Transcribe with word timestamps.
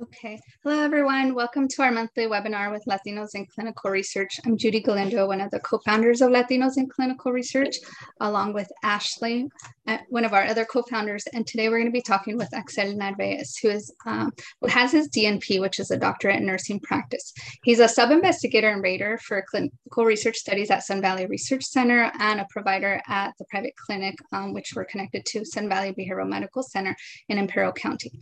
Okay. 0.00 0.38
Hello, 0.62 0.78
everyone. 0.78 1.34
Welcome 1.34 1.66
to 1.66 1.82
our 1.82 1.90
monthly 1.90 2.26
webinar 2.26 2.70
with 2.70 2.84
Latinos 2.84 3.34
in 3.34 3.46
Clinical 3.46 3.90
Research. 3.90 4.38
I'm 4.46 4.56
Judy 4.56 4.80
Galindo, 4.80 5.26
one 5.26 5.40
of 5.40 5.50
the 5.50 5.58
co-founders 5.58 6.20
of 6.20 6.30
Latinos 6.30 6.76
in 6.76 6.88
Clinical 6.88 7.32
Research, 7.32 7.78
along 8.20 8.52
with 8.52 8.70
Ashley, 8.84 9.48
uh, 9.88 9.98
one 10.08 10.24
of 10.24 10.32
our 10.32 10.44
other 10.44 10.64
co-founders. 10.64 11.26
And 11.32 11.44
today 11.44 11.68
we're 11.68 11.78
going 11.78 11.90
to 11.90 11.90
be 11.90 12.00
talking 12.00 12.36
with 12.36 12.54
Axel 12.54 12.94
Narvaez, 12.94 13.56
who 13.56 13.70
is 13.70 13.92
um, 14.06 14.30
who 14.60 14.68
has 14.68 14.92
his 14.92 15.08
DNP, 15.08 15.60
which 15.60 15.80
is 15.80 15.90
a 15.90 15.96
doctorate 15.96 16.36
in 16.36 16.46
nursing 16.46 16.78
practice. 16.78 17.32
He's 17.64 17.80
a 17.80 17.88
sub-investigator 17.88 18.68
and 18.68 18.84
rater 18.84 19.18
for 19.18 19.44
clinical 19.50 20.04
research 20.04 20.36
studies 20.36 20.70
at 20.70 20.84
Sun 20.84 21.00
Valley 21.00 21.26
Research 21.26 21.64
Center 21.64 22.12
and 22.20 22.38
a 22.38 22.46
provider 22.50 23.02
at 23.08 23.32
the 23.40 23.46
private 23.46 23.74
clinic, 23.74 24.14
um, 24.32 24.54
which 24.54 24.74
we're 24.76 24.84
connected 24.84 25.26
to 25.26 25.44
Sun 25.44 25.68
Valley 25.68 25.92
Behavioral 25.92 26.28
Medical 26.28 26.62
Center 26.62 26.94
in 27.28 27.36
Imperial 27.36 27.72
County. 27.72 28.12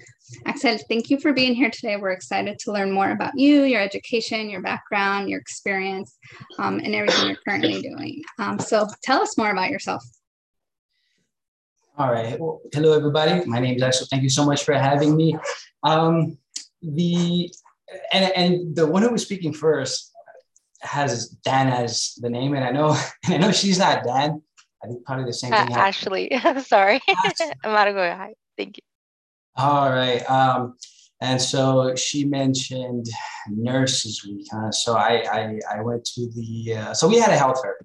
Axel, 0.47 0.79
thank 0.89 1.11
you 1.11 1.21
for 1.21 1.35
being 1.35 1.55
here 1.55 1.66
today. 1.73 1.97
We're 1.97 2.11
excited 2.11 2.59
to 2.61 2.73
learn 2.73 2.91
more 2.91 3.11
about 3.11 3.33
you, 3.37 3.63
your 3.63 3.81
education, 3.81 4.51
your 4.51 4.63
background, 4.63 5.29
your 5.29 5.41
experience, 5.41 6.17
um, 6.59 6.79
and 6.79 6.95
everything 6.95 7.29
you're 7.29 7.39
currently 7.47 7.83
doing. 7.83 8.23
Um, 8.39 8.59
so 8.59 8.87
tell 9.03 9.23
us 9.23 9.37
more 9.37 9.51
about 9.51 9.71
yourself. 9.71 10.05
All 11.99 12.13
right. 12.13 12.39
Well, 12.39 12.61
hello, 12.73 12.93
everybody. 12.93 13.45
My 13.47 13.59
name 13.59 13.77
is 13.77 13.83
Axel. 13.83 14.07
Thank 14.11 14.23
you 14.23 14.29
so 14.29 14.45
much 14.45 14.65
for 14.65 14.75
having 14.75 15.17
me. 15.17 15.37
Um, 15.83 16.37
the 16.83 17.51
and, 18.13 18.33
and 18.37 18.77
the 18.77 18.87
one 18.87 19.03
who 19.03 19.11
was 19.11 19.23
speaking 19.23 19.53
first 19.53 20.13
has 20.83 21.29
Dan 21.29 21.69
as 21.69 22.15
the 22.21 22.29
name, 22.29 22.55
and 22.55 22.65
I 22.65 22.71
know 22.71 22.97
and 23.25 23.35
I 23.35 23.39
know 23.39 23.53
she's 23.53 23.79
not 23.79 24.05
Dan. 24.05 24.43
I 24.85 24.89
think 24.89 25.05
probably 25.05 25.25
the 25.25 25.33
same 25.33 25.53
uh, 25.53 25.65
thing. 25.65 25.75
Ashley, 25.75 26.41
sorry, 26.65 27.01
I'm 27.09 27.73
not 27.73 27.91
going. 27.93 28.17
Hi, 28.17 28.35
thank 28.59 28.77
you. 28.77 28.83
All 29.57 29.89
right. 29.89 30.29
Um, 30.31 30.77
and 31.21 31.41
so 31.41 31.95
she 31.95 32.25
mentioned 32.25 33.07
Nurses 33.49 34.25
Week. 34.25 34.47
Huh? 34.53 34.71
So 34.71 34.97
I, 34.97 35.25
I, 35.31 35.79
I 35.79 35.81
went 35.83 36.05
to 36.15 36.29
the, 36.35 36.75
uh, 36.77 36.95
so 36.95 37.09
we 37.09 37.19
had 37.19 37.31
a 37.31 37.39
health 37.39 37.61
fair 37.63 37.79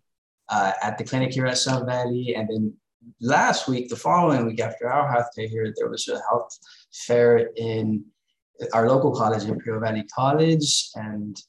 uh, 0.49 0.73
at 0.81 0.97
the 0.97 1.03
clinic 1.03 1.33
here 1.33 1.45
at 1.45 1.57
Sun 1.57 1.85
Valley. 1.85 2.35
And 2.35 2.49
then 2.49 2.73
last 3.21 3.69
week, 3.69 3.87
the 3.89 3.95
following 3.95 4.45
week 4.45 4.59
after 4.59 4.91
our 4.91 5.09
health 5.09 5.27
day 5.35 5.47
here, 5.47 5.73
there 5.77 5.89
was 5.89 6.07
a 6.09 6.19
health 6.29 6.57
fair 6.91 7.49
in 7.55 8.03
our 8.73 8.89
local 8.89 9.15
college, 9.15 9.45
Imperial 9.45 9.81
Valley 9.81 10.05
College. 10.13 10.89
And 10.95 11.41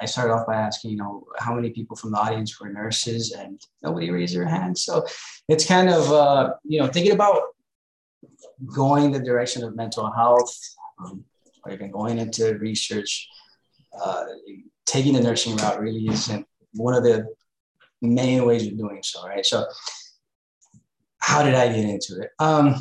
I 0.00 0.06
started 0.06 0.32
off 0.32 0.46
by 0.46 0.56
asking, 0.56 0.92
you 0.92 0.96
know, 0.96 1.26
how 1.38 1.54
many 1.54 1.70
people 1.70 1.96
from 1.96 2.12
the 2.12 2.18
audience 2.18 2.58
were 2.58 2.70
nurses, 2.70 3.32
and 3.32 3.60
nobody 3.82 4.10
raised 4.10 4.34
their 4.34 4.46
hand. 4.46 4.76
So 4.76 5.06
it's 5.48 5.66
kind 5.66 5.90
of, 5.90 6.10
uh, 6.10 6.54
you 6.64 6.80
know, 6.80 6.86
thinking 6.86 7.12
about 7.12 7.42
going 8.74 9.12
the 9.12 9.20
direction 9.20 9.64
of 9.64 9.76
mental 9.76 10.10
health, 10.12 10.54
um, 11.04 11.24
or 11.64 11.72
even 11.72 11.90
going 11.90 12.18
into 12.18 12.54
research, 12.58 13.28
uh, 14.00 14.24
taking 14.86 15.12
the 15.12 15.20
nursing 15.20 15.56
route 15.56 15.80
really 15.80 16.06
isn't 16.08 16.46
one 16.72 16.94
of 16.94 17.02
the 17.02 17.26
main 18.02 18.44
ways 18.46 18.66
of 18.66 18.78
doing 18.78 19.00
so, 19.02 19.26
right? 19.26 19.44
So, 19.44 19.66
how 21.18 21.42
did 21.42 21.54
I 21.54 21.68
get 21.68 21.84
into 21.84 22.20
it? 22.20 22.30
Um, 22.38 22.76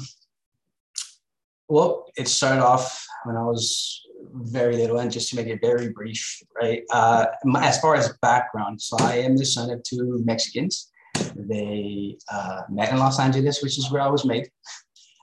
well, 1.67 2.05
it 2.17 2.27
started 2.27 2.63
off 2.63 3.05
when 3.25 3.35
I 3.35 3.43
was 3.43 4.01
very 4.33 4.75
little, 4.75 4.99
and 4.99 5.11
just 5.11 5.29
to 5.29 5.35
make 5.35 5.47
it 5.47 5.59
very 5.61 5.89
brief, 5.89 6.41
right? 6.59 6.83
Uh, 6.89 7.27
as 7.57 7.79
far 7.79 7.95
as 7.95 8.13
background, 8.21 8.81
so 8.81 8.97
I 8.99 9.17
am 9.17 9.37
the 9.37 9.45
son 9.45 9.69
of 9.69 9.83
two 9.83 10.21
Mexicans. 10.25 10.89
They 11.35 12.17
uh, 12.31 12.61
met 12.69 12.91
in 12.91 12.97
Los 12.97 13.19
Angeles, 13.19 13.61
which 13.61 13.77
is 13.77 13.91
where 13.91 14.01
I 14.01 14.07
was 14.07 14.25
made. 14.25 14.49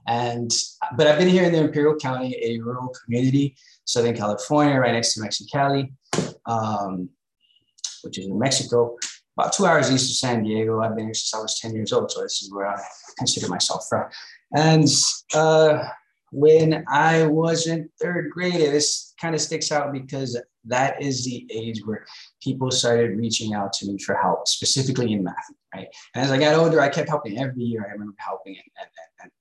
And 0.07 0.51
but 0.97 1.07
I've 1.07 1.19
been 1.19 1.29
here 1.29 1.45
in 1.45 1.53
the 1.53 1.65
Imperial 1.65 1.97
County, 1.97 2.37
a 2.43 2.59
rural 2.61 2.95
community, 3.05 3.57
Southern 3.85 4.17
California, 4.17 4.79
right 4.79 4.93
next 4.93 5.15
to 5.15 5.21
Mexicali, 5.21 5.93
um, 6.47 7.09
which 8.03 8.19
is 8.19 8.27
in 8.27 8.39
Mexico, 8.39 8.97
about 9.37 9.53
two 9.53 9.67
hours 9.67 9.91
east 9.91 10.11
of 10.11 10.17
San 10.17 10.43
Diego. 10.43 10.81
I've 10.81 10.97
been 10.97 11.06
here 11.06 11.15
since 11.15 11.34
I 11.34 11.41
was 11.41 11.59
10 11.61 11.75
years 11.75 11.93
old, 11.93 12.11
so 12.11 12.22
this 12.22 12.43
is 12.43 12.53
where 12.53 12.67
I 12.67 12.81
consider 13.19 13.49
myself 13.49 13.87
from. 13.89 14.09
And 14.55 14.89
uh, 15.34 15.89
when 16.33 16.84
I 16.88 17.27
was 17.27 17.67
in 17.67 17.88
third 18.00 18.31
grade, 18.31 18.55
this 18.55 19.15
kind 19.21 19.34
of 19.34 19.41
sticks 19.41 19.73
out 19.73 19.93
because 19.93 20.38
that 20.65 21.00
is 21.00 21.25
the 21.25 21.47
age 21.50 21.81
where 21.84 22.05
people 22.43 22.71
started 22.71 23.17
reaching 23.17 23.55
out 23.55 23.73
to 23.75 23.87
me 23.87 23.99
for 23.99 24.17
help, 24.17 24.49
specifically 24.49 25.12
in 25.12 25.23
math, 25.23 25.34
right? 25.75 25.88
And 26.15 26.25
as 26.25 26.31
I 26.31 26.38
got 26.38 26.55
older, 26.55 26.81
I 26.81 26.88
kept 26.88 27.09
helping 27.09 27.38
every 27.38 27.62
year. 27.62 27.87
I 27.88 27.93
remember 27.93 28.15
helping 28.19 28.56
and, 28.56 28.65
and 28.81 28.88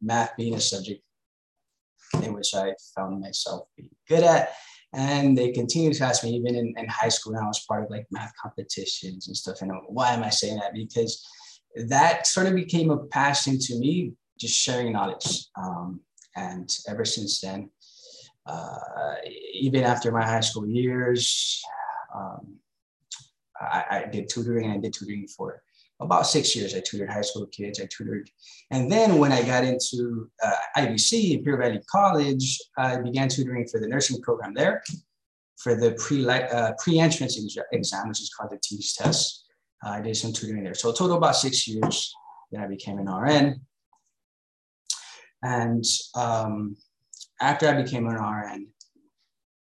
math 0.01 0.35
being 0.37 0.55
a 0.55 0.61
subject 0.61 1.01
in 2.23 2.33
which 2.33 2.53
I 2.53 2.73
found 2.95 3.19
myself 3.19 3.67
being 3.75 3.89
good 4.07 4.23
at. 4.23 4.53
And 4.93 5.37
they 5.37 5.51
continued 5.51 5.95
to 5.95 6.05
ask 6.05 6.23
me, 6.23 6.31
even 6.31 6.55
in, 6.55 6.73
in 6.77 6.87
high 6.87 7.09
school, 7.09 7.35
I 7.35 7.45
was 7.45 7.65
part 7.67 7.83
of 7.83 7.89
like 7.89 8.05
math 8.11 8.31
competitions 8.41 9.27
and 9.27 9.35
stuff. 9.35 9.61
And 9.61 9.71
why 9.87 10.11
am 10.11 10.23
I 10.23 10.29
saying 10.29 10.57
that? 10.57 10.73
Because 10.73 11.25
that 11.87 12.25
sort 12.25 12.47
of 12.47 12.55
became 12.55 12.91
a 12.91 13.05
passion 13.07 13.59
to 13.59 13.77
me, 13.77 14.13
just 14.39 14.57
sharing 14.57 14.93
knowledge. 14.93 15.47
Um, 15.57 15.99
and 16.37 16.69
ever 16.87 17.03
since 17.03 17.41
then, 17.41 17.69
uh, 18.45 19.15
even 19.53 19.83
after 19.83 20.11
my 20.11 20.23
high 20.23 20.41
school 20.41 20.67
years, 20.67 21.61
um, 22.15 22.55
I, 23.59 23.85
I, 23.89 24.05
did 24.11 24.29
tutoring 24.29 24.65
and 24.65 24.73
I 24.73 24.77
did 24.77 24.93
tutoring 24.93 25.27
for 25.27 25.63
about 25.99 26.27
six 26.27 26.55
years. 26.55 26.75
I 26.75 26.81
tutored 26.81 27.09
high 27.09 27.21
school 27.21 27.45
kids. 27.47 27.79
I 27.79 27.87
tutored. 27.89 28.29
And 28.71 28.91
then 28.91 29.17
when 29.17 29.31
I 29.31 29.43
got 29.43 29.63
into 29.63 30.29
uh, 30.43 30.51
IVC, 30.77 31.37
Imperial 31.37 31.61
Valley 31.61 31.81
College, 31.89 32.59
I 32.77 32.97
began 32.97 33.29
tutoring 33.29 33.67
for 33.67 33.79
the 33.79 33.87
nursing 33.87 34.21
program 34.21 34.53
there 34.53 34.83
for 35.57 35.75
the 35.75 35.93
pre, 35.93 36.27
uh, 36.27 36.73
pre-entrance 36.79 37.39
exam, 37.71 38.07
which 38.07 38.21
is 38.21 38.31
called 38.37 38.51
the 38.51 38.59
TEAS 38.61 38.93
test. 38.93 39.45
Uh, 39.85 39.91
I 39.91 40.01
did 40.01 40.17
some 40.17 40.33
tutoring 40.33 40.63
there. 40.63 40.73
So 40.73 40.91
total 40.91 41.17
about 41.17 41.35
six 41.35 41.67
years. 41.67 42.13
Then 42.51 42.61
I 42.61 42.67
became 42.67 42.99
an 42.99 43.07
RN. 43.07 43.61
And 45.43 45.83
um, 46.15 46.75
after 47.41 47.67
I 47.67 47.81
became 47.81 48.07
an 48.07 48.15
RN, 48.15 48.67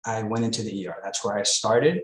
I 0.05 0.23
went 0.23 0.45
into 0.45 0.63
the 0.63 0.89
ER. 0.89 0.97
That's 1.03 1.25
where 1.25 1.37
I 1.37 1.43
started 1.43 2.03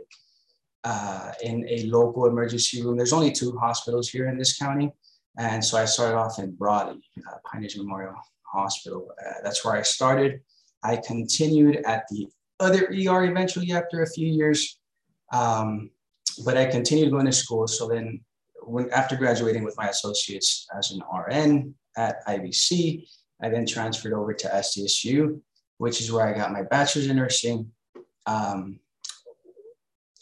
uh, 0.84 1.32
in 1.42 1.66
a 1.68 1.84
local 1.84 2.26
emergency 2.26 2.82
room. 2.82 2.96
There's 2.96 3.12
only 3.12 3.32
two 3.32 3.56
hospitals 3.58 4.08
here 4.08 4.28
in 4.28 4.38
this 4.38 4.56
county. 4.56 4.90
And 5.38 5.64
so 5.64 5.78
I 5.78 5.84
started 5.84 6.16
off 6.16 6.38
in 6.38 6.52
Brawley, 6.52 7.00
uh, 7.28 7.36
Pioneers 7.50 7.76
Memorial 7.76 8.14
Hospital. 8.52 9.08
Uh, 9.24 9.34
that's 9.42 9.64
where 9.64 9.74
I 9.74 9.82
started. 9.82 10.40
I 10.82 10.96
continued 10.96 11.76
at 11.86 12.04
the 12.10 12.28
other 12.60 12.86
ER 12.86 13.24
eventually 13.24 13.72
after 13.72 14.02
a 14.02 14.10
few 14.10 14.26
years. 14.26 14.78
Um, 15.32 15.90
but 16.44 16.56
I 16.56 16.66
continued 16.66 17.10
going 17.10 17.26
to 17.26 17.32
school. 17.32 17.66
So 17.66 17.88
then, 17.88 18.20
when, 18.62 18.90
after 18.90 19.16
graduating 19.16 19.64
with 19.64 19.76
my 19.76 19.88
associates 19.88 20.66
as 20.76 20.92
an 20.92 21.02
RN 21.12 21.74
at 21.96 22.24
IVC, 22.26 23.06
I 23.42 23.48
then 23.48 23.66
transferred 23.66 24.12
over 24.12 24.32
to 24.32 24.48
SDSU, 24.48 25.40
which 25.78 26.00
is 26.00 26.12
where 26.12 26.26
I 26.26 26.36
got 26.36 26.52
my 26.52 26.62
bachelor's 26.62 27.08
in 27.08 27.16
nursing. 27.16 27.70
Um, 28.26 28.78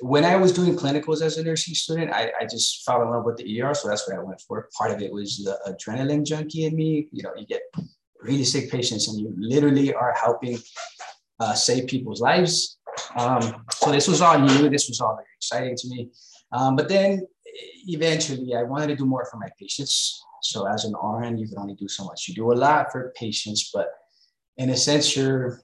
when 0.01 0.25
I 0.25 0.37
was 0.37 0.53
doing 0.53 0.77
clinicals 0.77 1.23
as 1.23 1.37
a 1.37 1.45
nursing 1.45 1.75
student, 1.75 2.13
I, 2.13 2.33
I 2.41 2.45
just 2.45 2.85
fell 2.85 3.03
in 3.03 3.11
love 3.11 3.25
with 3.25 3.37
the 3.37 3.63
ER. 3.63 3.75
So 3.75 3.89
that's 3.89 4.09
what 4.09 4.17
I 4.17 4.23
went 4.23 4.41
for. 4.41 4.69
Part 4.77 4.91
of 4.91 5.01
it 5.03 5.13
was 5.13 5.45
the 5.45 5.59
adrenaline 5.67 6.25
junkie 6.25 6.65
in 6.65 6.75
me. 6.75 7.09
You 7.13 7.23
know, 7.23 7.33
you 7.37 7.47
get 7.47 7.63
really 8.21 8.45
sick 8.45 8.71
patients 8.71 9.09
and 9.09 9.19
you 9.19 9.35
literally 9.37 9.95
are 9.95 10.15
helping 10.15 10.59
uh, 11.39 11.55
save 11.55 11.87
people's 11.87 12.21
lives. 12.21 12.79
Um, 13.17 13.65
so 13.73 13.91
this 13.91 14.09
was 14.09 14.21
all 14.21 14.39
new. 14.39 14.69
This 14.69 14.89
was 14.89 15.01
all 15.01 15.15
very 15.17 15.29
exciting 15.37 15.77
to 15.77 15.89
me. 15.89 16.11
Um, 16.53 16.77
but 16.77 16.89
then 16.89 17.27
eventually 17.87 18.55
I 18.55 18.63
wanted 18.63 18.89
to 18.89 18.97
do 18.97 19.07
more 19.07 19.27
for 19.31 19.39
my 19.39 19.49
patients. 19.59 20.23
So 20.43 20.67
as 20.67 20.85
an 20.85 20.95
RN, 20.95 21.39
you 21.39 21.49
can 21.49 21.59
only 21.59 21.75
do 21.75 21.89
so 21.89 22.05
much. 22.05 22.27
You 22.29 22.35
do 22.35 22.53
a 22.53 22.55
lot 22.55 22.91
for 22.91 23.13
patients, 23.17 23.71
but 23.73 23.89
in 24.57 24.71
a 24.71 24.77
sense, 24.77 25.17
you're 25.17 25.61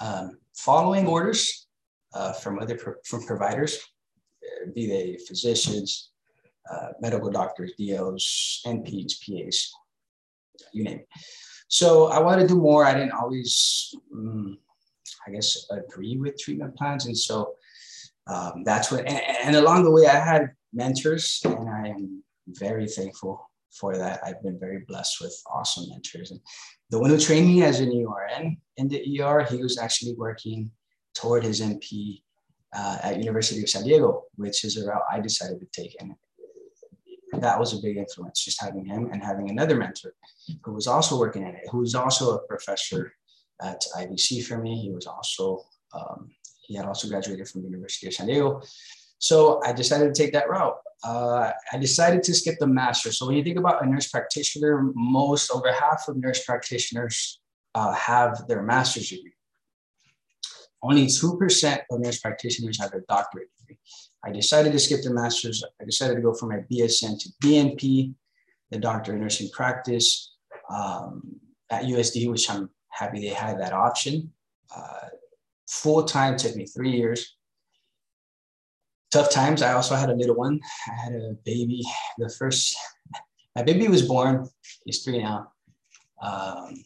um, 0.00 0.38
following 0.54 1.06
orders 1.06 1.65
uh, 2.16 2.32
from 2.32 2.58
other 2.58 2.76
pro- 2.76 3.00
from 3.04 3.22
providers, 3.24 3.78
uh, 4.44 4.70
be 4.74 4.86
they 4.86 5.18
physicians, 5.28 6.12
uh, 6.72 6.88
medical 7.00 7.30
doctors, 7.30 7.72
DOs, 7.78 8.62
NPs, 8.66 9.12
PAs, 9.22 9.72
you 10.72 10.84
name 10.84 11.00
it. 11.00 11.08
So 11.68 12.06
I 12.06 12.18
wanted 12.20 12.42
to 12.42 12.48
do 12.54 12.60
more. 12.60 12.84
I 12.84 12.94
didn't 12.94 13.12
always, 13.12 13.94
um, 14.14 14.58
I 15.26 15.30
guess, 15.32 15.66
agree 15.70 16.16
with 16.16 16.38
treatment 16.38 16.76
plans, 16.76 17.06
and 17.06 17.16
so 17.16 17.54
um, 18.28 18.62
that's 18.64 18.90
what. 18.90 19.00
And, 19.06 19.20
and 19.44 19.56
along 19.56 19.84
the 19.84 19.90
way, 19.90 20.06
I 20.06 20.18
had 20.18 20.52
mentors, 20.72 21.40
and 21.44 21.68
I 21.68 21.88
am 21.88 22.22
very 22.46 22.88
thankful 22.88 23.50
for 23.78 23.96
that. 23.98 24.20
I've 24.24 24.42
been 24.42 24.58
very 24.58 24.84
blessed 24.88 25.20
with 25.20 25.34
awesome 25.52 25.88
mentors. 25.90 26.30
And 26.30 26.40
the 26.90 26.98
one 26.98 27.10
who 27.10 27.18
trained 27.18 27.48
me 27.48 27.62
as 27.62 27.80
an 27.80 27.90
ERN 27.90 28.56
in 28.78 28.88
the 28.88 29.20
ER, 29.20 29.46
he 29.50 29.58
was 29.62 29.76
actually 29.76 30.14
working 30.14 30.70
toward 31.16 31.42
his 31.44 31.60
NP 31.60 32.22
uh, 32.76 32.98
at 33.02 33.18
University 33.18 33.62
of 33.62 33.68
San 33.68 33.84
Diego, 33.84 34.24
which 34.36 34.64
is 34.64 34.76
a 34.76 34.86
route 34.86 35.02
I 35.10 35.20
decided 35.20 35.58
to 35.60 35.66
take. 35.80 35.96
And 36.00 36.14
that 37.40 37.58
was 37.58 37.72
a 37.72 37.82
big 37.82 37.96
influence, 37.96 38.44
just 38.44 38.62
having 38.62 38.84
him 38.84 39.10
and 39.12 39.22
having 39.22 39.50
another 39.50 39.76
mentor 39.76 40.14
who 40.62 40.72
was 40.72 40.86
also 40.86 41.18
working 41.18 41.42
in 41.42 41.54
it, 41.54 41.64
who 41.70 41.78
was 41.78 41.94
also 41.94 42.36
a 42.36 42.46
professor 42.46 43.12
at 43.62 43.82
IVC 43.96 44.44
for 44.44 44.58
me. 44.58 44.72
He 44.80 44.90
was 44.90 45.06
also 45.06 45.64
Um, 45.94 46.30
he 46.66 46.74
had 46.74 46.86
also 46.90 47.08
graduated 47.08 47.48
from 47.48 47.62
the 47.62 47.68
University 47.68 48.06
of 48.08 48.14
San 48.14 48.26
Diego. 48.26 48.60
So 49.18 49.60
I 49.64 49.72
decided 49.72 50.12
to 50.12 50.22
take 50.22 50.32
that 50.32 50.48
route. 50.48 50.76
Uh, 51.04 51.52
I 51.72 51.78
decided 51.78 52.22
to 52.24 52.34
skip 52.34 52.56
the 52.58 52.66
master. 52.66 53.12
So 53.12 53.26
when 53.26 53.36
you 53.36 53.44
think 53.44 53.58
about 53.58 53.82
a 53.82 53.86
nurse 53.86 54.08
practitioner, 54.08 54.90
most 54.94 55.50
over 55.54 55.70
half 55.72 56.08
of 56.08 56.16
nurse 56.16 56.44
practitioners 56.44 57.40
uh, 57.74 57.92
have 57.92 58.46
their 58.48 58.62
master's 58.62 59.08
degree. 59.10 59.35
Only 60.88 61.06
2% 61.06 61.78
of 61.90 62.00
nurse 62.00 62.20
practitioners 62.20 62.80
have 62.80 62.92
a 62.92 63.00
doctorate 63.08 63.48
degree. 63.58 63.78
I 64.24 64.30
decided 64.30 64.72
to 64.72 64.78
skip 64.78 65.02
the 65.02 65.12
master's. 65.12 65.64
I 65.80 65.84
decided 65.84 66.14
to 66.14 66.20
go 66.20 66.32
from 66.32 66.50
my 66.50 66.60
BSN 66.70 67.18
to 67.20 67.28
DNP, 67.42 68.14
the 68.70 68.78
doctor 68.78 69.12
of 69.14 69.20
nursing 69.20 69.50
practice 69.50 70.36
um, 70.70 71.40
at 71.70 71.84
USD, 71.84 72.30
which 72.30 72.48
I'm 72.48 72.70
happy 72.90 73.20
they 73.20 73.34
had 73.34 73.58
that 73.60 73.72
option. 73.72 74.32
Uh, 74.74 75.08
full 75.68 76.04
time 76.04 76.36
took 76.36 76.54
me 76.54 76.66
three 76.66 76.92
years. 76.92 77.36
Tough 79.10 79.30
times. 79.30 79.62
I 79.62 79.72
also 79.72 79.96
had 79.96 80.10
a 80.10 80.14
little 80.14 80.36
one. 80.36 80.60
I 80.88 81.02
had 81.02 81.12
a 81.14 81.36
baby. 81.44 81.82
The 82.18 82.28
first, 82.28 82.76
my 83.56 83.62
baby 83.62 83.88
was 83.88 84.02
born. 84.02 84.48
He's 84.84 85.02
three 85.02 85.18
now. 85.18 85.52
Um, 86.22 86.84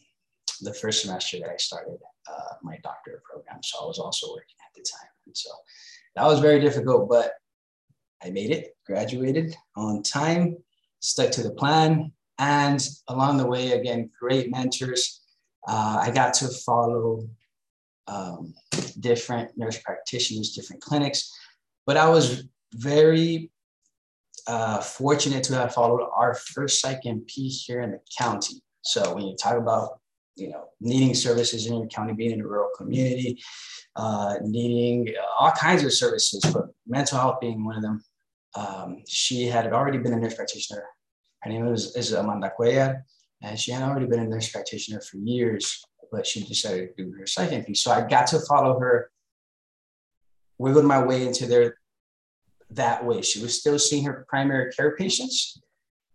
the 0.61 0.73
first 0.73 1.03
semester 1.03 1.37
that 1.39 1.49
I 1.49 1.57
started 1.57 1.99
uh, 2.29 2.55
my 2.61 2.77
doctorate 2.83 3.23
program. 3.23 3.61
So 3.63 3.83
I 3.83 3.85
was 3.85 3.99
also 3.99 4.31
working 4.31 4.55
at 4.59 4.73
the 4.75 4.81
time. 4.81 5.09
And 5.25 5.35
so 5.35 5.49
that 6.15 6.25
was 6.25 6.39
very 6.39 6.59
difficult, 6.59 7.09
but 7.09 7.33
I 8.23 8.29
made 8.29 8.51
it, 8.51 8.75
graduated 8.85 9.55
on 9.75 10.03
time, 10.03 10.57
stuck 10.99 11.31
to 11.31 11.43
the 11.43 11.51
plan. 11.51 12.11
And 12.37 12.85
along 13.07 13.37
the 13.37 13.47
way, 13.47 13.71
again, 13.71 14.09
great 14.19 14.51
mentors. 14.51 15.21
Uh, 15.67 15.99
I 16.01 16.11
got 16.11 16.33
to 16.35 16.47
follow 16.47 17.27
um, 18.07 18.53
different 18.99 19.57
nurse 19.57 19.79
practitioners, 19.79 20.53
different 20.53 20.81
clinics. 20.81 21.31
But 21.85 21.97
I 21.97 22.09
was 22.09 22.43
very 22.73 23.51
uh, 24.47 24.81
fortunate 24.81 25.43
to 25.45 25.55
have 25.55 25.73
followed 25.73 26.07
our 26.15 26.33
first 26.33 26.81
psych 26.81 27.01
NP 27.05 27.65
here 27.65 27.81
in 27.81 27.91
the 27.91 27.99
county. 28.17 28.61
So 28.81 29.13
when 29.13 29.25
you 29.25 29.35
talk 29.35 29.57
about 29.57 30.00
you 30.35 30.49
know 30.49 30.65
needing 30.79 31.13
services 31.13 31.65
in 31.65 31.75
your 31.75 31.87
county, 31.87 32.13
being 32.13 32.31
in 32.31 32.41
a 32.41 32.47
rural 32.47 32.69
community, 32.77 33.41
uh, 33.95 34.35
needing 34.41 35.13
all 35.39 35.51
kinds 35.51 35.83
of 35.83 35.93
services, 35.93 36.41
but 36.53 36.65
mental 36.87 37.19
health 37.19 37.39
being 37.41 37.63
one 37.63 37.75
of 37.75 37.81
them. 37.81 38.03
Um, 38.55 39.03
she 39.07 39.45
had 39.45 39.71
already 39.71 39.97
been 39.97 40.13
a 40.13 40.17
nurse 40.17 40.35
practitioner. 40.35 40.85
Her 41.41 41.49
name 41.49 41.65
was 41.65 41.95
is 41.95 42.11
Amanda 42.13 42.51
Cuellar, 42.57 43.01
and 43.41 43.59
she 43.59 43.71
had 43.71 43.83
already 43.83 44.07
been 44.07 44.19
a 44.19 44.27
nurse 44.27 44.49
practitioner 44.49 45.01
for 45.01 45.17
years 45.17 45.83
but 46.11 46.27
she 46.27 46.43
decided 46.43 46.95
to 46.95 47.03
do 47.03 47.11
her 47.17 47.25
second 47.25 47.65
piece. 47.65 47.81
So 47.83 47.91
I 47.91 48.01
got 48.01 48.27
to 48.27 48.39
follow 48.41 48.77
her, 48.79 49.09
wiggled 50.57 50.85
my 50.85 51.01
way 51.03 51.25
into 51.25 51.47
there 51.47 51.75
that 52.71 53.05
way. 53.05 53.21
She 53.21 53.41
was 53.41 53.57
still 53.57 53.79
seeing 53.79 54.03
her 54.03 54.25
primary 54.27 54.71
care 54.73 54.95
patients. 54.95 55.59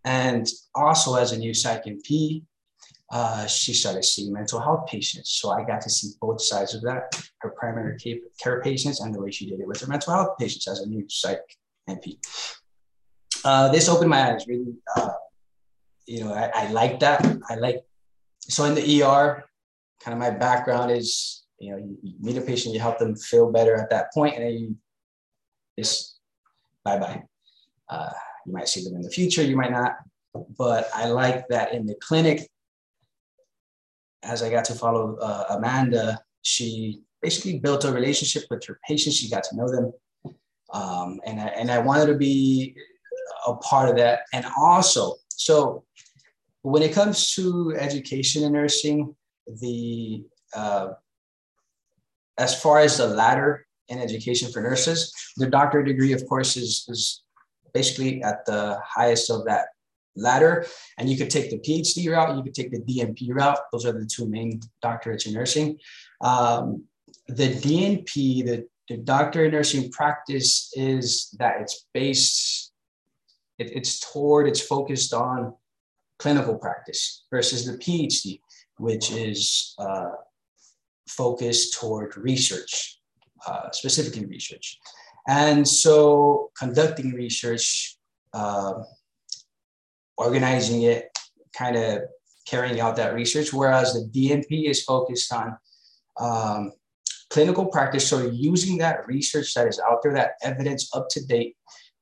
And 0.05 0.47
also 0.73 1.15
as 1.15 1.31
a 1.31 1.37
new 1.37 1.53
psych 1.53 1.85
NP, 1.85 2.43
uh, 3.11 3.45
she 3.45 3.73
started 3.73 4.03
seeing 4.03 4.33
mental 4.33 4.59
health 4.59 4.87
patients. 4.87 5.31
So 5.31 5.51
I 5.51 5.63
got 5.63 5.81
to 5.81 5.89
see 5.89 6.09
both 6.19 6.41
sides 6.41 6.75
of 6.75 6.81
that, 6.81 7.29
her 7.39 7.51
primary 7.51 7.97
care 8.41 8.61
patients 8.61 8.99
and 8.99 9.13
the 9.13 9.21
way 9.21 9.31
she 9.31 9.49
did 9.49 9.59
it 9.59 9.67
with 9.67 9.79
her 9.81 9.87
mental 9.87 10.13
health 10.13 10.37
patients 10.37 10.67
as 10.67 10.79
a 10.79 10.87
new 10.87 11.05
psych 11.07 11.39
NP. 11.89 12.17
Uh, 13.45 13.69
this 13.69 13.87
opened 13.87 14.09
my 14.09 14.33
eyes 14.33 14.45
really. 14.47 14.75
Uh, 14.95 15.09
you 16.05 16.23
know, 16.23 16.33
I, 16.33 16.51
I 16.53 16.71
like 16.71 16.99
that. 16.99 17.25
I 17.49 17.55
like, 17.55 17.83
so 18.41 18.65
in 18.65 18.75
the 18.75 19.03
ER, 19.03 19.43
kind 20.03 20.13
of 20.13 20.19
my 20.19 20.29
background 20.29 20.91
is, 20.91 21.43
you 21.59 21.71
know, 21.71 21.77
you, 21.77 21.97
you 22.01 22.13
meet 22.19 22.37
a 22.37 22.41
patient, 22.41 22.73
you 22.73 22.79
help 22.79 22.99
them 22.99 23.15
feel 23.15 23.51
better 23.51 23.75
at 23.75 23.89
that 23.89 24.13
point, 24.13 24.35
and 24.35 24.43
then 24.43 24.53
you 24.53 24.75
just 25.77 26.19
bye 26.83 26.97
bye. 26.97 27.23
Uh, 27.89 28.11
you 28.45 28.53
might 28.53 28.67
see 28.67 28.83
them 28.83 28.95
in 28.95 29.01
the 29.01 29.09
future, 29.09 29.43
you 29.43 29.55
might 29.55 29.71
not, 29.71 29.97
but 30.57 30.89
I 30.93 31.07
like 31.07 31.47
that 31.49 31.73
in 31.73 31.85
the 31.85 31.95
clinic. 31.95 32.49
As 34.23 34.41
I 34.41 34.49
got 34.49 34.65
to 34.65 34.73
follow 34.73 35.17
uh, 35.17 35.45
Amanda, 35.49 36.19
she 36.41 37.01
basically 37.21 37.59
built 37.59 37.85
a 37.85 37.91
relationship 37.91 38.43
with 38.49 38.65
her 38.65 38.79
patients. 38.87 39.17
She 39.17 39.29
got 39.29 39.43
to 39.43 39.55
know 39.55 39.69
them, 39.69 39.93
um, 40.73 41.19
and 41.25 41.39
I, 41.39 41.47
and 41.47 41.71
I 41.71 41.79
wanted 41.79 42.07
to 42.07 42.15
be 42.15 42.75
a 43.45 43.53
part 43.55 43.89
of 43.89 43.95
that. 43.97 44.21
And 44.33 44.45
also, 44.57 45.15
so 45.29 45.83
when 46.63 46.83
it 46.83 46.93
comes 46.93 47.33
to 47.35 47.75
education 47.77 48.43
and 48.43 48.53
nursing, 48.53 49.15
the 49.61 50.25
uh, 50.55 50.89
as 52.37 52.59
far 52.61 52.79
as 52.79 52.97
the 52.97 53.07
ladder 53.07 53.65
in 53.89 53.99
education 53.99 54.51
for 54.51 54.61
nurses, 54.61 55.13
the 55.37 55.47
doctorate 55.47 55.87
degree, 55.87 56.13
of 56.13 56.27
course, 56.27 56.57
is, 56.57 56.85
is 56.89 57.23
basically 57.73 58.21
at 58.23 58.45
the 58.45 58.79
highest 58.85 59.29
of 59.29 59.45
that 59.45 59.67
ladder. 60.17 60.65
And 60.97 61.09
you 61.09 61.17
could 61.17 61.29
take 61.29 61.49
the 61.49 61.59
PhD 61.59 62.11
route, 62.11 62.35
you 62.35 62.43
could 62.43 62.55
take 62.55 62.71
the 62.71 62.81
DNP 62.81 63.29
route. 63.33 63.59
Those 63.71 63.85
are 63.85 63.93
the 63.93 64.05
two 64.05 64.27
main 64.27 64.59
doctorates 64.83 65.27
in 65.27 65.33
nursing. 65.33 65.77
Um, 66.21 66.83
the 67.27 67.49
DNP, 67.49 68.45
the, 68.45 68.67
the 68.89 68.97
doctor 68.97 69.45
in 69.45 69.51
nursing 69.51 69.91
practice, 69.91 70.71
is 70.75 71.29
that 71.39 71.61
it's 71.61 71.85
based, 71.93 72.71
it, 73.59 73.71
it's 73.75 73.99
toward, 73.99 74.47
it's 74.47 74.61
focused 74.61 75.13
on 75.13 75.53
clinical 76.19 76.55
practice 76.55 77.25
versus 77.31 77.65
the 77.65 77.77
PhD 77.77 78.39
which 78.77 79.11
is 79.11 79.75
uh, 79.79 80.11
focused 81.07 81.79
toward 81.79 82.15
research, 82.17 82.99
uh, 83.45 83.69
specifically 83.71 84.25
research. 84.25 84.77
And 85.27 85.67
so 85.67 86.51
conducting 86.57 87.11
research, 87.11 87.97
uh, 88.33 88.83
organizing 90.17 90.83
it, 90.83 91.09
kind 91.55 91.75
of 91.75 92.01
carrying 92.47 92.79
out 92.79 92.95
that 92.95 93.13
research, 93.13 93.53
whereas 93.53 93.93
the 93.93 94.09
DNP 94.13 94.69
is 94.69 94.83
focused 94.83 95.31
on 95.33 95.57
um, 96.19 96.71
clinical 97.29 97.65
practice. 97.65 98.07
So 98.07 98.29
using 98.31 98.77
that 98.79 99.05
research 99.07 99.53
that 99.53 99.67
is 99.67 99.79
out 99.79 100.01
there, 100.01 100.13
that 100.13 100.31
evidence 100.41 100.89
up 100.93 101.07
to 101.09 101.25
date 101.25 101.55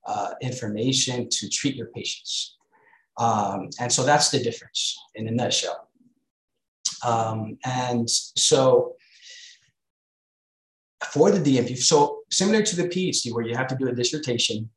uh, 0.05 0.31
information 0.41 1.27
to 1.29 1.49
treat 1.49 1.75
your 1.75 1.87
patients. 1.87 2.57
Um, 3.17 3.69
and 3.79 3.91
so 3.91 4.03
that's 4.03 4.29
the 4.29 4.39
difference 4.39 4.97
in 5.15 5.27
a 5.27 5.31
nutshell. 5.31 5.89
Um, 7.03 7.57
and 7.65 8.09
so 8.09 8.95
for 11.11 11.31
the 11.31 11.39
DNP, 11.39 11.77
so 11.77 12.19
similar 12.31 12.61
to 12.61 12.75
the 12.75 12.87
PhD 12.87 13.33
where 13.33 13.45
you 13.45 13.55
have 13.55 13.67
to 13.67 13.75
do 13.75 13.87
a 13.87 13.93
dissertation, 13.93 14.69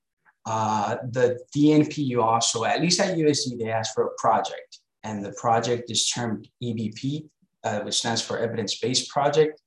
uh, 0.46 0.96
the 1.10 1.38
DNP 1.56 1.98
you 1.98 2.22
also, 2.22 2.64
at 2.64 2.80
least 2.80 3.00
at 3.00 3.16
USD, 3.16 3.58
they 3.58 3.70
ask 3.70 3.94
for 3.94 4.06
a 4.06 4.14
project. 4.18 4.78
And 5.04 5.24
the 5.24 5.32
project 5.32 5.90
is 5.90 6.08
termed 6.08 6.48
EBP, 6.62 7.28
uh, 7.64 7.80
which 7.80 7.98
stands 7.98 8.22
for 8.22 8.38
evidence-based 8.38 9.08
project. 9.10 9.60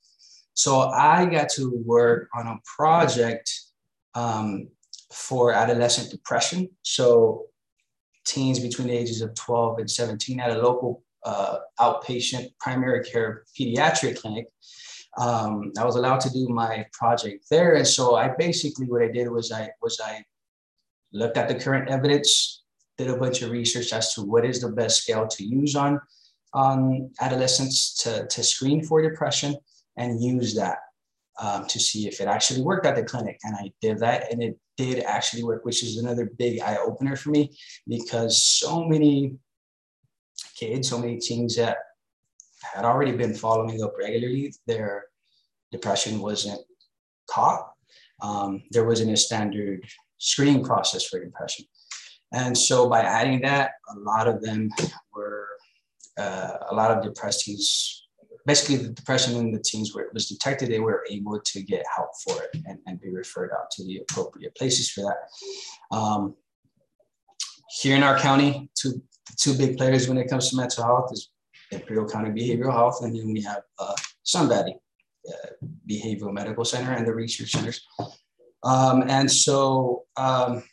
So 0.53 0.79
I 0.79 1.25
got 1.25 1.49
to 1.49 1.81
work 1.85 2.29
on 2.35 2.47
a 2.47 2.59
project 2.77 3.51
um, 4.15 4.67
for 5.13 5.53
adolescent 5.53 6.11
depression. 6.11 6.69
So 6.81 7.45
teens 8.25 8.59
between 8.59 8.87
the 8.87 8.97
ages 8.97 9.21
of 9.21 9.33
12 9.35 9.79
and 9.79 9.89
17 9.89 10.39
at 10.39 10.51
a 10.51 10.61
local 10.61 11.03
uh, 11.23 11.57
outpatient 11.79 12.49
primary 12.59 13.03
care 13.03 13.43
pediatric 13.59 14.19
clinic. 14.19 14.47
Um, 15.17 15.71
I 15.77 15.85
was 15.85 15.95
allowed 15.95 16.21
to 16.21 16.29
do 16.29 16.47
my 16.47 16.85
project 16.93 17.45
there, 17.51 17.75
and 17.75 17.87
so 17.87 18.15
I 18.15 18.29
basically 18.29 18.85
what 18.85 19.01
I 19.01 19.09
did 19.09 19.29
was 19.29 19.51
I 19.51 19.69
was 19.81 19.99
I 20.03 20.23
looked 21.13 21.37
at 21.37 21.47
the 21.47 21.55
current 21.55 21.89
evidence, 21.89 22.63
did 22.97 23.09
a 23.09 23.17
bunch 23.17 23.41
of 23.41 23.51
research 23.51 23.93
as 23.93 24.13
to 24.13 24.21
what 24.21 24.45
is 24.45 24.61
the 24.61 24.69
best 24.69 25.03
scale 25.03 25.27
to 25.27 25.43
use 25.43 25.75
on 25.75 25.99
on 26.53 27.09
adolescents 27.21 27.93
to, 28.03 28.27
to 28.27 28.43
screen 28.43 28.83
for 28.83 29.01
depression, 29.01 29.55
and 29.97 30.21
use 30.21 30.53
that 30.55 30.79
um, 31.39 31.65
to 31.67 31.79
see 31.79 32.07
if 32.07 32.19
it 32.19 32.27
actually 32.27 32.61
worked 32.61 32.85
at 32.85 32.95
the 32.95 33.03
clinic. 33.03 33.39
And 33.43 33.55
I 33.55 33.71
did 33.81 33.99
that, 33.99 34.31
and 34.31 34.43
it 34.43 34.57
did 34.77 35.03
actually 35.03 35.43
work, 35.43 35.63
which 35.63 35.83
is 35.83 35.97
another 35.97 36.31
big 36.37 36.61
eye 36.61 36.77
opener 36.77 37.15
for 37.15 37.29
me 37.29 37.55
because 37.87 38.41
so 38.41 38.83
many 38.83 39.37
kids, 40.55 40.89
so 40.89 40.99
many 40.99 41.19
teens 41.19 41.55
that 41.55 41.77
had 42.73 42.85
already 42.85 43.13
been 43.13 43.33
following 43.33 43.81
up 43.83 43.93
regularly, 43.97 44.53
their 44.67 45.05
depression 45.71 46.19
wasn't 46.19 46.59
caught. 47.29 47.71
Um, 48.21 48.63
there 48.71 48.85
wasn't 48.85 49.11
a 49.11 49.17
standard 49.17 49.83
screening 50.21 50.63
process 50.63 51.03
for 51.05 51.23
depression. 51.23 51.65
And 52.31 52.57
so 52.57 52.87
by 52.87 53.01
adding 53.01 53.41
that, 53.41 53.71
a 53.93 53.99
lot 53.99 54.27
of 54.27 54.41
them 54.41 54.69
were, 55.13 55.47
uh, 56.17 56.57
a 56.69 56.75
lot 56.75 56.91
of 56.91 57.03
depressed 57.03 57.41
teens, 57.41 58.07
basically 58.45 58.77
the 58.77 58.89
depression 58.89 59.35
in 59.35 59.51
the 59.51 59.59
teens 59.59 59.93
where 59.93 60.05
it 60.05 60.13
was 60.13 60.29
detected, 60.29 60.69
they 60.69 60.79
were 60.79 61.03
able 61.09 61.39
to 61.39 61.61
get 61.63 61.83
help 61.93 62.11
for 62.23 62.41
it 62.43 62.51
and, 62.65 62.77
and 62.85 63.01
be 63.01 63.09
referred 63.09 63.51
out 63.51 63.69
to 63.71 63.83
the 63.83 63.97
appropriate 63.97 64.55
places 64.55 64.89
for 64.89 65.01
that. 65.01 65.95
Um, 65.95 66.35
here 67.79 67.95
in 67.95 68.03
our 68.03 68.17
county, 68.17 68.69
two 68.75 69.01
two 69.37 69.53
big 69.57 69.77
players 69.77 70.07
when 70.07 70.17
it 70.17 70.29
comes 70.29 70.49
to 70.49 70.57
mental 70.57 70.83
health 70.83 71.09
is 71.13 71.29
Imperial 71.71 72.07
County 72.07 72.29
Behavioral 72.29 72.73
Health, 72.73 72.99
and 73.01 73.15
then 73.15 73.31
we 73.31 73.41
have 73.41 73.63
uh, 73.79 73.95
Sun 74.23 74.49
Valley 74.49 74.75
uh, 75.29 75.47
Behavioral 75.89 76.33
Medical 76.33 76.65
Center 76.65 76.91
and 76.91 77.07
the 77.07 77.13
research 77.13 77.51
centers. 77.51 77.87
Um, 78.63 79.03
and 79.07 79.31
so 79.31 80.03
um, 80.17 80.63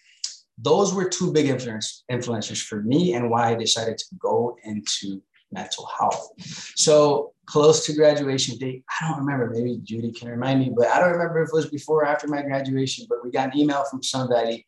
those 0.59 0.93
were 0.93 1.09
two 1.09 1.33
big 1.33 1.47
influence, 1.47 2.05
influencers 2.11 2.63
for 2.63 2.83
me 2.83 3.15
and 3.15 3.31
why 3.31 3.51
I 3.51 3.55
decided 3.55 3.99
to 3.99 4.05
go 4.19 4.57
into 4.65 5.23
mental 5.53 5.89
health. 5.99 6.33
So 6.77 7.33
close 7.47 7.87
to 7.87 7.95
graduation 7.95 8.59
date, 8.59 8.85
I 9.01 9.09
don't 9.09 9.25
remember, 9.25 9.51
maybe 9.55 9.81
Judy 9.83 10.13
can 10.13 10.29
remind 10.29 10.61
me, 10.61 10.73
but 10.77 10.89
I 10.89 11.01
don't 11.01 11.13
remember 11.13 11.43
if 11.43 11.49
it 11.49 11.55
was 11.55 11.71
before 11.71 12.03
or 12.03 12.07
after 12.07 12.29
my 12.29 12.43
graduation, 12.43 13.07
but 13.09 13.25
we 13.25 13.31
got 13.31 13.55
an 13.55 13.59
email 13.59 13.85
from 13.91 14.03
somebody 14.03 14.67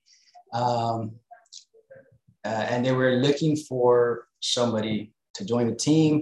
um, 0.55 1.13
uh, 2.45 2.49
and 2.49 2.85
they 2.85 2.93
were 2.93 3.17
looking 3.17 3.57
for 3.57 4.27
somebody 4.41 5.13
to 5.35 5.45
join 5.45 5.67
the 5.67 5.75
team 5.75 6.21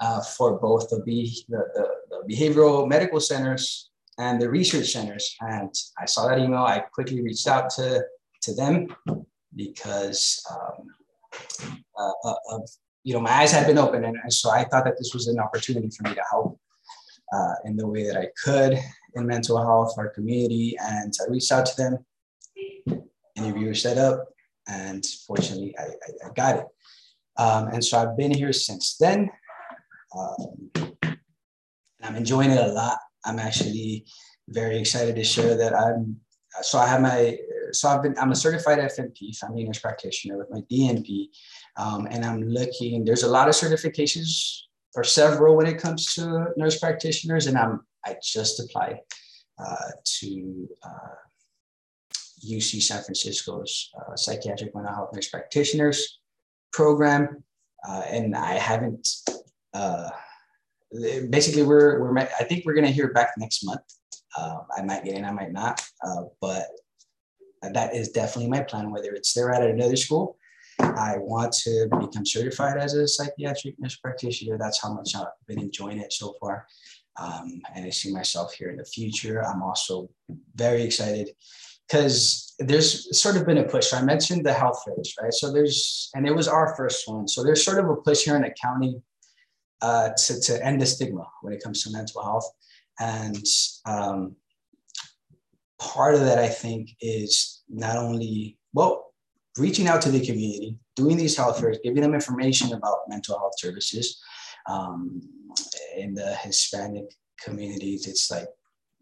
uh, 0.00 0.22
for 0.22 0.58
both 0.58 0.88
the, 0.88 1.02
be- 1.04 1.44
the, 1.48 1.58
the, 1.74 1.88
the 2.10 2.34
behavioral 2.34 2.88
medical 2.88 3.20
centers 3.20 3.89
and 4.20 4.40
the 4.40 4.48
research 4.48 4.92
centers. 4.92 5.34
And 5.40 5.74
I 5.98 6.04
saw 6.04 6.28
that 6.28 6.38
email. 6.38 6.60
I 6.60 6.80
quickly 6.92 7.22
reached 7.22 7.48
out 7.48 7.70
to, 7.76 8.04
to 8.42 8.54
them 8.54 8.94
because 9.56 10.44
um, 10.50 10.86
uh, 11.98 12.34
of 12.50 12.68
you 13.02 13.14
know, 13.14 13.20
my 13.20 13.30
eyes 13.30 13.52
had 13.52 13.66
been 13.66 13.78
open. 13.78 14.04
And, 14.04 14.16
so 14.32 14.50
I 14.50 14.64
thought 14.64 14.84
that 14.84 14.98
this 14.98 15.12
was 15.14 15.26
an 15.26 15.38
opportunity 15.38 15.88
for 15.90 16.08
me 16.08 16.14
to 16.14 16.22
help 16.30 16.60
uh, 17.32 17.54
in 17.64 17.76
the 17.76 17.86
way 17.86 18.06
that 18.06 18.16
I 18.16 18.28
could 18.44 18.78
in 19.14 19.26
mental 19.26 19.58
health, 19.58 19.94
our 19.96 20.10
community. 20.10 20.76
And 20.80 21.12
I 21.20 21.30
reached 21.30 21.50
out 21.50 21.66
to 21.66 21.76
them, 21.76 21.98
interview 23.36 23.72
set 23.74 23.96
up, 23.96 24.28
and 24.68 25.04
fortunately, 25.26 25.74
I, 25.78 25.84
I, 25.84 26.28
I 26.28 26.32
got 26.34 26.56
it. 26.56 26.66
Um, 27.38 27.68
and 27.68 27.82
so 27.82 27.98
I've 27.98 28.16
been 28.16 28.32
here 28.32 28.52
since 28.52 28.96
then. 28.98 29.30
Um, 30.16 30.70
I'm 32.02 32.16
enjoying 32.16 32.50
it 32.50 32.58
a 32.58 32.72
lot. 32.72 32.98
I'm 33.24 33.38
actually 33.38 34.06
very 34.48 34.78
excited 34.78 35.16
to 35.16 35.24
share 35.24 35.56
that 35.56 35.74
I'm. 35.74 36.16
So 36.62 36.78
I 36.78 36.86
have 36.88 37.00
my. 37.00 37.38
So 37.72 37.88
I've 37.88 38.02
been. 38.02 38.16
I'm 38.18 38.32
a 38.32 38.36
certified 38.36 38.78
FNP, 38.78 39.36
family 39.36 39.64
nurse 39.64 39.78
practitioner, 39.78 40.38
with 40.38 40.50
my 40.50 40.60
DNP, 40.70 41.28
um, 41.76 42.06
and 42.10 42.24
I'm 42.24 42.42
looking, 42.42 43.04
there's 43.04 43.22
a 43.22 43.28
lot 43.28 43.48
of 43.48 43.54
certifications 43.54 44.60
or 44.94 45.04
several 45.04 45.56
when 45.56 45.66
it 45.66 45.78
comes 45.78 46.14
to 46.14 46.46
nurse 46.56 46.78
practitioners. 46.78 47.46
And 47.46 47.56
I'm, 47.56 47.80
I 48.04 48.16
just 48.22 48.60
applied 48.60 48.98
uh, 49.58 49.90
to 50.18 50.68
uh, 50.82 51.14
UC 52.46 52.82
San 52.82 53.02
Francisco's 53.02 53.90
uh, 53.96 54.16
psychiatric 54.16 54.74
mental 54.74 54.94
health 54.94 55.10
nurse 55.14 55.28
practitioners 55.28 56.18
program. 56.72 57.42
Uh, 57.88 58.02
and 58.08 58.36
I 58.36 58.54
haven't, 58.54 59.08
uh, 59.72 60.10
basically 61.30 61.62
we're, 61.62 62.00
we're, 62.00 62.16
I 62.18 62.44
think 62.44 62.64
we're 62.64 62.74
to 62.74 62.88
hear 62.90 63.12
back 63.12 63.30
next 63.38 63.64
month. 63.64 63.82
Uh, 64.36 64.58
I 64.76 64.82
might 64.82 65.04
get 65.04 65.14
in, 65.14 65.24
I 65.24 65.32
might 65.32 65.52
not, 65.52 65.82
but 66.40 66.66
that 67.62 67.94
is 67.94 68.10
definitely 68.10 68.50
my 68.50 68.62
plan, 68.62 68.90
whether 68.90 69.12
it's 69.12 69.34
there 69.34 69.50
at 69.50 69.62
another 69.62 69.96
school 69.96 70.36
I 70.80 71.16
want 71.18 71.52
to 71.64 71.88
become 72.00 72.24
certified 72.24 72.78
as 72.78 72.94
a 72.94 73.06
psychiatric 73.06 73.74
nurse 73.78 73.96
practitioner. 73.96 74.58
That's 74.58 74.80
how 74.82 74.92
much 74.92 75.14
I've 75.14 75.26
been 75.46 75.60
enjoying 75.60 75.98
it 75.98 76.12
so 76.12 76.34
far. 76.40 76.66
Um, 77.18 77.60
and 77.74 77.84
I 77.84 77.90
see 77.90 78.12
myself 78.12 78.54
here 78.54 78.70
in 78.70 78.76
the 78.76 78.84
future. 78.84 79.44
I'm 79.44 79.62
also 79.62 80.08
very 80.54 80.82
excited 80.82 81.30
because 81.86 82.54
there's 82.58 83.18
sort 83.18 83.36
of 83.36 83.46
been 83.46 83.58
a 83.58 83.64
push. 83.64 83.88
So 83.88 83.98
I 83.98 84.02
mentioned 84.02 84.46
the 84.46 84.52
health 84.52 84.82
fairs, 84.84 85.14
right? 85.20 85.32
So 85.32 85.52
there's, 85.52 86.10
and 86.14 86.26
it 86.26 86.34
was 86.34 86.48
our 86.48 86.74
first 86.76 87.06
one. 87.08 87.28
So 87.28 87.42
there's 87.42 87.64
sort 87.64 87.78
of 87.78 87.90
a 87.90 87.96
push 87.96 88.24
here 88.24 88.36
in 88.36 88.42
the 88.42 88.54
county 88.62 89.02
uh, 89.82 90.10
to, 90.16 90.40
to 90.40 90.64
end 90.64 90.80
the 90.80 90.86
stigma 90.86 91.26
when 91.42 91.52
it 91.52 91.62
comes 91.62 91.82
to 91.84 91.90
mental 91.90 92.22
health. 92.22 92.50
And 92.98 93.44
um, 93.86 94.36
part 95.78 96.14
of 96.14 96.20
that, 96.20 96.38
I 96.38 96.48
think, 96.48 96.90
is 97.00 97.62
not 97.68 97.96
only, 97.96 98.58
well, 98.72 99.12
reaching 99.58 99.88
out 99.88 100.02
to 100.02 100.10
the 100.10 100.24
community, 100.24 100.76
doing 100.96 101.16
these 101.16 101.36
health 101.36 101.60
fairs, 101.60 101.78
giving 101.82 102.02
them 102.02 102.14
information 102.14 102.72
about 102.72 103.08
mental 103.08 103.38
health 103.38 103.54
services. 103.58 104.20
Um, 104.68 105.22
in 105.96 106.14
the 106.14 106.34
Hispanic 106.36 107.10
communities, 107.42 108.06
it's 108.06 108.30
like 108.30 108.46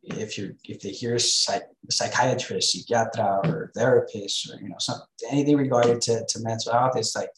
if 0.02 0.38
you 0.38 0.54
if 0.64 0.80
they 0.80 0.90
hear 0.90 1.18
psych, 1.18 1.64
psychiatrist, 1.90 2.76
psychiatra, 2.76 3.44
or 3.44 3.73
therapist, 3.75 4.50
or 4.50 4.61
you 4.62 4.68
know, 4.68 4.76
some, 4.78 5.00
anything 5.30 5.56
regarded 5.56 6.00
to, 6.02 6.25
to 6.26 6.40
mental 6.40 6.73
health, 6.73 6.97
it's 6.97 7.16
like 7.16 7.30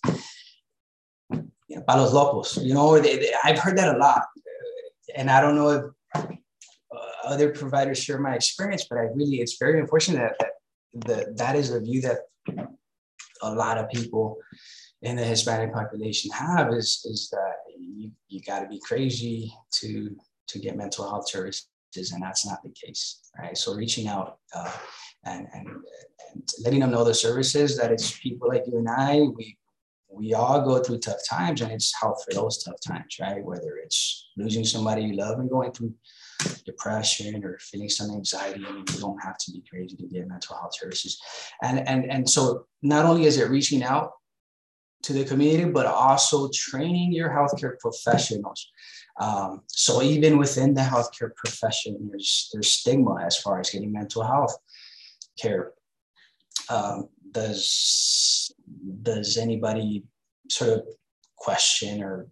palos 1.87 2.13
locos. 2.13 2.57
You 2.59 2.75
know, 2.75 2.99
they, 2.99 3.17
they, 3.17 3.33
I've 3.45 3.59
heard 3.59 3.79
that 3.79 3.95
a 3.95 3.99
lot, 3.99 4.23
and 5.17 5.31
I 5.31 5.41
don't 5.41 5.57
know 5.57 5.71
if 5.71 5.85
uh, 6.15 6.29
other 7.25 7.51
providers 7.51 7.99
share 7.99 8.19
my 8.19 8.35
experience, 8.35 8.87
but 8.89 8.99
I 8.99 9.03
really 9.15 9.41
it's 9.41 9.57
very 9.59 9.81
unfortunate 9.81 10.35
that 10.39 10.51
that, 10.95 11.07
that, 11.07 11.37
that 11.37 11.57
is 11.57 11.71
a 11.71 11.81
view 11.81 12.01
that 12.03 12.19
a 13.43 13.55
lot 13.55 13.79
of 13.79 13.89
people 13.91 14.37
in 15.03 15.17
the 15.17 15.25
Hispanic 15.25 15.73
population 15.73 16.31
have 16.33 16.73
is, 16.75 17.05
is 17.09 17.29
that 17.31 17.55
you, 17.79 18.11
you 18.29 18.41
got 18.43 18.61
to 18.61 18.69
be 18.69 18.81
crazy 18.81 19.53
to, 19.73 20.15
to 20.49 20.59
get 20.59 20.77
mental 20.77 21.09
health 21.09 21.29
services, 21.29 21.67
and 22.13 22.23
that's 22.23 22.47
not 22.47 22.63
the 22.63 22.71
case, 22.71 23.21
right? 23.39 23.57
So 23.57 23.75
reaching 23.75 24.09
out 24.09 24.39
uh, 24.55 24.71
and, 25.25 25.47
and, 25.55 25.67
and 25.67 26.49
letting 26.63 26.81
them 26.81 26.91
know 26.91 27.05
the 27.05 27.15
services 27.15 27.77
that 27.79 27.91
it's 27.91 28.19
people 28.19 28.49
like 28.49 28.65
you 28.67 28.79
and 28.79 28.89
I, 28.89 29.21
we, 29.21 29.57
we 30.13 30.35
all 30.35 30.63
go 30.63 30.83
through 30.83 30.99
tough 30.99 31.21
times 31.29 31.61
and 31.61 31.73
it's 31.73 31.95
help 32.01 32.17
for 32.25 32.35
those 32.35 32.63
tough 32.63 32.81
times, 32.87 33.17
right? 33.21 33.45
Whether 33.45 33.77
it's 33.85 34.31
losing 34.37 34.65
somebody 34.65 35.03
you 35.03 35.15
love 35.15 35.39
and 35.39 35.49
going 35.49 35.73
through 35.73 35.95
depression 36.65 37.45
or 37.45 37.59
feeling 37.61 37.89
some 37.89 38.11
anxiety. 38.11 38.65
I 38.67 38.73
mean, 38.73 38.85
you 38.93 39.01
don't 39.01 39.23
have 39.23 39.39
to 39.39 39.53
be 39.53 39.63
crazy 39.69 39.97
to 39.97 40.07
get 40.07 40.29
mental 40.29 40.57
health 40.57 40.75
services. 40.75 41.21
And, 41.63 41.87
and, 41.87 42.11
and 42.11 42.29
so 42.29 42.67
not 42.83 43.05
only 43.05 43.27
is 43.27 43.39
it 43.39 43.51
reaching 43.51 43.83
out 43.83 44.13
to 45.03 45.13
the 45.13 45.25
community, 45.25 45.71
but 45.71 45.87
also 45.87 46.49
training 46.53 47.13
your 47.13 47.31
healthcare 47.31 47.79
professionals. 47.79 48.71
Um, 49.19 49.63
so 49.67 50.03
even 50.03 50.39
within 50.39 50.75
the 50.75 50.83
healthcare 50.83 51.35
profession, 51.37 52.09
there's, 52.11 52.51
there's 52.53 52.71
stigma 52.71 53.23
as 53.25 53.39
far 53.39 53.61
as 53.61 53.71
getting 53.71 53.93
mental 53.93 54.23
health 54.23 54.57
care. 55.39 55.73
Um, 56.69 57.09
does 59.03 59.37
anybody 59.37 60.05
sort 60.49 60.71
of 60.71 60.87
question 61.37 62.03
or 62.03 62.29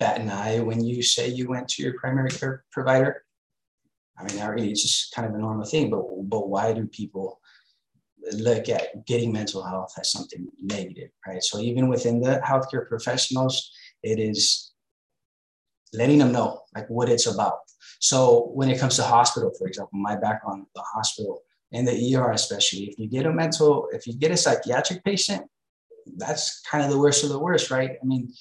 bat 0.00 0.20
an 0.20 0.30
eye 0.30 0.60
when 0.60 0.84
you 0.84 1.02
say 1.02 1.28
you 1.28 1.48
went 1.48 1.68
to 1.68 1.82
your 1.82 1.98
primary 1.98 2.30
care 2.30 2.64
provider? 2.72 3.24
I 4.18 4.24
mean, 4.24 4.68
it's 4.68 4.82
just 4.82 5.14
kind 5.14 5.28
of 5.28 5.34
a 5.34 5.38
normal 5.38 5.64
thing, 5.64 5.90
but 5.90 6.02
but 6.28 6.48
why 6.48 6.72
do 6.72 6.86
people 6.86 7.40
look 8.32 8.68
at 8.68 9.06
getting 9.06 9.32
mental 9.32 9.62
health 9.62 9.94
as 9.98 10.10
something 10.10 10.48
negative, 10.60 11.10
right? 11.26 11.42
So 11.42 11.60
even 11.60 11.88
within 11.88 12.20
the 12.20 12.40
healthcare 12.44 12.88
professionals, 12.88 13.70
it 14.02 14.18
is 14.18 14.72
letting 15.92 16.18
them 16.18 16.32
know 16.32 16.60
like 16.74 16.88
what 16.88 17.08
it's 17.08 17.26
about. 17.26 17.58
So 18.00 18.50
when 18.54 18.70
it 18.70 18.78
comes 18.78 18.96
to 18.96 19.02
hospital, 19.02 19.52
for 19.58 19.66
example, 19.66 19.98
my 19.98 20.16
background, 20.16 20.66
the 20.74 20.82
hospital 20.82 21.42
and 21.72 21.86
the 21.86 22.16
ER 22.16 22.32
especially, 22.32 22.84
if 22.84 22.98
you 22.98 23.08
get 23.08 23.26
a 23.26 23.32
mental, 23.32 23.88
if 23.92 24.06
you 24.06 24.14
get 24.14 24.30
a 24.30 24.36
psychiatric 24.36 25.04
patient, 25.04 25.42
that's 26.16 26.60
kind 26.62 26.84
of 26.84 26.90
the 26.90 26.98
worst 26.98 27.24
of 27.24 27.30
the 27.30 27.38
worst, 27.38 27.70
right? 27.70 27.92
I 28.02 28.04
mean, 28.04 28.32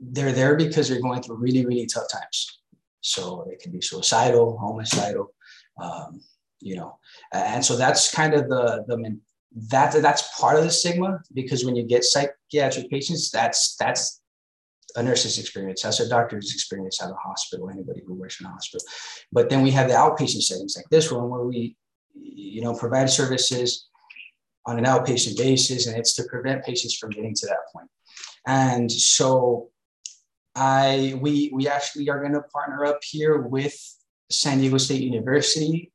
they're 0.00 0.32
there 0.32 0.56
because 0.56 0.88
they're 0.88 1.00
going 1.00 1.22
through 1.22 1.36
really, 1.36 1.64
really 1.64 1.86
tough 1.86 2.10
times. 2.12 2.60
So 3.00 3.46
it 3.50 3.60
can 3.60 3.72
be 3.72 3.80
suicidal, 3.80 4.58
homicidal, 4.58 5.34
um, 5.80 6.20
you 6.60 6.76
know, 6.76 6.98
and 7.32 7.64
so 7.64 7.76
that's 7.76 8.14
kind 8.14 8.34
of 8.34 8.48
the 8.48 8.84
the 8.86 9.18
that 9.68 9.92
that's 10.00 10.38
part 10.38 10.56
of 10.56 10.64
the 10.64 10.70
stigma 10.70 11.20
because 11.34 11.64
when 11.64 11.76
you 11.76 11.84
get 11.84 12.04
psychiatric 12.04 12.90
patients, 12.90 13.30
that's 13.30 13.76
that's 13.76 14.20
a 14.96 15.02
nurse's 15.02 15.38
experience, 15.38 15.82
that's 15.82 16.00
a 16.00 16.08
doctor's 16.08 16.52
experience 16.52 17.02
at 17.02 17.10
a 17.10 17.14
hospital, 17.14 17.70
anybody 17.70 18.02
who 18.06 18.14
works 18.14 18.40
in 18.40 18.46
a 18.46 18.50
hospital. 18.50 18.86
But 19.32 19.50
then 19.50 19.62
we 19.62 19.70
have 19.70 19.88
the 19.88 19.94
outpatient 19.94 20.42
settings 20.42 20.76
like 20.76 20.88
this 20.90 21.10
one 21.10 21.28
where 21.28 21.44
we, 21.44 21.76
you 22.14 22.60
know, 22.60 22.74
provide 22.74 23.10
services 23.10 23.88
on 24.66 24.78
an 24.78 24.84
outpatient 24.84 25.36
basis, 25.36 25.86
and 25.86 25.96
it's 25.96 26.14
to 26.14 26.24
prevent 26.24 26.64
patients 26.64 26.96
from 26.96 27.10
getting 27.10 27.34
to 27.34 27.46
that 27.46 27.58
point. 27.72 27.88
And 28.46 28.90
so 28.90 29.70
I 30.54 31.18
we 31.20 31.50
we 31.52 31.68
actually 31.68 32.08
are 32.10 32.20
going 32.20 32.34
to 32.34 32.42
partner 32.42 32.84
up 32.84 33.00
here 33.02 33.38
with 33.38 33.76
San 34.30 34.58
Diego 34.58 34.78
State 34.78 35.02
University, 35.02 35.92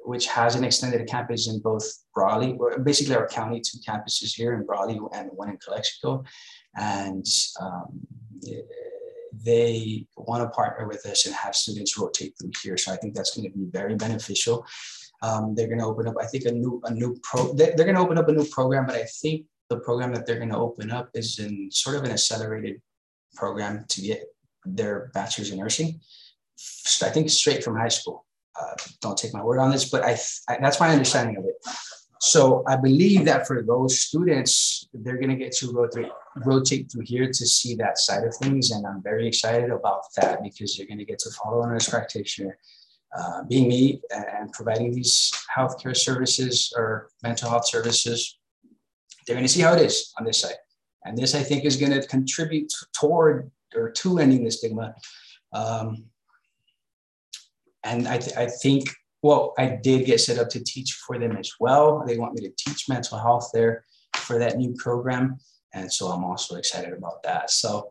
which 0.00 0.26
has 0.26 0.54
an 0.54 0.64
extended 0.64 1.06
campus 1.08 1.48
in 1.48 1.60
both 1.60 1.84
Brawley, 2.14 2.58
basically 2.82 3.16
our 3.16 3.26
county 3.26 3.60
two 3.60 3.78
campuses 3.86 4.34
here 4.34 4.54
in 4.54 4.64
Brawley 4.64 5.00
and 5.12 5.30
one 5.32 5.50
in 5.50 5.56
Calexico, 5.56 6.24
and 6.76 7.26
um, 7.60 8.00
they 9.44 10.06
want 10.16 10.42
to 10.42 10.48
partner 10.50 10.86
with 10.86 11.04
us 11.06 11.26
and 11.26 11.34
have 11.34 11.54
students 11.54 11.98
rotate 11.98 12.34
through 12.38 12.52
here. 12.62 12.76
So 12.76 12.92
I 12.92 12.96
think 12.96 13.14
that's 13.14 13.34
going 13.36 13.50
to 13.50 13.56
be 13.56 13.64
very 13.70 13.94
beneficial. 13.94 14.66
Um, 15.24 15.54
they're 15.54 15.72
going 15.72 15.82
to 15.84 15.90
open 15.92 16.06
up, 16.10 16.16
I 16.24 16.26
think, 16.26 16.44
a 16.44 16.52
new 16.52 16.72
a 16.84 16.90
new 17.00 17.10
pro. 17.26 17.40
They're 17.54 17.88
going 17.88 17.98
to 18.00 18.06
open 18.06 18.18
up 18.18 18.28
a 18.28 18.36
new 18.38 18.46
program, 18.56 18.84
but 18.88 18.96
I 18.96 19.04
think 19.20 19.46
the 19.70 19.78
program 19.86 20.12
that 20.14 20.26
they're 20.26 20.42
going 20.44 20.54
to 20.56 20.64
open 20.68 20.90
up 20.98 21.08
is 21.14 21.28
in 21.38 21.70
sort 21.70 21.96
of 21.96 22.02
an 22.04 22.12
accelerated 22.16 22.76
program 23.34 23.84
to 23.92 23.98
get 24.10 24.20
their 24.78 25.10
bachelor's 25.14 25.50
in 25.50 25.58
nursing. 25.58 26.00
I 27.08 27.10
think 27.10 27.30
straight 27.30 27.62
from 27.64 27.76
high 27.76 27.94
school. 27.98 28.26
Uh, 28.60 28.74
don't 29.00 29.18
take 29.18 29.34
my 29.34 29.42
word 29.42 29.58
on 29.58 29.70
this, 29.70 29.90
but 29.90 30.02
I, 30.04 30.12
I, 30.48 30.58
that's 30.60 30.78
my 30.78 30.90
understanding 30.90 31.36
of 31.36 31.44
it. 31.44 31.56
So 32.20 32.62
I 32.66 32.76
believe 32.76 33.24
that 33.26 33.46
for 33.46 33.62
those 33.62 34.00
students, 34.00 34.88
they're 34.94 35.20
going 35.22 35.30
to 35.30 35.36
get 35.44 35.52
to 35.56 35.72
rotate, 35.72 36.10
rotate 36.36 36.90
through 36.90 37.04
here 37.04 37.26
to 37.26 37.46
see 37.56 37.74
that 37.76 37.98
side 37.98 38.24
of 38.24 38.34
things. 38.36 38.70
And 38.70 38.86
I'm 38.86 39.02
very 39.02 39.26
excited 39.26 39.70
about 39.70 40.02
that 40.16 40.42
because 40.42 40.78
you're 40.78 40.86
going 40.86 41.04
to 41.04 41.04
get 41.04 41.18
to 41.20 41.30
follow 41.30 41.62
a 41.62 41.66
nurse 41.66 41.88
practitioner, 41.88 42.56
uh, 43.16 43.42
being 43.44 43.68
me 43.68 44.00
and 44.10 44.52
providing 44.52 44.92
these 44.92 45.32
healthcare 45.56 45.96
services 45.96 46.72
or 46.76 47.08
mental 47.22 47.48
health 47.48 47.66
services. 47.66 48.38
They're 49.26 49.36
going 49.36 49.46
to 49.46 49.52
see 49.52 49.62
how 49.62 49.74
it 49.74 49.82
is 49.82 50.12
on 50.18 50.24
this 50.24 50.40
side. 50.40 50.56
And 51.04 51.16
this, 51.16 51.34
I 51.34 51.42
think, 51.42 51.64
is 51.64 51.76
going 51.76 51.92
to 51.92 52.06
contribute 52.06 52.72
toward 52.98 53.50
or 53.74 53.90
to 53.90 54.18
ending 54.18 54.44
the 54.44 54.50
stigma. 54.50 54.94
Um, 55.52 56.06
and 57.84 58.08
I, 58.08 58.18
th- 58.18 58.36
I 58.36 58.46
think 58.46 58.88
well, 59.24 59.54
I 59.56 59.78
did 59.82 60.04
get 60.04 60.20
set 60.20 60.38
up 60.38 60.50
to 60.50 60.62
teach 60.62 60.92
for 61.06 61.18
them 61.18 61.34
as 61.38 61.50
well. 61.58 62.04
They 62.06 62.18
want 62.18 62.34
me 62.34 62.46
to 62.46 62.52
teach 62.58 62.90
mental 62.90 63.16
health 63.16 63.48
there 63.54 63.86
for 64.16 64.38
that 64.38 64.58
new 64.58 64.74
program, 64.74 65.38
and 65.72 65.90
so 65.90 66.08
I'm 66.08 66.22
also 66.24 66.56
excited 66.56 66.92
about 66.92 67.22
that. 67.22 67.50
So, 67.50 67.90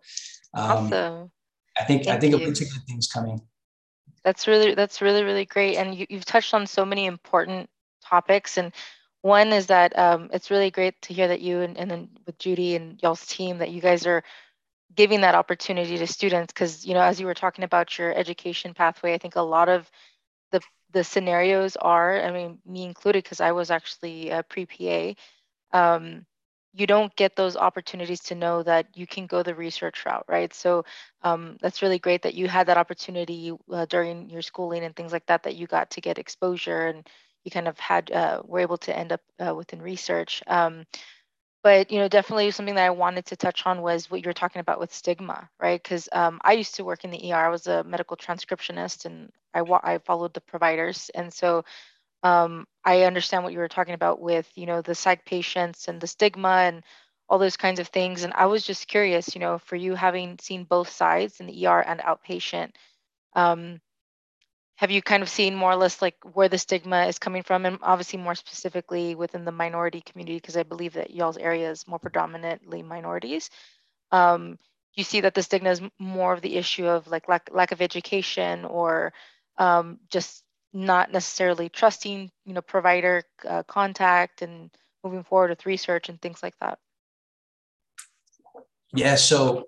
um, 0.53 0.94
awesome. 0.94 1.32
I 1.75 1.86
think 1.86 2.03
Thank 2.03 2.18
I 2.18 2.20
think 2.20 2.36
you. 2.36 2.38
a 2.38 2.46
bunch 2.46 2.62
of 2.62 2.70
good 2.72 2.84
things 2.88 3.08
coming. 3.08 3.42
That's 4.24 4.48
really 4.48 4.74
that's 4.75 5.01
really 5.01 5.24
really 5.24 5.46
great, 5.46 5.75
and 5.77 5.94
you, 5.96 6.06
you've 6.10 6.25
touched 6.25 6.53
on 6.53 6.65
so 6.68 6.86
many 6.86 7.06
important 7.06 7.70
topics. 8.03 8.58
And 8.58 8.74
one 9.22 9.51
is 9.53 9.68
that 9.68 9.98
um, 9.98 10.30
it's 10.34 10.51
really 10.51 10.72
great 10.72 11.01
to 11.03 11.13
hear 11.13 11.27
that 11.30 11.42
you 11.42 11.62
and, 11.62 11.77
and 11.77 11.89
then 11.92 12.10
with 12.25 12.38
Judy 12.39 12.75
and 12.75 13.01
y'all's 13.01 13.25
team 13.25 13.58
that 13.60 13.72
you 13.72 13.82
guys 13.82 14.06
are 14.08 14.24
giving 14.96 15.22
that 15.22 15.36
opportunity 15.36 15.98
to 15.98 16.08
students 16.08 16.53
because 16.53 16.86
you 16.86 16.94
know 16.94 17.01
as 17.01 17.20
you 17.20 17.25
were 17.25 17.34
talking 17.34 17.63
about 17.65 17.98
your 17.98 18.13
education 18.15 18.74
pathway, 18.74 19.13
I 19.13 19.18
think 19.18 19.36
a 19.36 19.42
lot 19.42 19.70
of 19.70 19.89
the 20.51 20.62
the 20.92 21.03
scenarios 21.03 21.75
are, 21.77 22.22
I 22.22 22.32
mean, 22.32 22.60
me 22.65 22.84
included, 22.86 23.24
because 23.24 23.42
I 23.42 23.51
was 23.53 23.72
actually 23.72 24.30
a 24.30 24.44
pre-PA, 24.44 25.15
um, 25.74 26.25
you 26.74 26.88
don't 26.88 27.15
get 27.15 27.36
those 27.36 27.56
opportunities 27.56 28.22
to 28.22 28.36
know 28.36 28.63
that 28.63 28.88
you 28.96 29.06
can 29.08 29.27
go 29.27 29.44
the 29.44 29.56
research 29.56 30.06
route, 30.06 30.25
right? 30.27 30.53
So 30.53 30.86
um, 31.22 31.58
that's 31.62 31.82
really 31.82 32.00
great 32.00 32.24
that 32.24 32.34
you 32.34 32.48
had 32.48 32.68
that 32.68 32.77
opportunity 32.77 33.51
uh, 33.72 33.86
during 33.86 34.30
your 34.30 34.42
schooling 34.42 34.84
and 34.84 34.96
things 34.96 35.12
like 35.13 35.25
that, 35.27 35.44
that 35.44 35.56
you 35.56 35.68
got 35.68 35.92
to 35.92 36.01
get 36.01 36.18
exposure 36.20 36.88
and 36.88 37.08
you 37.44 37.51
kind 37.51 37.68
of 37.68 37.77
had, 37.80 38.12
uh, 38.12 38.42
were 38.46 38.60
able 38.60 38.77
to 38.77 38.98
end 38.98 39.12
up 39.12 39.22
uh, 39.46 39.53
within 39.53 39.82
research. 39.82 40.42
Um, 40.48 40.86
but 41.63 41.92
you 41.92 42.00
know 42.00 42.08
definitely 42.08 42.51
something 42.51 42.75
that 42.75 42.86
i 42.86 42.89
wanted 42.89 43.25
to 43.25 43.36
touch 43.36 43.65
on 43.65 43.82
was 43.82 44.12
what 44.12 44.22
you 44.22 44.27
were 44.30 44.34
talking 44.34 44.60
about 44.60 44.80
with 44.80 44.94
stigma 44.94 45.50
right 45.60 45.82
because 45.82 46.10
um, 46.12 46.39
i 46.44 46.53
used 46.53 46.75
to 46.75 46.84
work 46.84 47.03
in 47.03 47.12
the 47.12 47.34
er 47.34 47.38
i 47.38 47.50
was 47.50 47.68
a 47.68 47.84
medical 47.84 48.18
transcriptionist 48.18 49.06
and 49.06 49.32
i, 49.53 49.62
I 49.84 49.98
followed 50.00 50.34
the 50.34 50.42
providers 50.42 51.10
and 51.15 51.34
so 51.34 51.63
um, 52.24 52.65
i 52.86 53.03
understand 53.03 53.44
what 53.44 53.53
you 53.53 53.60
were 53.60 53.68
talking 53.70 53.94
about 53.96 54.22
with 54.22 54.50
you 54.56 54.65
know 54.65 54.82
the 54.82 54.96
psych 54.96 55.25
patients 55.25 55.88
and 55.88 56.01
the 56.01 56.08
stigma 56.08 56.50
and 56.68 56.84
all 57.30 57.39
those 57.39 57.58
kinds 57.58 57.80
of 57.80 57.88
things. 57.89 58.24
And 58.24 58.34
i 58.34 58.46
was 58.48 58.65
just 58.65 58.88
curious 58.88 59.36
you 59.36 59.42
know 59.42 59.60
for 59.60 59.75
you 59.75 59.96
having 59.96 60.38
seen 60.39 60.65
both 60.65 60.89
sides 60.89 61.39
in 61.39 61.48
the 61.48 61.68
er 61.68 61.82
and 61.82 62.00
outpatient 62.01 62.72
um, 63.36 63.80
have 64.75 64.92
you 64.92 65.01
kind 65.01 65.24
of 65.24 65.30
seen 65.30 65.56
more 65.56 65.72
or 65.72 65.75
less 65.75 66.01
like 66.01 66.18
where 66.34 66.50
the 66.50 66.58
stigma 66.58 67.06
is 67.06 67.20
coming 67.20 67.44
from? 67.44 67.65
And 67.65 67.77
obviously 67.82 68.20
more 68.20 68.36
specifically 68.36 69.15
within 69.15 69.46
the 69.46 69.51
minority 69.51 70.01
community 70.01 70.38
because 70.38 70.58
i 70.58 70.63
believe 70.63 70.94
that 70.94 71.12
y'all's 71.12 71.38
area 71.38 71.70
is 71.72 71.88
more 71.88 72.00
predominantly 72.00 72.82
minorities. 72.82 73.50
Um, 74.12 74.58
you 74.96 75.03
see 75.03 75.22
that 75.22 75.34
the 75.36 75.44
stigma 75.44 75.72
is 75.72 75.82
more 76.00 76.34
of 76.34 76.42
the 76.42 76.56
issue 76.56 76.86
of 76.88 77.08
like 77.08 77.27
lack, 77.27 77.50
lack 77.51 77.72
of 77.72 77.82
education 77.82 78.65
or 78.65 79.13
um, 79.58 80.00
just 80.10 80.44
not 80.74 81.12
necessarily 81.12 81.70
trusting 81.70 82.32
you 82.45 82.54
know 82.54 82.62
provider 82.62 83.24
uh, 83.48 83.63
contact 83.63 84.41
and 84.41 84.69
moving 85.04 85.24
forward 85.24 85.50
with 85.50 85.65
research 85.65 86.10
and 86.10 86.21
things 86.21 86.41
like 86.41 86.58
that 86.60 86.80
yeah 88.93 89.15
so 89.15 89.65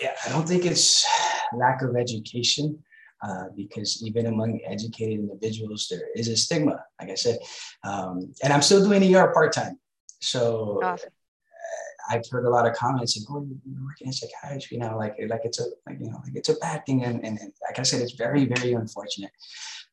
yeah 0.00 0.12
i 0.24 0.28
don't 0.28 0.48
think 0.48 0.64
it's 0.64 1.06
lack 1.52 1.82
of 1.82 1.96
education 1.96 2.82
uh, 3.22 3.44
because 3.54 4.02
even 4.02 4.26
among 4.26 4.58
educated 4.66 5.18
individuals, 5.18 5.88
there 5.90 6.08
is 6.16 6.28
a 6.28 6.36
stigma, 6.36 6.82
like 6.98 7.10
I 7.10 7.14
said. 7.14 7.38
Um, 7.84 8.32
and 8.42 8.50
I'm 8.50 8.62
still 8.62 8.82
doing 8.82 9.14
ER 9.14 9.30
part 9.34 9.52
time. 9.52 9.78
So 10.20 10.80
awesome. 10.82 11.10
uh, 11.10 12.14
I've 12.14 12.22
heard 12.30 12.46
a 12.46 12.50
lot 12.50 12.66
of 12.66 12.74
comments 12.74 13.18
and, 13.18 13.26
oh, 13.28 13.46
you're 13.66 13.84
working 13.84 14.06
in 14.06 14.12
psychiatry 14.14 14.78
now, 14.78 14.96
like, 14.96 15.16
like 15.28 15.42
it's 15.44 15.60
a, 15.60 15.64
like, 15.86 15.98
you 16.00 16.10
know, 16.10 16.20
like 16.24 16.34
it's 16.34 16.48
a 16.48 16.54
bad 16.54 16.86
thing. 16.86 17.04
And, 17.04 17.16
and, 17.22 17.38
and 17.38 17.52
like 17.68 17.78
I 17.78 17.82
said, 17.82 18.00
it's 18.00 18.12
very, 18.12 18.46
very 18.46 18.72
unfortunate 18.72 19.32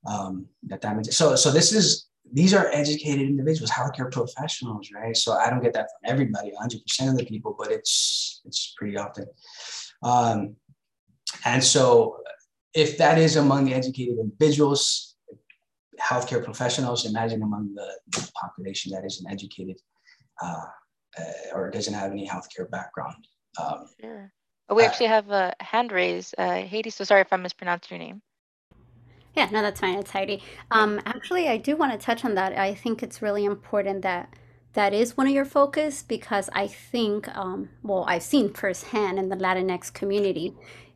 um, 0.08 0.48
that 0.64 0.84
means, 0.96 1.16
so, 1.16 1.36
so 1.36 1.52
this 1.52 1.74
is, 1.74 2.08
these 2.34 2.54
are 2.54 2.68
educated 2.74 3.28
individuals, 3.28 3.70
healthcare 3.70 4.12
professionals, 4.12 4.90
right? 4.94 5.16
So 5.16 5.34
I 5.34 5.50
don't 5.50 5.62
get 5.62 5.74
that 5.74 5.88
from 5.92 6.12
everybody, 6.12 6.52
100% 6.52 7.10
of 7.10 7.18
the 7.18 7.26
people, 7.26 7.56
but 7.58 7.72
it's, 7.72 8.42
it's 8.46 8.74
pretty 8.78 8.98
often. 8.98 9.26
Um, 10.04 10.56
and 11.46 11.64
so 11.64 12.18
if 12.74 12.98
that 12.98 13.18
is 13.18 13.36
among 13.36 13.66
the 13.66 13.74
educated 13.74 14.18
individuals, 14.18 15.16
healthcare 16.00 16.44
professionals, 16.44 17.06
imagine 17.06 17.42
among 17.44 17.74
the, 17.76 17.88
the 18.12 18.32
population 18.34 18.92
that 18.94 19.06
isn't 19.06 19.30
educated 19.30 19.78
uh, 20.42 20.66
uh, 21.20 21.24
or 21.54 21.70
doesn't 21.70 21.94
have 21.94 22.12
any 22.12 22.28
healthcare 22.28 22.70
background. 22.70 23.28
Um, 23.62 23.86
sure. 24.00 24.32
we 24.70 24.84
uh, 24.84 24.86
actually 24.86 25.08
have 25.08 25.30
a 25.32 25.54
hand 25.60 25.92
raise. 25.92 26.34
Uh, 26.38 26.62
Haiti, 26.62 26.92
so 26.92 27.04
sorry 27.04 27.22
if 27.22 27.34
I 27.34 27.38
mispronounced 27.38 27.90
your 27.90 28.00
name. 28.00 28.22
Yeah, 29.38 29.50
no, 29.52 29.62
that's 29.62 29.80
fine. 29.80 30.00
It's 30.00 30.10
Heidi. 30.10 30.42
Um, 30.72 31.00
actually, 31.06 31.48
I 31.48 31.58
do 31.58 31.76
want 31.78 31.92
to 31.92 32.04
touch 32.04 32.26
on 32.26 32.34
that. 32.34 32.58
I 32.58 32.74
think 32.74 33.04
it's 33.04 33.22
really 33.22 33.46
important 33.46 34.02
that 34.02 34.36
that 34.74 34.96
is 34.96 35.16
one 35.16 35.28
of 35.28 35.34
your 35.34 35.46
focus 35.46 36.02
because 36.02 36.50
I 36.54 36.66
think, 36.66 37.28
um, 37.38 37.70
well, 37.84 38.04
I've 38.08 38.24
seen 38.24 38.52
firsthand 38.52 39.20
in 39.20 39.30
the 39.30 39.36
Latinx 39.36 39.94
community 39.94 40.56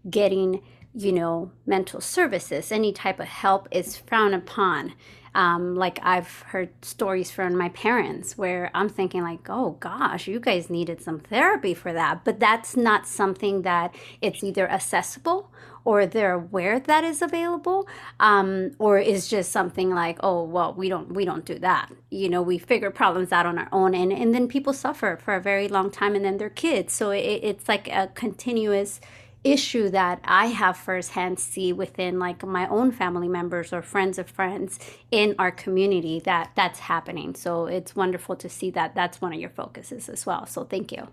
getting 0.09 0.63
you 0.93 1.11
know, 1.11 1.51
mental 1.65 2.01
services, 2.01 2.71
any 2.71 2.91
type 2.91 3.19
of 3.19 3.27
help 3.27 3.67
is 3.71 3.95
frowned 3.95 4.35
upon. 4.35 4.93
Um, 5.33 5.75
like 5.75 5.99
I've 6.03 6.41
heard 6.41 6.69
stories 6.83 7.31
from 7.31 7.57
my 7.57 7.69
parents 7.69 8.37
where 8.37 8.69
I'm 8.73 8.89
thinking 8.89 9.23
like, 9.23 9.49
oh 9.49 9.77
gosh, 9.79 10.27
you 10.27 10.39
guys 10.39 10.69
needed 10.69 11.01
some 11.01 11.19
therapy 11.19 11.73
for 11.73 11.93
that. 11.93 12.25
But 12.25 12.39
that's 12.39 12.75
not 12.75 13.07
something 13.07 13.61
that 13.61 13.95
it's 14.21 14.43
either 14.43 14.69
accessible 14.69 15.51
or 15.83 16.05
they're 16.05 16.33
aware 16.33 16.79
that 16.79 17.03
is 17.03 17.21
available, 17.21 17.87
um, 18.19 18.71
or 18.77 18.99
is 18.99 19.27
just 19.27 19.51
something 19.51 19.89
like, 19.89 20.17
oh 20.21 20.43
well, 20.43 20.73
we 20.73 20.89
don't 20.89 21.13
we 21.13 21.25
don't 21.25 21.45
do 21.45 21.57
that. 21.59 21.91
You 22.09 22.29
know, 22.29 22.41
we 22.41 22.57
figure 22.57 22.91
problems 22.91 23.31
out 23.31 23.45
on 23.45 23.57
our 23.57 23.67
own, 23.71 23.95
and 23.95 24.13
and 24.13 24.33
then 24.33 24.47
people 24.47 24.73
suffer 24.73 25.17
for 25.21 25.33
a 25.33 25.41
very 25.41 25.67
long 25.67 25.89
time, 25.89 26.15
and 26.15 26.23
then 26.23 26.37
their 26.37 26.49
kids. 26.49 26.93
So 26.93 27.11
it, 27.11 27.19
it's 27.43 27.67
like 27.67 27.87
a 27.87 28.07
continuous 28.13 28.99
issue 29.43 29.89
that 29.89 30.19
I 30.23 30.47
have 30.47 30.77
firsthand 30.77 31.39
see 31.39 31.73
within 31.73 32.19
like 32.19 32.45
my 32.45 32.67
own 32.67 32.91
family 32.91 33.27
members 33.27 33.73
or 33.73 33.81
friends 33.81 34.19
of 34.19 34.29
friends 34.29 34.79
in 35.09 35.35
our 35.39 35.51
community 35.51 36.19
that 36.21 36.51
that's 36.55 36.79
happening. 36.79 37.33
So 37.33 37.65
it's 37.65 37.95
wonderful 37.95 38.35
to 38.35 38.49
see 38.49 38.69
that 38.71 38.93
that's 38.93 39.19
one 39.19 39.33
of 39.33 39.39
your 39.39 39.49
focuses 39.49 40.09
as 40.09 40.25
well. 40.25 40.45
So 40.45 40.63
thank 40.63 40.91
you. 40.91 41.07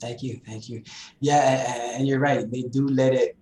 Thank 0.00 0.22
you. 0.22 0.40
Thank 0.46 0.68
you. 0.68 0.82
Yeah, 1.20 1.94
and 1.94 2.06
you're 2.06 2.20
right. 2.20 2.50
They 2.50 2.62
do 2.62 2.86
let 2.86 3.14
it 3.14 3.36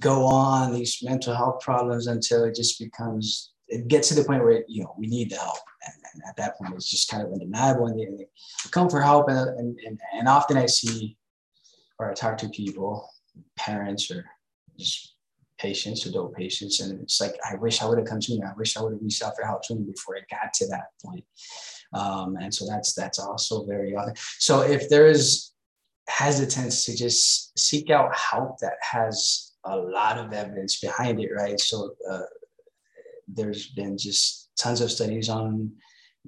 go 0.00 0.24
on 0.24 0.74
these 0.74 1.02
mental 1.02 1.34
health 1.34 1.60
problems 1.60 2.08
until 2.08 2.44
it 2.44 2.54
just 2.54 2.78
becomes 2.78 3.52
it 3.68 3.88
gets 3.88 4.08
to 4.08 4.14
the 4.14 4.24
point 4.24 4.42
where 4.42 4.64
you 4.68 4.82
know 4.82 4.94
we 4.98 5.06
need 5.06 5.30
the 5.30 5.36
help 5.36 5.58
and, 5.84 5.94
and 6.12 6.22
at 6.28 6.36
that 6.36 6.56
point 6.56 6.74
it's 6.74 6.90
just 6.90 7.08
kind 7.08 7.22
of 7.22 7.32
undeniable 7.32 7.86
and 7.86 7.98
they, 7.98 8.04
they 8.04 8.26
come 8.70 8.88
for 8.88 9.00
help 9.00 9.28
and, 9.28 9.78
and, 9.80 10.00
and 10.14 10.28
often 10.28 10.56
i 10.56 10.66
see 10.66 11.16
or 11.98 12.10
I 12.10 12.14
talk 12.14 12.38
to 12.38 12.48
people, 12.48 13.08
parents 13.56 14.10
or 14.10 14.24
just 14.78 15.14
patients, 15.58 16.06
adult 16.06 16.34
patients, 16.34 16.80
and 16.80 17.00
it's 17.00 17.20
like, 17.20 17.34
I 17.50 17.56
wish 17.56 17.82
I 17.82 17.86
would 17.86 17.98
have 17.98 18.06
come 18.06 18.20
to 18.20 18.26
sooner. 18.26 18.46
I 18.46 18.58
wish 18.58 18.76
I 18.76 18.82
would 18.82 18.92
have 18.92 19.02
reached 19.02 19.22
out 19.22 19.34
for 19.36 19.44
help 19.44 19.62
to 19.62 19.68
sooner 19.68 19.84
before 19.84 20.16
it 20.16 20.24
got 20.30 20.52
to 20.54 20.66
that 20.68 20.88
point. 21.04 21.24
Um, 21.92 22.36
and 22.40 22.54
so 22.54 22.66
that's 22.66 22.94
that's 22.94 23.18
also 23.18 23.64
very 23.64 23.96
other. 23.96 24.14
So 24.38 24.62
if 24.62 24.88
there 24.88 25.06
is 25.06 25.52
hesitance 26.08 26.84
to 26.84 26.96
just 26.96 27.58
seek 27.58 27.90
out 27.90 28.14
help 28.16 28.58
that 28.58 28.74
has 28.80 29.52
a 29.64 29.76
lot 29.76 30.18
of 30.18 30.32
evidence 30.32 30.78
behind 30.80 31.20
it, 31.20 31.30
right? 31.34 31.58
So 31.58 31.94
uh, 32.08 32.22
there's 33.26 33.68
been 33.68 33.98
just 33.98 34.50
tons 34.56 34.80
of 34.80 34.90
studies 34.90 35.28
on 35.28 35.72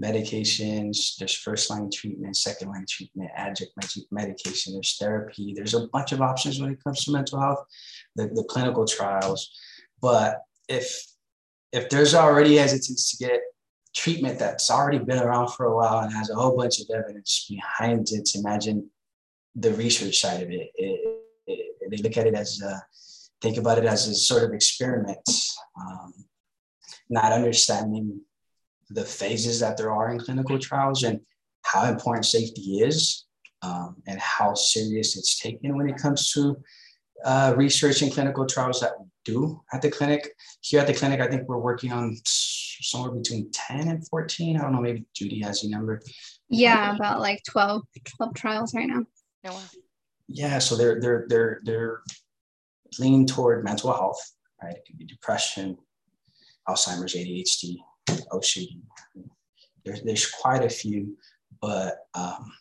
medications, 0.01 1.17
there's 1.17 1.35
first 1.35 1.71
line 1.71 1.91
treatment, 1.93 2.37
second 2.37 2.69
line 2.69 2.87
treatment, 2.89 3.31
adjunct 3.35 3.73
medication, 4.11 4.73
there's 4.73 4.97
therapy, 4.97 5.53
there's 5.55 5.75
a 5.75 5.89
bunch 5.89 6.13
of 6.13 6.21
options 6.21 6.61
when 6.61 6.71
it 6.71 6.83
comes 6.83 7.05
to 7.05 7.13
mental 7.13 7.41
health, 7.41 7.65
the, 8.17 8.29
the 8.29 8.45
clinical 8.49 8.87
trials. 8.87 9.51
But 10.01 10.43
if 10.69 11.05
if 11.73 11.91
there's 11.91 12.15
already 12.15 12.57
hesitance 12.57 13.11
to 13.11 13.25
get 13.27 13.41
treatment 13.95 14.39
that's 14.39 14.71
already 14.71 14.99
been 14.99 15.19
around 15.19 15.49
for 15.49 15.67
a 15.67 15.77
while 15.77 15.99
and 15.99 16.13
has 16.13 16.31
a 16.31 16.35
whole 16.35 16.57
bunch 16.57 16.81
of 16.81 16.87
evidence 16.95 17.47
behind 17.49 18.09
it, 18.11 18.31
imagine 18.35 18.89
the 19.55 19.73
research 19.73 20.21
side 20.21 20.43
of 20.43 20.51
it. 20.51 20.71
it, 20.75 21.21
it 21.47 21.91
they 21.91 21.97
look 21.99 22.17
at 22.17 22.27
it 22.27 22.35
as 22.35 22.61
a 22.63 22.83
think 23.41 23.57
about 23.57 23.79
it 23.79 23.85
as 23.85 24.09
a 24.09 24.15
sort 24.15 24.45
of 24.45 24.53
experiment, 24.53 25.19
um, 25.81 26.13
not 27.09 27.33
understanding 27.33 28.21
the 28.90 29.05
phases 29.05 29.61
that 29.61 29.77
there 29.77 29.92
are 29.92 30.11
in 30.11 30.18
clinical 30.18 30.59
trials 30.59 31.03
and 31.03 31.20
how 31.62 31.85
important 31.85 32.24
safety 32.24 32.81
is 32.81 33.27
um, 33.62 33.96
and 34.07 34.18
how 34.20 34.55
serious 34.55 35.16
it's 35.16 35.38
taken 35.38 35.77
when 35.77 35.88
it 35.88 35.96
comes 35.96 36.33
to 36.33 36.57
uh, 37.24 37.55
research 37.57 38.03
and 38.03 38.12
clinical 38.12 38.46
trials 38.46 38.81
that 38.81 38.92
we 38.98 39.07
do 39.24 39.61
at 39.72 39.83
the 39.83 39.90
clinic. 39.90 40.31
Here 40.61 40.81
at 40.81 40.87
the 40.87 40.94
clinic, 40.94 41.20
I 41.20 41.27
think 41.27 41.48
we're 41.48 41.59
working 41.59 41.92
on 41.92 42.16
somewhere 42.24 43.12
between 43.12 43.51
10 43.53 43.88
and 43.88 44.09
14. 44.09 44.57
I 44.57 44.62
don't 44.62 44.72
know, 44.72 44.81
maybe 44.81 45.05
Judy 45.14 45.40
has 45.42 45.64
a 45.64 45.70
number. 45.70 46.01
Yeah, 46.48 46.94
about 46.94 47.20
like 47.20 47.42
12, 47.48 47.83
12 48.16 48.35
trials 48.35 48.74
right 48.74 48.87
now. 48.87 49.05
Oh, 49.46 49.55
wow. 49.55 49.62
Yeah, 50.29 50.59
so 50.59 50.77
they're 50.77 51.01
they're 51.01 51.24
they're 51.29 51.61
they're 51.64 52.03
leaning 52.98 53.27
toward 53.27 53.64
mental 53.64 53.92
health, 53.92 54.20
right? 54.62 54.74
It 54.74 54.85
could 54.87 54.98
be 54.98 55.07
depression, 55.07 55.79
Alzheimer's, 56.68 57.14
ADHD, 57.14 57.77
OCD. 58.33 58.81
There's 59.85 60.03
there's 60.03 60.31
quite 60.31 60.64
a 60.64 60.71
few, 60.71 61.16
but 61.61 61.97
um, 62.14 62.53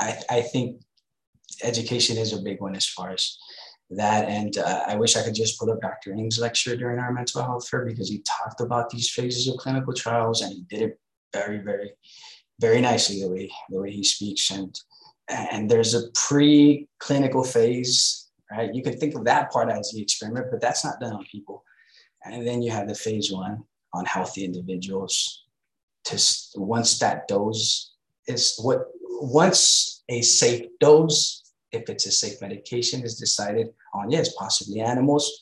I 0.00 0.18
I 0.30 0.40
think 0.42 0.80
education 1.62 2.16
is 2.16 2.32
a 2.32 2.42
big 2.42 2.60
one 2.60 2.76
as 2.76 2.86
far 2.86 3.10
as 3.10 3.36
that. 3.90 4.28
And 4.28 4.56
uh, 4.58 4.84
I 4.86 4.96
wish 4.96 5.16
I 5.16 5.22
could 5.22 5.34
just 5.34 5.58
pull 5.58 5.70
up 5.70 5.80
Dr. 5.80 6.12
Ng's 6.12 6.38
lecture 6.38 6.76
during 6.76 6.98
our 6.98 7.12
mental 7.12 7.42
health 7.42 7.68
fair 7.68 7.84
because 7.84 8.08
he 8.08 8.22
talked 8.22 8.60
about 8.60 8.90
these 8.90 9.10
phases 9.10 9.48
of 9.48 9.56
clinical 9.56 9.92
trials 9.92 10.42
and 10.42 10.52
he 10.52 10.64
did 10.68 10.90
it 10.90 11.00
very, 11.32 11.58
very, 11.58 11.92
very 12.60 12.80
nicely 12.80 13.20
the 13.20 13.30
way 13.30 13.50
the 13.70 13.80
way 13.80 13.90
he 13.90 14.04
speaks. 14.04 14.50
And 14.50 14.74
and 15.28 15.70
there's 15.70 15.94
a 15.94 16.10
pre-clinical 16.14 17.44
phase, 17.44 18.30
right? 18.50 18.74
You 18.74 18.82
can 18.82 18.98
think 18.98 19.14
of 19.14 19.24
that 19.26 19.52
part 19.52 19.70
as 19.70 19.92
the 19.92 20.02
experiment, 20.02 20.46
but 20.50 20.60
that's 20.60 20.84
not 20.84 20.98
done 20.98 21.12
on 21.12 21.24
people. 21.30 21.62
And 22.24 22.46
then 22.46 22.62
you 22.62 22.72
have 22.72 22.88
the 22.88 22.96
phase 22.96 23.30
one 23.32 23.62
on 23.92 24.04
healthy 24.04 24.44
individuals. 24.44 25.44
To 26.04 26.18
once 26.56 26.98
that 26.98 27.28
dose 27.28 27.92
is 28.26 28.58
what 28.62 28.86
once 29.20 30.02
a 30.08 30.22
safe 30.22 30.66
dose 30.80 31.40
if 31.72 31.88
it's 31.88 32.06
a 32.06 32.10
safe 32.10 32.40
medication 32.40 33.02
is 33.02 33.18
decided 33.18 33.68
on, 33.94 34.10
yes, 34.10 34.34
possibly 34.34 34.80
animals. 34.80 35.40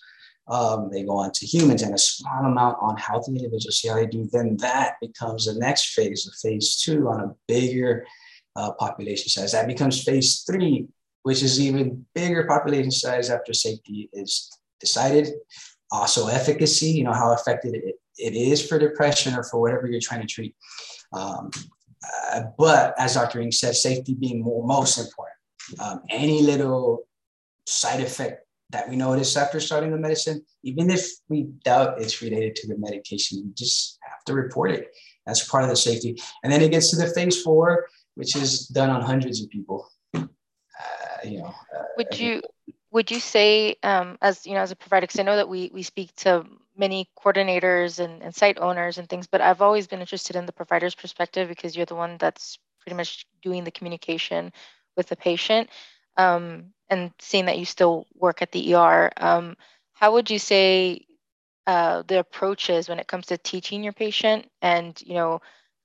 Um, 0.48 0.88
they 0.90 1.04
go 1.04 1.16
on 1.16 1.32
to 1.32 1.46
humans 1.46 1.82
and 1.82 1.94
a 1.94 1.98
small 1.98 2.46
amount 2.46 2.78
on 2.80 2.96
healthy 2.96 3.32
individuals, 3.32 3.80
see 3.80 3.88
how 3.88 3.96
they 3.96 4.06
do. 4.06 4.28
Then 4.32 4.56
that 4.58 4.94
becomes 5.00 5.44
the 5.44 5.58
next 5.58 5.94
phase 5.94 6.26
of 6.26 6.34
phase 6.34 6.80
two 6.80 7.08
on 7.08 7.20
a 7.20 7.34
bigger 7.46 8.06
uh, 8.56 8.72
population 8.72 9.28
size. 9.28 9.52
That 9.52 9.66
becomes 9.66 10.02
phase 10.02 10.44
three, 10.46 10.88
which 11.22 11.42
is 11.42 11.60
even 11.60 12.06
bigger 12.14 12.44
population 12.44 12.90
size 12.90 13.28
after 13.28 13.52
safety 13.52 14.08
is 14.12 14.50
decided. 14.80 15.28
Also, 15.92 16.28
efficacy, 16.28 16.90
you 16.90 17.04
know, 17.04 17.12
how 17.12 17.32
effective 17.32 17.74
it, 17.74 17.96
it 18.18 18.34
is 18.34 18.66
for 18.66 18.78
depression 18.78 19.34
or 19.34 19.44
for 19.44 19.60
whatever 19.60 19.86
you're 19.86 20.00
trying 20.00 20.20
to 20.20 20.26
treat. 20.26 20.54
Um, 21.12 21.50
uh, 22.32 22.42
but 22.56 22.94
as 22.98 23.14
Dr. 23.14 23.40
Ng 23.40 23.52
said, 23.52 23.74
safety 23.74 24.14
being 24.14 24.42
more, 24.42 24.66
most 24.66 24.98
important 24.98 25.38
um, 25.80 26.02
any 26.08 26.42
little 26.42 27.06
side 27.66 28.00
effect 28.00 28.44
that 28.70 28.88
we 28.88 28.96
notice 28.96 29.36
after 29.36 29.60
starting 29.60 29.90
the 29.90 29.98
medicine, 29.98 30.44
even 30.62 30.90
if 30.90 31.06
we 31.28 31.44
doubt 31.64 32.00
it's 32.00 32.20
related 32.20 32.54
to 32.56 32.68
the 32.68 32.76
medication, 32.78 33.42
we 33.44 33.52
just 33.54 33.98
have 34.02 34.24
to 34.26 34.34
report 34.34 34.70
it. 34.72 34.88
That's 35.26 35.48
part 35.48 35.64
of 35.64 35.70
the 35.70 35.76
safety. 35.76 36.16
And 36.42 36.52
then 36.52 36.62
it 36.62 36.70
gets 36.70 36.90
to 36.90 36.96
the 36.96 37.08
phase 37.08 37.42
four, 37.42 37.86
which 38.14 38.36
is 38.36 38.66
done 38.66 38.90
on 38.90 39.02
hundreds 39.02 39.42
of 39.42 39.50
people. 39.50 39.90
Uh, 40.14 40.26
you 41.24 41.38
know, 41.38 41.54
uh, 41.76 41.82
would 41.96 42.18
you 42.18 42.42
would 42.90 43.10
you 43.10 43.20
say 43.20 43.76
um, 43.82 44.16
as 44.22 44.46
you 44.46 44.54
know 44.54 44.60
as 44.60 44.70
a 44.70 44.76
provider 44.76 45.06
because 45.06 45.18
i 45.18 45.22
know 45.22 45.36
that 45.36 45.48
we 45.48 45.70
we 45.74 45.82
speak 45.82 46.14
to 46.14 46.44
many 46.78 47.10
coordinators 47.18 47.98
and, 47.98 48.22
and 48.22 48.34
site 48.34 48.58
owners 48.58 48.98
and 48.98 49.08
things 49.08 49.26
but 49.26 49.40
i've 49.40 49.62
always 49.62 49.86
been 49.86 50.00
interested 50.00 50.36
in 50.36 50.46
the 50.46 50.52
provider's 50.52 50.94
perspective 50.94 51.48
because 51.48 51.76
you're 51.76 51.86
the 51.86 51.94
one 51.94 52.16
that's 52.18 52.58
pretty 52.80 52.96
much 52.96 53.26
doing 53.42 53.64
the 53.64 53.70
communication 53.70 54.52
with 54.96 55.08
the 55.08 55.16
patient 55.16 55.68
um, 56.18 56.74
and 56.90 57.12
seeing 57.20 57.46
that 57.46 57.58
you 57.58 57.64
still 57.64 58.06
work 58.14 58.42
at 58.42 58.52
the 58.52 58.74
ER, 58.74 59.10
um, 59.16 59.56
how 59.92 60.12
would 60.12 60.30
you 60.30 60.38
say 60.38 61.06
uh, 61.66 62.02
the 62.06 62.18
approach 62.18 62.70
is 62.70 62.88
when 62.88 62.98
it 62.98 63.06
comes 63.06 63.26
to 63.26 63.38
teaching 63.38 63.84
your 63.84 63.92
patient 63.92 64.46
and, 64.60 65.00
you 65.02 65.14
know, 65.14 65.40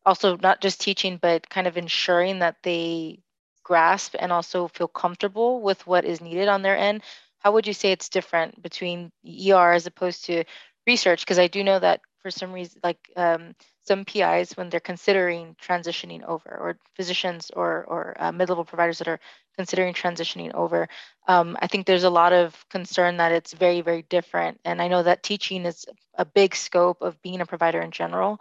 also 0.06 0.38
not 0.38 0.60
just 0.62 0.82
teaching, 0.82 1.18
but 1.22 1.50
kind 1.50 1.68
of 1.68 1.78
ensuring 1.78 2.40
that 2.40 2.58
they 2.64 3.20
grasp 3.64 4.16
and 4.20 4.32
also 4.32 4.68
feel 4.68 4.88
comfortable 4.88 5.62
with 5.62 5.86
what 5.88 6.04
is 6.04 6.20
needed 6.20 6.48
on 6.48 6.62
their 6.62 6.78
end? 6.78 7.04
How 7.40 7.52
would 7.52 7.68
you 7.68 7.74
say 7.74 7.92
it's 7.92 8.10
different 8.10 8.62
between 8.62 9.12
ER 9.26 9.74
as 9.74 9.86
opposed 9.86 10.26
to 10.26 10.44
research? 10.88 11.22
Because 11.22 11.40
I 11.40 11.48
do 11.48 11.64
know 11.64 11.80
that 11.80 12.02
for 12.22 12.32
some 12.32 12.54
reason, 12.54 12.80
like 12.84 12.98
um, 13.16 13.56
some 13.86 14.06
PIs 14.06 14.56
when 14.56 14.70
they're 14.70 14.80
considering 14.80 15.56
transitioning 15.62 16.24
over, 16.24 16.50
or 16.50 16.78
physicians 16.96 17.52
or 17.54 17.84
or 17.86 18.16
uh, 18.18 18.32
mid-level 18.32 18.66
providers 18.66 19.00
that 19.00 19.08
are 19.08 19.20
considering 19.58 19.94
transitioning 19.94 20.54
over. 20.54 20.88
Um, 21.28 21.58
I 21.62 21.68
think 21.68 21.86
there's 21.86 22.06
a 22.06 22.10
lot 22.10 22.34
of 22.34 22.66
concern 22.70 23.18
that 23.18 23.32
it's 23.32 23.54
very 23.54 23.82
very 23.82 24.04
different, 24.04 24.60
and 24.64 24.82
I 24.82 24.88
know 24.88 25.04
that 25.04 25.24
teaching 25.24 25.66
is 25.66 25.86
a 26.18 26.26
big 26.26 26.56
scope 26.56 27.02
of 27.02 27.22
being 27.22 27.42
a 27.42 27.46
provider 27.46 27.82
in 27.82 27.92
general. 27.92 28.40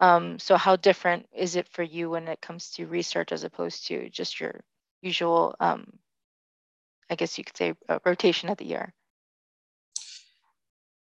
Um, 0.00 0.38
so 0.38 0.56
how 0.56 0.76
different 0.76 1.26
is 1.32 1.56
it 1.56 1.68
for 1.68 1.82
you 1.82 2.10
when 2.10 2.28
it 2.28 2.40
comes 2.40 2.70
to 2.72 2.86
research 2.86 3.32
as 3.32 3.44
opposed 3.44 3.86
to 3.86 4.10
just 4.10 4.40
your 4.40 4.60
usual, 5.02 5.54
um, 5.60 5.98
I 7.08 7.14
guess 7.14 7.38
you 7.38 7.44
could 7.44 7.56
say, 7.56 7.74
uh, 7.88 8.00
rotation 8.04 8.50
at 8.50 8.58
the 8.58 8.74
ER? 8.74 8.92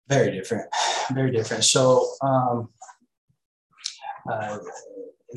Very 0.08 0.30
different, 0.32 0.68
very 1.12 1.30
different. 1.30 1.64
So 1.64 2.08
um, 2.22 2.68
uh, 4.30 4.58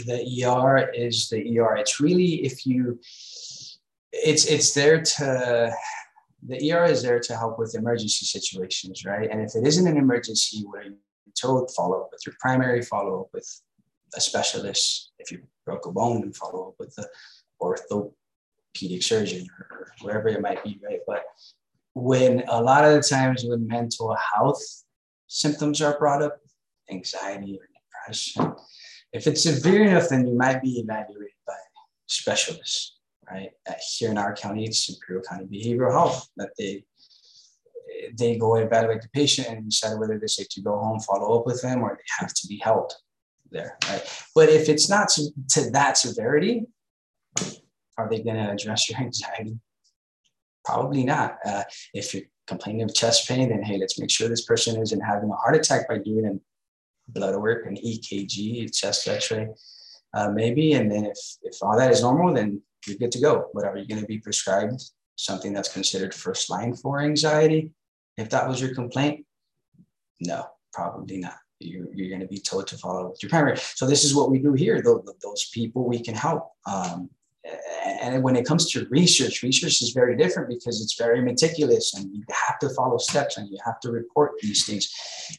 the 0.06 0.46
ER 0.46 0.92
is 0.94 1.30
the 1.30 1.60
ER. 1.60 1.78
It's 1.78 2.00
really 2.00 2.46
if 2.46 2.66
you, 2.66 3.00
it's 4.12 4.46
it's 4.46 4.74
there 4.74 5.02
to, 5.02 5.74
the 6.48 6.72
ER 6.72 6.86
is 6.86 7.02
there 7.02 7.20
to 7.20 7.36
help 7.36 7.58
with 7.58 7.76
emergency 7.76 8.26
situations, 8.26 9.06
right? 9.06 9.30
And 9.32 9.42
if 9.42 9.56
it 9.56 9.66
isn't 9.66 9.88
an 9.88 9.98
emergency 9.98 10.64
where 10.66 10.84
you 10.84 10.98
told 11.40 11.72
follow 11.76 12.02
up 12.02 12.10
with 12.12 12.22
your 12.26 12.36
primary, 12.40 12.82
follow 12.82 13.22
up 13.22 13.28
with 13.34 13.62
a 14.16 14.22
specialist. 14.22 15.12
If 15.20 15.32
you 15.32 15.40
broke 15.66 15.86
a 15.86 15.92
bone, 15.92 16.24
and 16.24 16.36
follow 16.36 16.70
up 16.70 16.76
with 16.80 16.96
the 16.96 17.08
orthopedic 17.60 19.04
surgeon 19.04 19.48
or 19.72 19.88
wherever 20.02 20.28
it 20.28 20.42
might 20.42 20.64
be, 20.64 20.80
right? 20.84 21.00
But 21.08 21.24
when 21.96 22.44
a 22.50 22.62
lot 22.62 22.86
of 22.86 22.94
the 22.94 23.02
times 23.02 23.44
when 23.46 23.68
mental 23.68 24.16
health 24.16 24.62
symptoms 25.28 25.82
are 25.82 25.98
brought 25.98 26.22
up, 26.22 26.38
anxiety 26.92 27.58
or 27.60 27.68
depression, 27.74 28.54
if 29.14 29.26
it's 29.28 29.44
severe 29.44 29.86
enough, 29.86 30.10
then 30.10 30.28
you 30.28 30.36
might 30.36 30.62
be 30.62 30.80
evaluated 30.80 31.32
by 31.48 31.54
specialists, 32.06 32.98
right? 33.32 33.50
Here 33.98 34.12
in 34.12 34.18
our 34.18 34.36
county, 34.36 34.66
it's 34.66 34.90
Imperial 34.90 35.24
County 35.24 35.46
Behavioral 35.46 35.94
Health 35.94 36.30
that 36.38 36.52
they 36.60 36.84
they 38.18 38.38
go 38.38 38.56
and 38.56 38.66
evaluate 38.66 39.02
the 39.02 39.10
patient 39.10 39.48
and 39.48 39.70
decide 39.70 39.98
whether 39.98 40.20
they 40.20 40.28
say 40.28 40.46
to 40.50 40.62
go 40.62 40.78
home, 40.78 41.00
follow 41.00 41.40
up 41.40 41.46
with 41.46 41.62
them, 41.62 41.82
or 41.82 41.98
they 41.98 42.04
have 42.20 42.34
to 42.34 42.48
be 42.48 42.58
held 42.58 42.92
there, 43.52 43.78
right? 43.88 44.04
But 44.36 44.50
if 44.50 44.68
it's 44.70 44.90
not 44.90 45.08
to, 45.10 45.30
to 45.52 45.72
that 45.72 45.98
severity, 45.98 46.66
are 47.98 48.10
they 48.10 48.22
going 48.22 48.36
to 48.36 48.52
address 48.52 48.90
your 48.90 49.00
anxiety? 49.02 49.58
Probably 50.66 51.04
not. 51.04 51.38
Uh, 51.46 51.64
if 51.94 52.14
you're 52.14 52.24
complaining 52.48 52.82
of 52.82 52.94
chest 52.94 53.28
pain, 53.28 53.50
then 53.50 53.64
hey, 53.64 53.78
let's 53.78 54.00
make 54.00 54.10
sure 54.10 54.28
this 54.28 54.46
person 54.46 54.82
isn't 54.82 55.00
having 55.00 55.30
a 55.30 55.36
heart 55.36 55.56
attack 55.56 55.88
by 55.88 56.00
doing 56.00 56.26
a 56.26 57.12
blood 57.12 57.36
work, 57.36 57.66
an 57.68 57.78
EKG, 57.78 58.76
chest 58.76 59.08
X-ray, 59.08 59.48
uh, 60.16 60.30
maybe. 60.32 60.74
And 60.74 60.92
then 60.92 61.06
if 61.06 61.18
if 61.44 61.58
all 61.62 61.78
that 61.78 61.92
is 61.92 62.02
normal, 62.02 62.34
then 62.34 62.62
you're 62.88 62.98
good 62.98 63.12
to 63.12 63.22
go. 63.22 63.50
Are 63.56 63.78
you 63.78 63.88
going 63.88 64.02
to 64.02 64.08
be 64.08 64.20
prescribed 64.20 64.82
something 65.16 65.54
that's 65.54 65.72
considered 65.72 66.14
first 66.14 66.50
line 66.50 66.76
for 66.76 67.00
anxiety? 67.02 67.72
If 68.18 68.30
that 68.30 68.48
was 68.48 68.62
your 68.62 68.74
complaint, 68.74 69.26
no, 70.20 70.46
probably 70.74 71.18
not. 71.18 71.36
You're, 71.60 71.88
you're 71.94 72.10
going 72.10 72.22
to 72.22 72.28
be 72.28 72.40
told 72.40 72.68
to 72.68 72.78
follow 72.78 73.10
with 73.10 73.24
your 73.24 73.30
primary. 73.30 73.58
So 73.58 73.88
this 73.88 74.04
is 74.04 74.14
what 74.14 74.30
we 74.30 74.40
do 74.40 74.54
here. 74.54 74.82
Those, 74.82 75.04
those 75.24 75.50
people 75.54 75.88
we 75.88 76.02
can 76.02 76.16
help. 76.16 76.52
Um, 76.66 77.10
and 78.02 78.24
when 78.24 78.36
it 78.36 78.46
comes 78.46 78.72
to 78.72 78.88
research, 78.90 79.44
research 79.44 79.82
is 79.82 79.92
very 79.92 80.16
different 80.16 80.50
because 80.50 80.82
it's 80.82 80.98
very 80.98 81.22
meticulous 81.22 81.94
and 81.94 82.12
you 82.14 82.24
have 82.48 82.60
to 82.60 82.70
follow 82.70 82.98
steps 82.98 83.38
and 83.38 83.50
you 83.50 83.58
have 83.66 83.80
to 83.82 83.92
report 83.92 84.32
these 84.42 84.66
things 84.66 84.92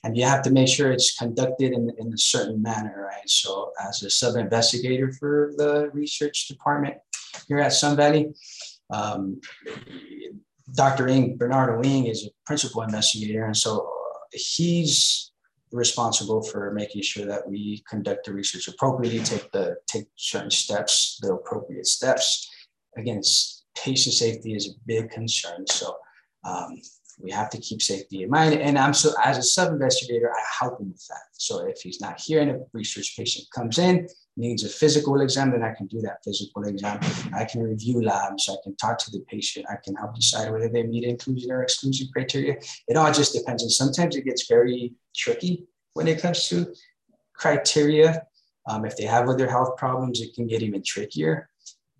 and 0.04 0.16
you 0.16 0.24
have 0.24 0.42
to 0.42 0.50
make 0.50 0.68
sure 0.68 0.90
it's 0.90 1.16
conducted 1.16 1.72
in, 1.72 1.90
in 1.98 2.12
a 2.12 2.18
certain 2.18 2.62
manner, 2.62 3.08
right? 3.10 3.28
So 3.28 3.72
as 3.86 4.02
a 4.02 4.10
sub-investigator 4.10 5.12
for 5.12 5.52
the 5.56 5.90
research 5.92 6.48
department 6.48 6.96
here 7.48 7.58
at 7.58 7.72
Sun 7.72 7.96
Valley, 7.96 8.34
um, 8.90 9.40
Dr. 10.74 11.08
Ng, 11.08 11.36
Bernardo 11.36 11.80
Ng 11.82 12.06
is 12.06 12.26
a 12.26 12.30
principal 12.44 12.82
investigator. 12.82 13.44
And 13.44 13.56
so 13.56 13.90
he's 14.32 15.32
responsible 15.76 16.42
for 16.42 16.72
making 16.72 17.02
sure 17.02 17.26
that 17.26 17.48
we 17.48 17.84
conduct 17.88 18.26
the 18.26 18.32
research 18.32 18.68
appropriately, 18.68 19.20
take 19.20 19.50
the 19.52 19.76
take 19.86 20.06
certain 20.16 20.50
steps, 20.50 21.18
the 21.22 21.32
appropriate 21.34 21.86
steps. 21.86 22.50
Again, 22.96 23.20
patient 23.76 24.14
safety 24.14 24.54
is 24.54 24.68
a 24.68 24.80
big 24.86 25.10
concern. 25.10 25.66
So 25.66 25.96
um, 26.44 26.80
we 27.18 27.30
have 27.30 27.50
to 27.50 27.58
keep 27.58 27.80
safety 27.80 28.22
in 28.22 28.30
mind. 28.30 28.54
And 28.54 28.78
I'm 28.78 28.92
so 28.92 29.10
as 29.24 29.38
a 29.38 29.42
sub 29.42 29.72
investigator, 29.72 30.30
I 30.30 30.42
help 30.60 30.80
him 30.80 30.90
with 30.90 31.06
that. 31.08 31.22
So 31.32 31.66
if 31.66 31.80
he's 31.80 32.00
not 32.00 32.20
here 32.20 32.40
and 32.42 32.50
a 32.50 32.60
research 32.72 33.16
patient 33.16 33.46
comes 33.54 33.78
in, 33.78 34.08
needs 34.36 34.64
a 34.64 34.68
physical 34.68 35.20
exam, 35.22 35.50
then 35.50 35.62
I 35.62 35.72
can 35.72 35.86
do 35.86 36.00
that 36.02 36.22
physical 36.22 36.64
exam. 36.64 37.00
I 37.34 37.44
can 37.46 37.62
review 37.62 38.02
labs. 38.02 38.50
I 38.50 38.56
can 38.62 38.76
talk 38.76 38.98
to 38.98 39.10
the 39.10 39.20
patient. 39.28 39.66
I 39.70 39.76
can 39.82 39.94
help 39.96 40.14
decide 40.14 40.52
whether 40.52 40.68
they 40.68 40.82
meet 40.82 41.04
inclusion 41.04 41.50
or 41.50 41.62
exclusion 41.62 42.08
criteria. 42.12 42.56
It 42.86 42.96
all 42.96 43.12
just 43.12 43.32
depends. 43.32 43.62
And 43.62 43.72
sometimes 43.72 44.14
it 44.14 44.26
gets 44.26 44.46
very 44.46 44.92
tricky 45.14 45.66
when 45.94 46.08
it 46.08 46.20
comes 46.20 46.48
to 46.48 46.74
criteria. 47.34 48.26
Um, 48.68 48.84
if 48.84 48.96
they 48.96 49.04
have 49.04 49.28
other 49.28 49.48
health 49.48 49.76
problems, 49.76 50.20
it 50.20 50.34
can 50.34 50.46
get 50.46 50.62
even 50.62 50.82
trickier 50.82 51.48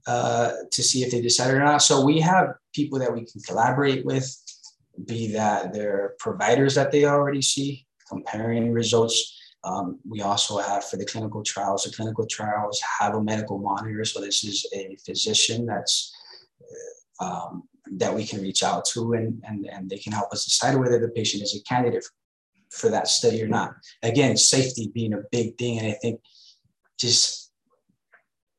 uh, 0.06 0.52
to 0.70 0.82
see 0.82 1.02
if 1.02 1.10
they 1.10 1.20
decide 1.20 1.54
or 1.54 1.58
not. 1.58 1.78
So 1.78 2.04
we 2.04 2.20
have 2.20 2.54
people 2.74 2.98
that 2.98 3.12
we 3.12 3.24
can 3.24 3.40
collaborate 3.40 4.04
with 4.04 4.26
be 5.04 5.32
that 5.32 5.72
their 5.72 6.14
providers 6.18 6.74
that 6.74 6.90
they 6.90 7.04
already 7.04 7.42
see, 7.42 7.86
comparing 8.08 8.72
results. 8.72 9.34
Um, 9.64 9.98
we 10.08 10.20
also 10.20 10.58
have 10.58 10.84
for 10.84 10.96
the 10.96 11.04
clinical 11.04 11.42
trials, 11.42 11.84
the 11.84 11.90
clinical 11.90 12.26
trials 12.26 12.80
have 13.00 13.14
a 13.14 13.22
medical 13.22 13.58
monitor. 13.58 14.04
So 14.04 14.20
this 14.20 14.44
is 14.44 14.66
a 14.72 14.96
physician 15.04 15.66
that's 15.66 16.14
um, 17.20 17.64
that 17.92 18.14
we 18.14 18.26
can 18.26 18.42
reach 18.42 18.62
out 18.62 18.84
to 18.84 19.12
and, 19.12 19.42
and, 19.44 19.66
and 19.66 19.88
they 19.88 19.98
can 19.98 20.12
help 20.12 20.32
us 20.32 20.44
decide 20.44 20.76
whether 20.76 20.98
the 20.98 21.08
patient 21.08 21.42
is 21.42 21.54
a 21.54 21.62
candidate 21.62 22.04
for 22.70 22.90
that 22.90 23.08
study 23.08 23.42
or 23.42 23.48
not. 23.48 23.74
Again, 24.02 24.36
safety 24.36 24.90
being 24.92 25.14
a 25.14 25.22
big 25.30 25.56
thing. 25.56 25.78
And 25.78 25.88
I 25.88 25.92
think 25.92 26.20
just 26.98 27.52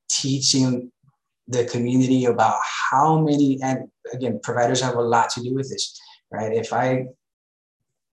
teaching 0.09 0.91
the 1.47 1.65
community 1.65 2.25
about 2.25 2.59
how 2.91 3.19
many, 3.19 3.59
and 3.61 3.89
again, 4.13 4.39
providers 4.43 4.81
have 4.81 4.95
a 4.95 5.01
lot 5.01 5.29
to 5.31 5.41
do 5.41 5.53
with 5.53 5.69
this 5.69 5.99
right? 6.31 6.53
If 6.53 6.73
I 6.73 7.07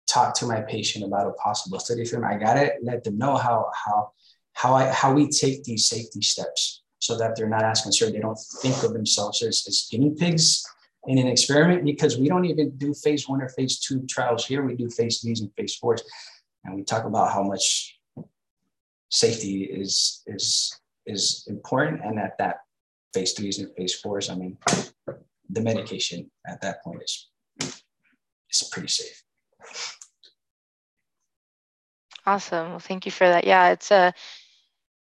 talk 0.09 0.35
to 0.37 0.46
my 0.46 0.61
patient 0.61 1.05
about 1.05 1.27
a 1.27 1.33
possible 1.33 1.79
study 1.79 2.05
for 2.05 2.16
them, 2.16 2.24
I 2.24 2.37
gotta 2.37 2.74
let 2.83 3.05
them 3.05 3.18
know 3.18 3.37
how 3.37 3.70
how 3.74 4.12
how 4.53 4.74
I 4.74 4.90
how 4.90 5.12
we 5.12 5.29
take 5.29 5.64
these 5.64 5.87
safety 5.87 6.22
steps 6.22 6.83
so 6.98 7.16
that 7.18 7.37
they're 7.37 7.48
not 7.48 7.64
as 7.64 7.83
concerned. 7.83 8.14
They 8.14 8.20
don't 8.20 8.38
think 8.62 8.83
of 8.83 8.92
themselves 8.92 9.42
as, 9.42 9.64
as 9.68 9.88
guinea 9.90 10.14
pigs 10.16 10.64
in 11.07 11.18
an 11.18 11.27
experiment 11.27 11.85
because 11.85 12.16
we 12.16 12.29
don't 12.29 12.46
even 12.46 12.70
do 12.77 12.94
phase 12.94 13.29
one 13.29 13.42
or 13.42 13.48
phase 13.50 13.79
two 13.79 14.07
trials 14.07 14.46
here. 14.46 14.64
We 14.64 14.74
do 14.74 14.88
phase 14.88 15.20
threes 15.20 15.40
and 15.40 15.53
phase 15.55 15.77
fours. 15.77 16.03
And 16.64 16.74
we 16.74 16.83
talk 16.83 17.05
about 17.05 17.33
how 17.33 17.42
much 17.42 17.98
safety 19.11 19.64
is 19.64 20.22
is 20.27 20.81
is 21.07 21.44
important 21.48 22.03
and 22.05 22.18
at 22.18 22.38
that 22.38 22.61
phase 23.12 23.33
threes 23.33 23.59
and 23.59 23.74
phase 23.77 23.94
fours, 23.94 24.31
I 24.31 24.35
mean 24.35 24.57
the 25.50 25.61
medication 25.61 26.31
at 26.46 26.61
that 26.62 26.83
point 26.83 27.03
is 27.03 27.31
is 28.62 28.69
pretty 28.69 28.88
safe. 28.88 29.23
Awesome. 32.27 32.71
Well, 32.71 32.79
thank 32.79 33.07
you 33.07 33.12
for 33.12 33.27
that. 33.29 33.45
Yeah, 33.45 33.71
it's 33.71 33.90
a 33.90 33.97
uh, 33.97 34.12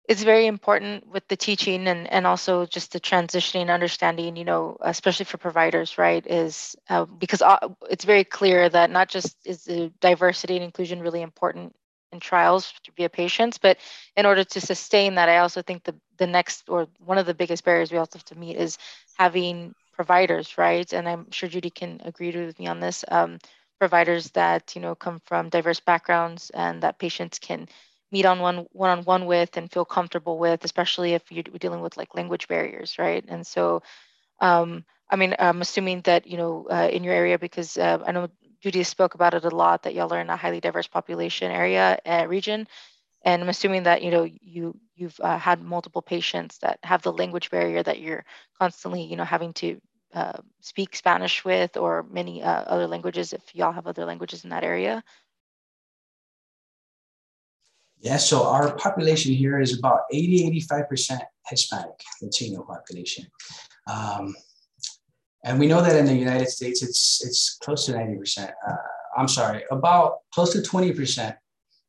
it's 0.09 0.22
very 0.24 0.46
important 0.46 1.07
with 1.09 1.26
the 1.28 1.37
teaching 1.37 1.87
and 1.87 2.11
and 2.12 2.26
also 2.26 2.66
just 2.66 2.92
the 2.92 3.00
transitioning 3.00 3.72
understanding 3.72 4.37
you 4.37 4.44
know 4.44 4.76
especially 4.81 5.24
for 5.24 5.38
providers 5.38 5.98
right 5.98 6.26
is 6.26 6.76
uh, 6.88 7.05
because 7.05 7.42
uh, 7.42 7.68
it's 7.88 8.05
very 8.05 8.24
clear 8.24 8.68
that 8.68 8.90
not 8.90 9.09
just 9.09 9.37
is 9.46 9.64
the 9.64 9.92
diversity 10.00 10.57
and 10.57 10.64
inclusion 10.64 11.00
really 11.00 11.22
important 11.22 11.74
in 12.12 12.20
trials 12.20 12.72
via 12.96 13.09
patients 13.09 13.59
but 13.59 13.78
in 14.16 14.26
order 14.26 14.44
to 14.44 14.61
sustain 14.61 15.14
that 15.14 15.28
i 15.28 15.38
also 15.38 15.62
think 15.62 15.83
the 15.85 15.94
the 16.18 16.26
next 16.26 16.68
or 16.68 16.88
one 16.98 17.18
of 17.18 17.26
the 17.26 17.35
biggest 17.35 17.64
barriers 17.64 17.90
we 17.92 17.98
also 17.98 18.18
have 18.18 18.24
to 18.24 18.38
meet 18.38 18.57
is 18.57 18.78
having 19.16 19.74
providers, 19.92 20.59
right? 20.59 20.90
And 20.92 21.09
I'm 21.09 21.31
sure 21.31 21.48
Judy 21.48 21.70
can 21.70 22.00
agree 22.05 22.33
with 22.37 22.59
me 22.59 22.66
on 22.66 22.81
this. 22.81 23.05
Um, 23.09 23.38
providers 23.78 24.31
that 24.31 24.74
you 24.76 24.81
know 24.81 24.94
come 24.94 25.20
from 25.26 25.48
diverse 25.48 25.81
backgrounds 25.81 26.50
and 26.50 26.83
that 26.83 26.98
patients 26.98 27.38
can 27.38 27.68
meet 28.12 28.24
on 28.26 28.40
one 28.40 28.66
one-on-one 28.72 29.26
with 29.26 29.57
and 29.57 29.70
feel 29.72 29.85
comfortable 29.85 30.38
with, 30.38 30.64
especially 30.64 31.14
if 31.14 31.22
you're 31.33 31.42
dealing 31.44 31.81
with 31.81 31.96
like 31.96 32.14
language 32.14 32.46
barriers, 32.48 32.98
right? 32.98 33.24
And 33.28 33.46
so, 33.46 33.83
um, 34.40 34.85
I 35.11 35.16
mean, 35.16 35.35
I'm 35.38 35.61
assuming 35.61 36.02
that 36.02 36.26
you 36.26 36.37
know 36.37 36.66
uh, 36.70 36.88
in 36.92 37.05
your 37.05 37.14
area 37.14 37.38
because 37.38 37.76
uh, 37.76 37.98
I 38.07 38.12
know 38.12 38.28
Judy 38.62 38.83
spoke 38.85 39.14
about 39.14 39.35
it 39.35 39.44
a 39.44 39.50
lot 39.50 39.83
that 39.85 39.94
y'all 39.94 40.12
are 40.12 40.20
in 40.20 40.31
a 40.31 40.37
highly 40.37 40.61
diverse 40.61 40.87
population 40.87 41.50
area 41.50 41.98
uh, 42.07 42.26
region, 42.28 42.66
and 43.24 43.42
I'm 43.42 43.48
assuming 43.48 43.85
that 43.85 44.02
you 44.02 44.11
know 44.11 44.28
you 44.40 44.78
you've 44.94 45.18
uh, 45.20 45.38
had 45.38 45.62
multiple 45.62 46.02
patients 46.02 46.58
that 46.58 46.78
have 46.82 47.02
the 47.02 47.12
language 47.12 47.50
barrier 47.50 47.82
that 47.82 48.00
you're 48.00 48.24
constantly 48.58 49.02
you 49.02 49.16
know 49.16 49.24
having 49.24 49.52
to 49.54 49.80
uh, 50.14 50.38
speak 50.61 50.94
Spanish 50.94 51.44
with 51.44 51.76
or 51.76 52.04
many 52.11 52.42
uh, 52.42 52.62
other 52.64 52.87
languages 52.87 53.32
if 53.32 53.42
y'all 53.54 53.72
have 53.72 53.87
other 53.87 54.04
languages 54.04 54.44
in 54.44 54.50
that 54.50 54.64
area? 54.64 55.02
Yeah, 58.00 58.16
so 58.16 58.44
our 58.44 58.74
population 58.76 59.32
here 59.32 59.61
is 59.61 59.78
about 59.78 60.00
80, 60.12 60.61
85% 60.68 61.20
Hispanic, 61.48 62.00
Latino 62.20 62.62
population. 62.62 63.26
Um, 63.87 64.35
and 65.44 65.58
we 65.58 65.66
know 65.66 65.80
that 65.80 65.96
in 65.96 66.06
the 66.06 66.14
United 66.14 66.48
States, 66.48 66.82
it's, 66.82 67.24
it's 67.24 67.58
close 67.62 67.87
to 67.87 67.92
90%. 67.92 68.50
Uh, 68.68 68.74
I'm 69.16 69.28
sorry, 69.28 69.62
about 69.70 70.18
close 70.35 70.52
to 70.52 70.58
20% 70.58 71.37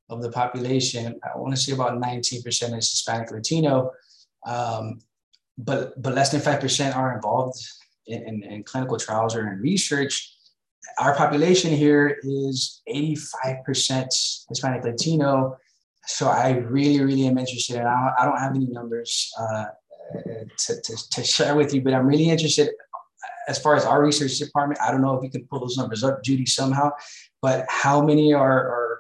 of 0.09 0.21
the 0.21 0.31
population. 0.31 1.19
I 1.23 1.37
want 1.37 1.55
to 1.55 1.61
say 1.61 1.73
about 1.73 2.01
19% 2.01 2.45
is 2.45 2.91
Hispanic 2.91 3.31
Latino, 3.31 3.91
um, 4.45 4.99
but, 5.57 6.01
but 6.01 6.13
less 6.13 6.31
than 6.31 6.41
5% 6.41 6.95
are 6.95 7.15
involved 7.15 7.59
in, 8.07 8.23
in, 8.27 8.43
in 8.43 8.63
clinical 8.63 8.97
trials 8.97 9.35
or 9.35 9.47
in 9.47 9.59
research, 9.59 10.33
our 10.99 11.15
population 11.15 11.71
here 11.71 12.19
is 12.23 12.81
85% 12.89 14.45
Hispanic 14.49 14.83
Latino. 14.83 15.57
So 16.05 16.27
I 16.27 16.51
really, 16.51 17.01
really 17.01 17.25
am 17.27 17.37
interested. 17.37 17.77
And 17.77 17.87
I, 17.87 18.11
I 18.19 18.25
don't 18.25 18.37
have 18.37 18.55
any 18.55 18.67
numbers 18.67 19.31
uh, 19.39 19.65
to, 20.57 20.81
to, 20.81 21.09
to, 21.11 21.23
share 21.23 21.55
with 21.55 21.73
you, 21.73 21.81
but 21.81 21.93
I'm 21.93 22.05
really 22.05 22.29
interested 22.29 22.69
as 23.47 23.59
far 23.59 23.75
as 23.75 23.85
our 23.85 24.03
research 24.03 24.37
department. 24.37 24.81
I 24.81 24.91
don't 24.91 25.01
know 25.01 25.15
if 25.15 25.23
you 25.23 25.29
can 25.29 25.45
pull 25.47 25.59
those 25.59 25.77
numbers 25.77 26.03
up, 26.03 26.23
Judy, 26.23 26.45
somehow, 26.45 26.91
but 27.41 27.65
how 27.69 28.01
many 28.01 28.33
are, 28.33 28.51
are, 28.51 28.92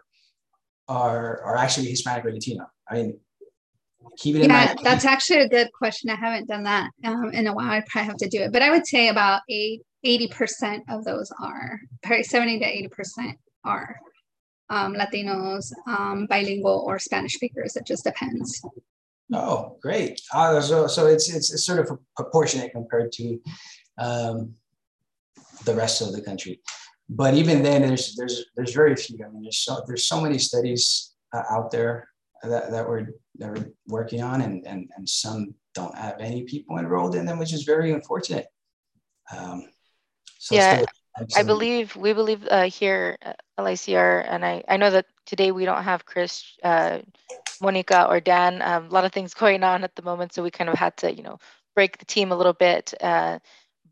are, 0.87 1.41
are 1.43 1.57
actually 1.57 1.87
Hispanic 1.87 2.25
or 2.25 2.33
Latino? 2.33 2.67
I 2.89 2.95
mean, 2.95 3.19
keep 4.17 4.35
it 4.35 4.43
in 4.43 4.49
yeah, 4.49 4.65
mind. 4.65 4.79
that's 4.83 5.05
actually 5.05 5.41
a 5.41 5.49
good 5.49 5.71
question. 5.73 6.09
I 6.09 6.15
haven't 6.15 6.47
done 6.47 6.63
that 6.63 6.91
um, 7.03 7.31
in 7.33 7.47
a 7.47 7.53
while. 7.53 7.69
I 7.69 7.83
probably 7.87 8.07
have 8.07 8.17
to 8.17 8.29
do 8.29 8.41
it, 8.41 8.51
but 8.51 8.61
I 8.61 8.69
would 8.69 8.85
say 8.85 9.07
about 9.07 9.41
eight, 9.49 9.81
80% 10.05 10.81
of 10.89 11.03
those 11.05 11.31
are, 11.41 11.79
probably 12.01 12.23
70 12.23 12.59
to 12.59 12.89
80% 12.89 13.35
are 13.63 13.97
um, 14.69 14.93
Latinos, 14.95 15.71
um, 15.87 16.25
bilingual, 16.27 16.83
or 16.85 16.99
Spanish 16.99 17.35
speakers. 17.35 17.75
It 17.75 17.85
just 17.85 18.03
depends. 18.03 18.61
Oh, 19.31 19.77
great. 19.81 20.21
Uh, 20.33 20.59
so, 20.61 20.87
so 20.87 21.07
it's, 21.07 21.33
it's, 21.33 21.53
it's 21.53 21.65
sort 21.65 21.79
of 21.79 21.97
proportionate 22.15 22.71
compared 22.71 23.11
to 23.13 23.39
um, 23.97 24.53
the 25.65 25.73
rest 25.73 26.01
of 26.01 26.11
the 26.11 26.21
country. 26.21 26.59
But 27.09 27.33
even 27.33 27.63
then, 27.63 27.81
there's 27.81 28.15
there's 28.15 28.45
there's 28.55 28.73
very 28.73 28.95
few. 28.95 29.17
I 29.23 29.29
mean, 29.29 29.43
there's 29.43 29.59
so 29.59 29.83
there's 29.87 30.07
so 30.07 30.21
many 30.21 30.37
studies 30.39 31.13
uh, 31.33 31.43
out 31.49 31.69
there 31.71 32.07
that, 32.43 32.71
that 32.71 32.87
we're 32.87 33.07
that 33.39 33.49
we're 33.49 33.71
working 33.87 34.21
on, 34.21 34.41
and, 34.41 34.65
and 34.65 34.89
and 34.95 35.07
some 35.07 35.53
don't 35.73 35.97
have 35.97 36.19
any 36.19 36.43
people 36.43 36.77
enrolled 36.77 37.15
in 37.15 37.25
them, 37.25 37.39
which 37.39 37.53
is 37.53 37.63
very 37.63 37.91
unfortunate. 37.91 38.47
Um, 39.35 39.69
so 40.37 40.55
yeah, 40.55 40.83
I 41.35 41.43
believe 41.43 41.95
we 41.95 42.13
believe 42.13 42.47
uh, 42.49 42.63
here 42.63 43.17
at 43.21 43.39
LICR, 43.59 44.25
and 44.27 44.45
I 44.45 44.63
I 44.67 44.77
know 44.77 44.89
that 44.89 45.05
today 45.25 45.51
we 45.51 45.65
don't 45.65 45.83
have 45.83 46.05
Chris, 46.05 46.43
uh, 46.63 46.99
Monica, 47.61 48.07
or 48.07 48.19
Dan. 48.19 48.61
Um, 48.61 48.87
a 48.87 48.89
lot 48.89 49.05
of 49.05 49.11
things 49.11 49.33
going 49.43 49.63
on 49.63 49.83
at 49.83 49.95
the 49.95 50.01
moment, 50.01 50.33
so 50.33 50.43
we 50.43 50.51
kind 50.51 50.69
of 50.69 50.77
had 50.77 50.97
to 50.97 51.13
you 51.13 51.23
know 51.23 51.39
break 51.75 51.97
the 51.97 52.05
team 52.05 52.31
a 52.31 52.35
little 52.35 52.53
bit. 52.53 52.93
Uh, 53.01 53.39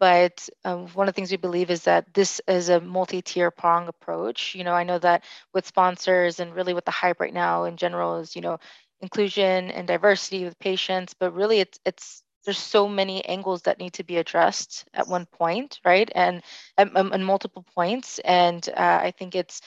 but 0.02 0.50
um, 0.66 0.88
one 0.90 1.08
of 1.08 1.14
the 1.16 1.18
things 1.18 1.32
we 1.32 1.38
believe 1.38 1.72
is 1.72 1.86
that 1.86 2.14
this 2.14 2.42
is 2.50 2.70
a 2.70 2.82
multi-tier 2.82 3.52
prong 3.52 3.88
approach. 3.88 4.56
You 4.56 4.66
know, 4.66 4.74
I 4.74 4.84
know 4.84 5.00
that 5.00 5.24
with 5.54 5.68
sponsors 5.68 6.42
and 6.42 6.56
really 6.56 6.74
with 6.74 6.86
the 6.86 6.92
hype 6.92 7.22
right 7.22 7.34
now 7.34 7.66
in 7.66 7.78
general 7.78 8.18
is, 8.18 8.36
you 8.36 8.42
know, 8.42 8.60
inclusion 9.02 9.72
and 9.72 9.88
diversity 9.88 10.46
with 10.46 10.60
patients, 10.60 11.14
but 11.14 11.34
really 11.36 11.60
it's 11.62 11.80
it's 11.86 12.24
there's 12.46 12.60
so 12.60 12.90
many 12.90 13.26
angles 13.26 13.64
that 13.64 13.80
need 13.80 13.94
to 13.94 14.04
be 14.04 14.18
addressed 14.18 14.86
at 14.94 15.08
one 15.08 15.28
point, 15.28 15.80
right? 15.86 16.12
And 16.16 16.44
and, 16.78 17.26
multiple 17.26 17.66
points. 17.76 18.20
And 18.20 18.68
uh, 18.70 19.00
I 19.04 19.12
think 19.18 19.36
it's 19.36 19.62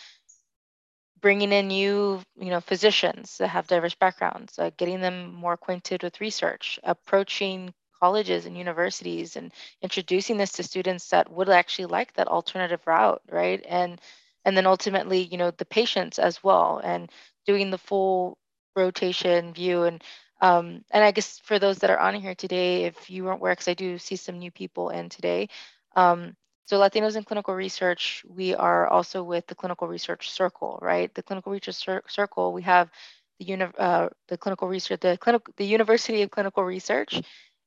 bringing 1.21 1.53
in 1.53 1.69
new, 1.69 2.23
you 2.37 2.51
know, 2.51 2.61
physicians 2.61 3.39
that 3.39 3.49
have 3.49 3.67
diverse 3.67 3.95
backgrounds, 3.95 4.59
uh, 4.59 4.71
getting 4.77 5.01
them 5.01 5.35
more 5.35 5.55
acquainted 5.55 6.03
with 6.03 6.21
research, 6.21 6.79
approaching 6.85 7.73
colleges 8.01 8.47
and 8.47 8.57
universities 8.57 9.37
and 9.37 9.53
introducing 9.83 10.37
this 10.37 10.53
to 10.53 10.63
students 10.63 11.09
that 11.11 11.31
would 11.31 11.49
actually 11.49 11.87
like 11.87 12.13
that 12.15 12.29
alternative 12.29 12.81
route 12.87 13.23
right 13.31 13.65
and 13.69 14.01
and 14.45 14.57
then 14.57 14.67
ultimately 14.67 15.23
you 15.23 15.39
know 15.39 15.51
the 15.51 15.65
patients 15.65 16.19
as 16.19 16.43
well 16.43 16.81
and 16.85 17.11
doing 17.47 17.71
the 17.71 17.79
full 17.79 18.39
rotation 18.77 19.53
view 19.53 19.85
and 19.85 20.03
um, 20.41 20.85
and 20.91 21.03
I 21.05 21.11
guess 21.13 21.39
for 21.39 21.59
those 21.59 21.79
that 21.79 21.91
are 21.91 21.99
on 21.99 22.15
here 22.17 22.35
today, 22.35 22.85
if 22.85 23.09
you 23.09 23.25
weren't 23.25 23.41
aware, 23.41 23.53
because 23.53 23.69
I 23.69 23.75
do 23.75 23.97
see 23.99 24.17
some 24.17 24.39
new 24.39 24.51
people 24.51 24.91
in 24.91 25.09
today, 25.09 25.49
um, 25.97 26.37
So 26.67 26.79
Latinos 26.79 27.17
in 27.17 27.25
Clinical 27.25 27.55
Research, 27.55 28.25
we 28.29 28.55
are 28.55 28.87
also 28.89 29.23
with 29.23 29.47
the 29.47 29.55
Clinical 29.55 29.87
Research 29.87 30.31
Circle, 30.31 30.79
right? 30.83 31.15
The 31.15 31.23
Clinical 31.23 31.53
Research 31.53 31.77
Cir 31.77 32.03
Circle, 32.09 32.53
we 32.53 32.63
have 32.63 32.91
the, 33.39 33.45
uni 33.47 33.67
uh, 33.79 34.09
the 34.29 34.39
clinical 34.39 34.69
research, 34.69 35.01
the 35.01 35.19
clinical, 35.19 35.53
the 35.57 35.67
University 35.67 36.23
of 36.23 36.31
Clinical 36.31 36.65
Research, 36.65 37.23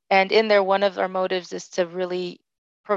and 0.09 0.31
in 0.31 0.47
there, 0.47 0.63
one 0.63 0.83
of 0.83 0.97
our 0.97 1.07
motives 1.07 1.53
is 1.53 1.67
to 1.69 1.85
really 1.85 2.39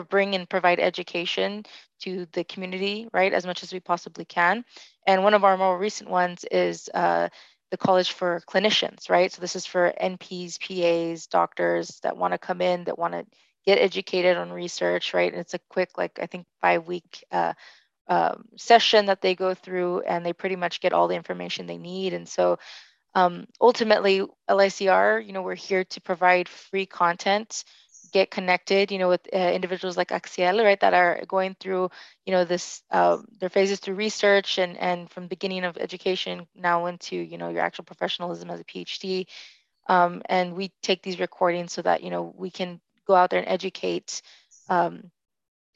bring 0.08 0.34
and 0.34 0.48
provide 0.48 0.78
education 0.78 1.64
to 2.00 2.26
the 2.32 2.44
community, 2.44 3.08
right, 3.12 3.32
as 3.32 3.44
much 3.44 3.62
as 3.62 3.72
we 3.72 3.80
possibly 3.80 4.24
can. 4.24 4.64
And 5.06 5.24
one 5.24 5.34
of 5.34 5.44
our 5.44 5.56
more 5.56 5.78
recent 5.78 6.08
ones 6.08 6.44
is 6.50 6.88
uh, 6.94 7.28
the 7.70 7.76
College 7.76 8.12
for 8.12 8.40
Clinicians, 8.48 9.10
right? 9.10 9.32
So 9.32 9.40
this 9.40 9.56
is 9.56 9.66
for 9.66 9.92
NPs, 10.00 10.58
PAs, 10.60 11.26
doctors 11.26 12.00
that 12.02 12.16
want 12.16 12.32
to 12.32 12.38
come 12.38 12.60
in, 12.60 12.84
that 12.84 12.98
want 12.98 13.14
to 13.14 13.26
get 13.66 13.78
educated 13.78 14.36
on 14.36 14.52
research, 14.52 15.12
right? 15.12 15.32
And 15.32 15.40
it's 15.40 15.54
a 15.54 15.60
quick, 15.68 15.98
like 15.98 16.18
I 16.20 16.26
think, 16.26 16.46
five 16.60 16.86
week 16.86 17.24
uh, 17.30 17.52
um, 18.08 18.44
session 18.56 19.06
that 19.06 19.20
they 19.22 19.34
go 19.34 19.54
through, 19.54 20.00
and 20.00 20.24
they 20.24 20.32
pretty 20.32 20.56
much 20.56 20.80
get 20.80 20.92
all 20.92 21.08
the 21.08 21.14
information 21.16 21.66
they 21.66 21.78
need. 21.78 22.12
And 22.14 22.28
so 22.28 22.58
um, 23.14 23.46
ultimately, 23.60 24.22
LICR, 24.48 25.26
you 25.26 25.32
know, 25.32 25.42
we're 25.42 25.54
here 25.54 25.84
to 25.84 26.00
provide 26.00 26.48
free 26.48 26.86
content 26.86 27.64
get 28.12 28.30
connected, 28.30 28.90
you 28.90 28.98
know, 28.98 29.08
with 29.08 29.20
uh, 29.32 29.36
individuals 29.36 29.96
like 29.96 30.12
Axel, 30.12 30.62
right, 30.64 30.80
that 30.80 30.94
are 30.94 31.22
going 31.26 31.56
through, 31.60 31.90
you 32.26 32.32
know, 32.32 32.44
this 32.44 32.82
uh, 32.90 33.18
their 33.38 33.48
phases 33.48 33.80
through 33.80 33.94
research 33.94 34.58
and 34.58 34.76
and 34.76 35.10
from 35.10 35.28
beginning 35.28 35.64
of 35.64 35.76
education 35.76 36.46
now 36.54 36.86
into, 36.86 37.16
you 37.16 37.38
know, 37.38 37.48
your 37.48 37.62
actual 37.62 37.84
professionalism 37.84 38.50
as 38.50 38.60
a 38.60 38.64
PhD. 38.64 39.26
Um, 39.88 40.22
and 40.26 40.54
we 40.54 40.72
take 40.82 41.02
these 41.02 41.20
recordings 41.20 41.72
so 41.72 41.82
that 41.82 42.02
you 42.02 42.10
know 42.10 42.34
we 42.36 42.50
can 42.50 42.80
go 43.06 43.14
out 43.14 43.30
there 43.30 43.40
and 43.40 43.48
educate 43.48 44.22
um, 44.68 45.10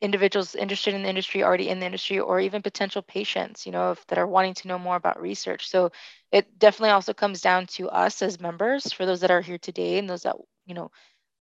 individuals 0.01 0.55
interested 0.55 0.95
in 0.95 1.03
the 1.03 1.09
industry, 1.09 1.43
already 1.45 1.69
in 1.69 1.81
the 1.81 1.87
industry, 1.87 2.19
or 2.21 2.41
even 2.41 2.63
potential 2.63 3.03
patients, 3.03 3.67
you 3.67 3.73
know, 3.73 3.93
if, 3.93 4.07
that 4.09 4.19
are 4.19 4.27
wanting 4.27 4.55
to 4.55 4.69
know 4.69 4.79
more 4.79 4.97
about 4.97 5.21
research. 5.21 5.69
So 5.69 5.93
it 6.33 6.59
definitely 6.59 6.91
also 6.91 7.15
comes 7.15 7.41
down 7.41 7.67
to 7.79 7.89
us 7.91 8.23
as 8.23 8.41
members, 8.41 8.93
for 8.93 9.07
those 9.07 9.21
that 9.21 9.31
are 9.31 9.41
here 9.41 9.59
today 9.59 9.99
and 9.99 10.09
those 10.09 10.23
that 10.23 10.37
you 10.67 10.75
know 10.75 10.91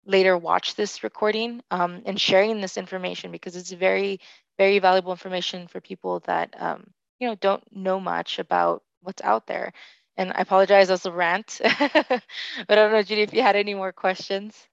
later 0.06 0.36
watch 0.36 0.74
this 0.74 1.02
recording 1.04 1.62
um, 1.70 2.02
and 2.06 2.20
sharing 2.20 2.60
this 2.60 2.76
information 2.76 3.30
because 3.32 3.56
it's 3.56 3.70
very, 3.70 4.20
very 4.58 4.78
valuable 4.78 5.12
information 5.12 5.68
for 5.68 5.80
people 5.80 6.20
that, 6.20 6.54
um, 6.58 6.90
you 7.18 7.28
know, 7.28 7.34
don't 7.36 7.64
know 7.74 8.00
much 8.00 8.38
about 8.38 8.82
what's 9.02 9.22
out 9.22 9.46
there. 9.46 9.72
And 10.16 10.32
I 10.32 10.40
apologize 10.40 10.90
as 10.90 11.06
a 11.06 11.12
rant, 11.12 11.60
but 11.62 12.22
I 12.68 12.74
don't 12.74 12.92
know, 12.92 13.02
Judy, 13.02 13.22
if 13.22 13.32
you 13.34 13.42
had 13.42 13.56
any 13.56 13.74
more 13.74 13.92
questions. 13.92 14.69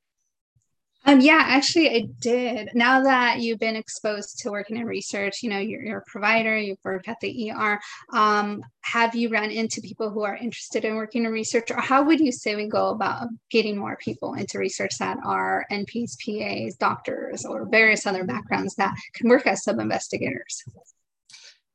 Um, 1.08 1.22
yeah, 1.22 1.42
actually, 1.42 1.90
I 1.90 2.08
did. 2.20 2.72
Now 2.74 3.02
that 3.04 3.40
you've 3.40 3.60
been 3.60 3.78
exposed 3.78 4.40
to 4.40 4.52
working 4.52 4.76
in 4.76 4.86
research, 4.86 5.42
you 5.42 5.50
know, 5.50 5.58
you're, 5.58 5.82
you're 5.82 6.00
a 6.00 6.06
provider, 6.06 6.58
you've 6.58 6.84
worked 6.84 7.08
at 7.08 7.18
the 7.22 7.50
ER. 7.50 7.80
Um, 8.12 8.62
have 8.82 9.16
you 9.16 9.30
run 9.30 9.50
into 9.50 9.80
people 9.80 10.10
who 10.10 10.24
are 10.24 10.36
interested 10.36 10.84
in 10.84 10.96
working 10.96 11.24
in 11.24 11.32
research, 11.32 11.72
or 11.72 11.80
how 11.80 12.04
would 12.04 12.20
you 12.20 12.34
say 12.34 12.58
we 12.58 12.68
go 12.68 12.90
about 12.90 13.30
getting 13.50 13.78
more 13.78 13.96
people 13.96 14.34
into 14.34 14.60
research 14.60 14.98
that 14.98 15.18
are 15.26 15.66
NPs, 15.72 16.18
PAs, 16.20 16.76
doctors, 16.76 17.46
or 17.46 17.66
various 17.70 18.06
other 18.06 18.26
backgrounds 18.26 18.76
that 18.76 18.94
can 19.14 19.30
work 19.30 19.48
as 19.48 19.64
sub 19.64 19.80
investigators? 19.80 20.62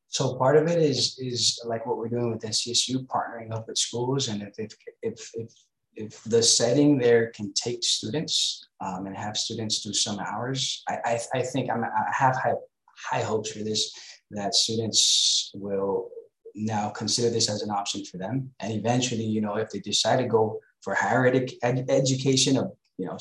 So 0.08 0.34
part 0.34 0.58
of 0.58 0.68
it 0.68 0.78
is 0.78 1.18
is 1.18 1.58
like 1.64 1.86
what 1.86 1.96
we're 1.96 2.10
doing 2.10 2.30
with 2.30 2.42
NCSU, 2.42 3.06
partnering 3.06 3.50
up 3.50 3.66
with 3.66 3.78
schools, 3.78 4.28
and 4.28 4.42
if 4.42 4.58
if 4.58 4.76
if, 5.00 5.30
if 5.32 5.52
if 5.94 6.22
the 6.24 6.42
setting 6.42 6.98
there 6.98 7.30
can 7.34 7.52
take 7.54 7.82
students 7.82 8.66
um, 8.80 9.06
and 9.06 9.16
have 9.16 9.36
students 9.36 9.82
do 9.82 9.92
some 9.92 10.18
hours, 10.18 10.82
I, 10.88 10.98
I, 11.04 11.20
I 11.34 11.42
think 11.42 11.70
I'm, 11.70 11.84
I 11.84 11.88
have 12.12 12.36
high, 12.36 12.54
high 12.96 13.22
hopes 13.22 13.52
for 13.52 13.60
this 13.60 13.92
that 14.30 14.54
students 14.54 15.50
will 15.54 16.08
now 16.54 16.88
consider 16.90 17.30
this 17.30 17.50
as 17.50 17.62
an 17.62 17.70
option 17.70 18.04
for 18.04 18.18
them. 18.18 18.50
And 18.60 18.72
eventually, 18.72 19.24
you 19.24 19.40
know, 19.40 19.56
if 19.56 19.70
they 19.70 19.80
decide 19.80 20.16
to 20.16 20.26
go 20.26 20.60
for 20.82 20.94
higher 20.94 21.26
ed- 21.26 21.50
ed- 21.62 21.86
education 21.88 22.56
of, 22.56 22.72
you 22.98 23.06
know, 23.06 23.18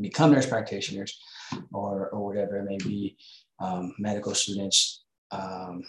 become 0.00 0.32
nurse 0.32 0.46
practitioners 0.46 1.18
or, 1.72 2.08
or 2.10 2.24
whatever 2.24 2.58
it 2.58 2.64
may 2.64 2.78
be, 2.78 3.16
um, 3.60 3.94
medical 3.98 4.34
students, 4.34 5.04
um, 5.30 5.82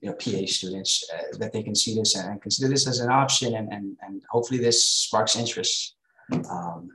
you 0.00 0.08
know, 0.08 0.14
PA 0.14 0.46
students 0.46 1.08
uh, 1.14 1.36
that 1.38 1.52
they 1.52 1.62
can 1.62 1.74
see 1.74 1.94
this 1.94 2.16
and 2.16 2.42
consider 2.42 2.68
this 2.68 2.86
as 2.86 3.00
an 3.00 3.10
option 3.10 3.54
and, 3.54 3.72
and, 3.72 3.96
and 4.02 4.22
hopefully 4.30 4.60
this 4.60 4.86
sparks 4.86 5.36
interest 5.36 5.96
um, 6.50 6.90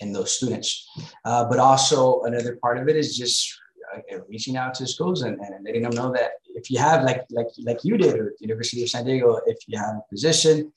in 0.00 0.12
those 0.12 0.32
students. 0.32 0.88
Uh, 1.24 1.44
but 1.44 1.58
also 1.58 2.22
another 2.22 2.56
part 2.56 2.78
of 2.78 2.88
it 2.88 2.96
is 2.96 3.16
just 3.16 3.52
uh, 3.94 4.18
reaching 4.28 4.56
out 4.56 4.74
to 4.74 4.86
schools 4.86 5.22
and, 5.22 5.38
and 5.40 5.64
letting 5.64 5.82
them 5.82 5.94
know 5.94 6.12
that 6.12 6.32
if 6.54 6.70
you 6.70 6.78
have 6.78 7.04
like 7.04 7.24
like 7.30 7.46
like 7.64 7.84
you 7.84 7.96
did 7.96 8.14
at 8.14 8.40
University 8.40 8.82
of 8.82 8.88
San 8.88 9.04
Diego, 9.04 9.40
if 9.46 9.58
you 9.66 9.78
have 9.78 9.96
a 9.96 10.02
position, 10.10 10.72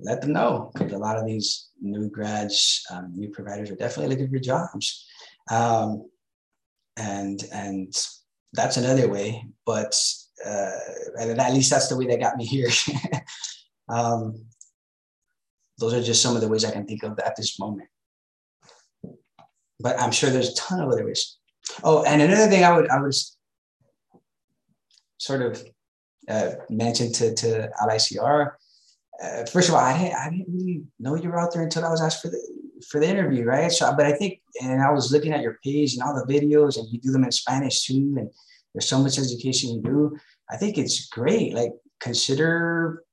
let 0.00 0.20
them 0.20 0.32
know 0.32 0.70
because 0.72 0.92
a 0.92 0.98
lot 0.98 1.18
of 1.18 1.26
these 1.26 1.68
new 1.80 2.08
grads, 2.08 2.84
um, 2.90 3.12
new 3.14 3.28
providers 3.28 3.70
are 3.70 3.76
definitely 3.76 4.14
looking 4.14 4.30
for 4.30 4.38
jobs, 4.38 5.06
um, 5.50 6.08
and 6.96 7.44
and 7.52 7.94
that's 8.52 8.76
another 8.76 9.08
way. 9.08 9.44
But 9.66 9.94
uh, 10.44 10.70
and 11.20 11.40
at 11.40 11.52
least 11.52 11.70
that's 11.70 11.88
the 11.88 11.96
way 11.96 12.06
they 12.06 12.16
got 12.16 12.36
me 12.36 12.44
here. 12.44 12.68
um, 13.88 14.44
those 15.78 15.94
are 15.94 16.02
just 16.02 16.22
some 16.22 16.34
of 16.34 16.42
the 16.42 16.48
ways 16.48 16.64
I 16.64 16.70
can 16.70 16.86
think 16.86 17.02
of 17.02 17.18
at 17.18 17.36
this 17.36 17.58
moment. 17.58 17.88
But 19.80 20.00
I'm 20.00 20.12
sure 20.12 20.30
there's 20.30 20.50
a 20.50 20.54
ton 20.54 20.80
of 20.80 20.90
other 20.90 21.04
ways. 21.04 21.38
Oh, 21.82 22.04
and 22.04 22.22
another 22.22 22.48
thing 22.48 22.64
I 22.64 22.76
would 22.76 22.88
I 22.88 23.00
would 23.00 23.14
sort 25.18 25.42
of 25.42 25.64
uh, 26.28 26.52
mention 26.70 27.12
to 27.12 27.34
to 27.34 27.70
LICR. 27.82 28.52
Uh, 29.22 29.44
first 29.46 29.68
of 29.68 29.74
all, 29.74 29.80
I 29.80 29.96
didn't, 29.96 30.14
I 30.14 30.30
didn't 30.30 30.46
really 30.48 30.82
know 30.98 31.14
you 31.14 31.28
were 31.28 31.38
out 31.38 31.52
there 31.52 31.62
until 31.62 31.84
I 31.84 31.90
was 31.90 32.02
asked 32.02 32.22
for 32.22 32.28
the 32.28 32.40
for 32.88 33.00
the 33.00 33.08
interview, 33.08 33.44
right? 33.44 33.70
So, 33.70 33.92
but 33.96 34.06
I 34.06 34.12
think, 34.12 34.40
and 34.60 34.82
I 34.82 34.90
was 34.90 35.12
looking 35.12 35.32
at 35.32 35.42
your 35.42 35.58
page 35.64 35.94
and 35.94 36.02
all 36.02 36.14
the 36.14 36.32
videos, 36.32 36.76
and 36.76 36.88
you 36.90 36.98
do 37.00 37.12
them 37.12 37.24
in 37.24 37.32
Spanish 37.32 37.86
too, 37.86 38.14
and 38.18 38.30
there's 38.74 38.88
so 38.88 39.02
much 39.02 39.18
education 39.18 39.74
you 39.74 39.82
do. 39.82 40.16
I 40.50 40.56
think 40.56 40.78
it's 40.78 41.08
great. 41.08 41.54
Like 41.54 41.72
consider 42.00 43.04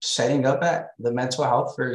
setting 0.00 0.46
up 0.46 0.62
at 0.62 0.90
the 0.98 1.12
mental 1.12 1.44
health 1.44 1.74
for 1.76 1.94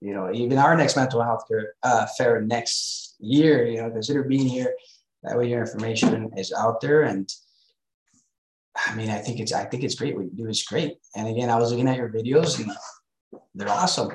you 0.00 0.12
know 0.12 0.32
even 0.32 0.58
our 0.58 0.76
next 0.76 0.96
mental 0.96 1.22
health 1.22 1.44
care 1.48 1.74
uh, 1.82 2.06
fair 2.18 2.40
next 2.40 3.16
year. 3.18 3.66
You 3.66 3.82
know, 3.82 3.90
consider 3.90 4.24
being 4.24 4.48
here. 4.48 4.74
That 5.22 5.38
way, 5.38 5.48
your 5.48 5.60
information 5.60 6.30
is 6.36 6.52
out 6.52 6.80
there, 6.80 7.02
and 7.02 7.28
I 8.76 8.94
mean, 8.94 9.10
I 9.10 9.18
think 9.18 9.40
it's 9.40 9.52
I 9.52 9.64
think 9.64 9.82
it's 9.82 9.94
great. 9.94 10.16
What 10.16 10.26
you 10.26 10.44
do 10.44 10.48
is 10.48 10.62
great. 10.62 10.98
And 11.14 11.28
again, 11.28 11.50
I 11.50 11.56
was 11.56 11.70
looking 11.70 11.88
at 11.88 11.96
your 11.96 12.10
videos, 12.10 12.60
and 12.60 12.70
they're 13.54 13.68
awesome. 13.68 14.10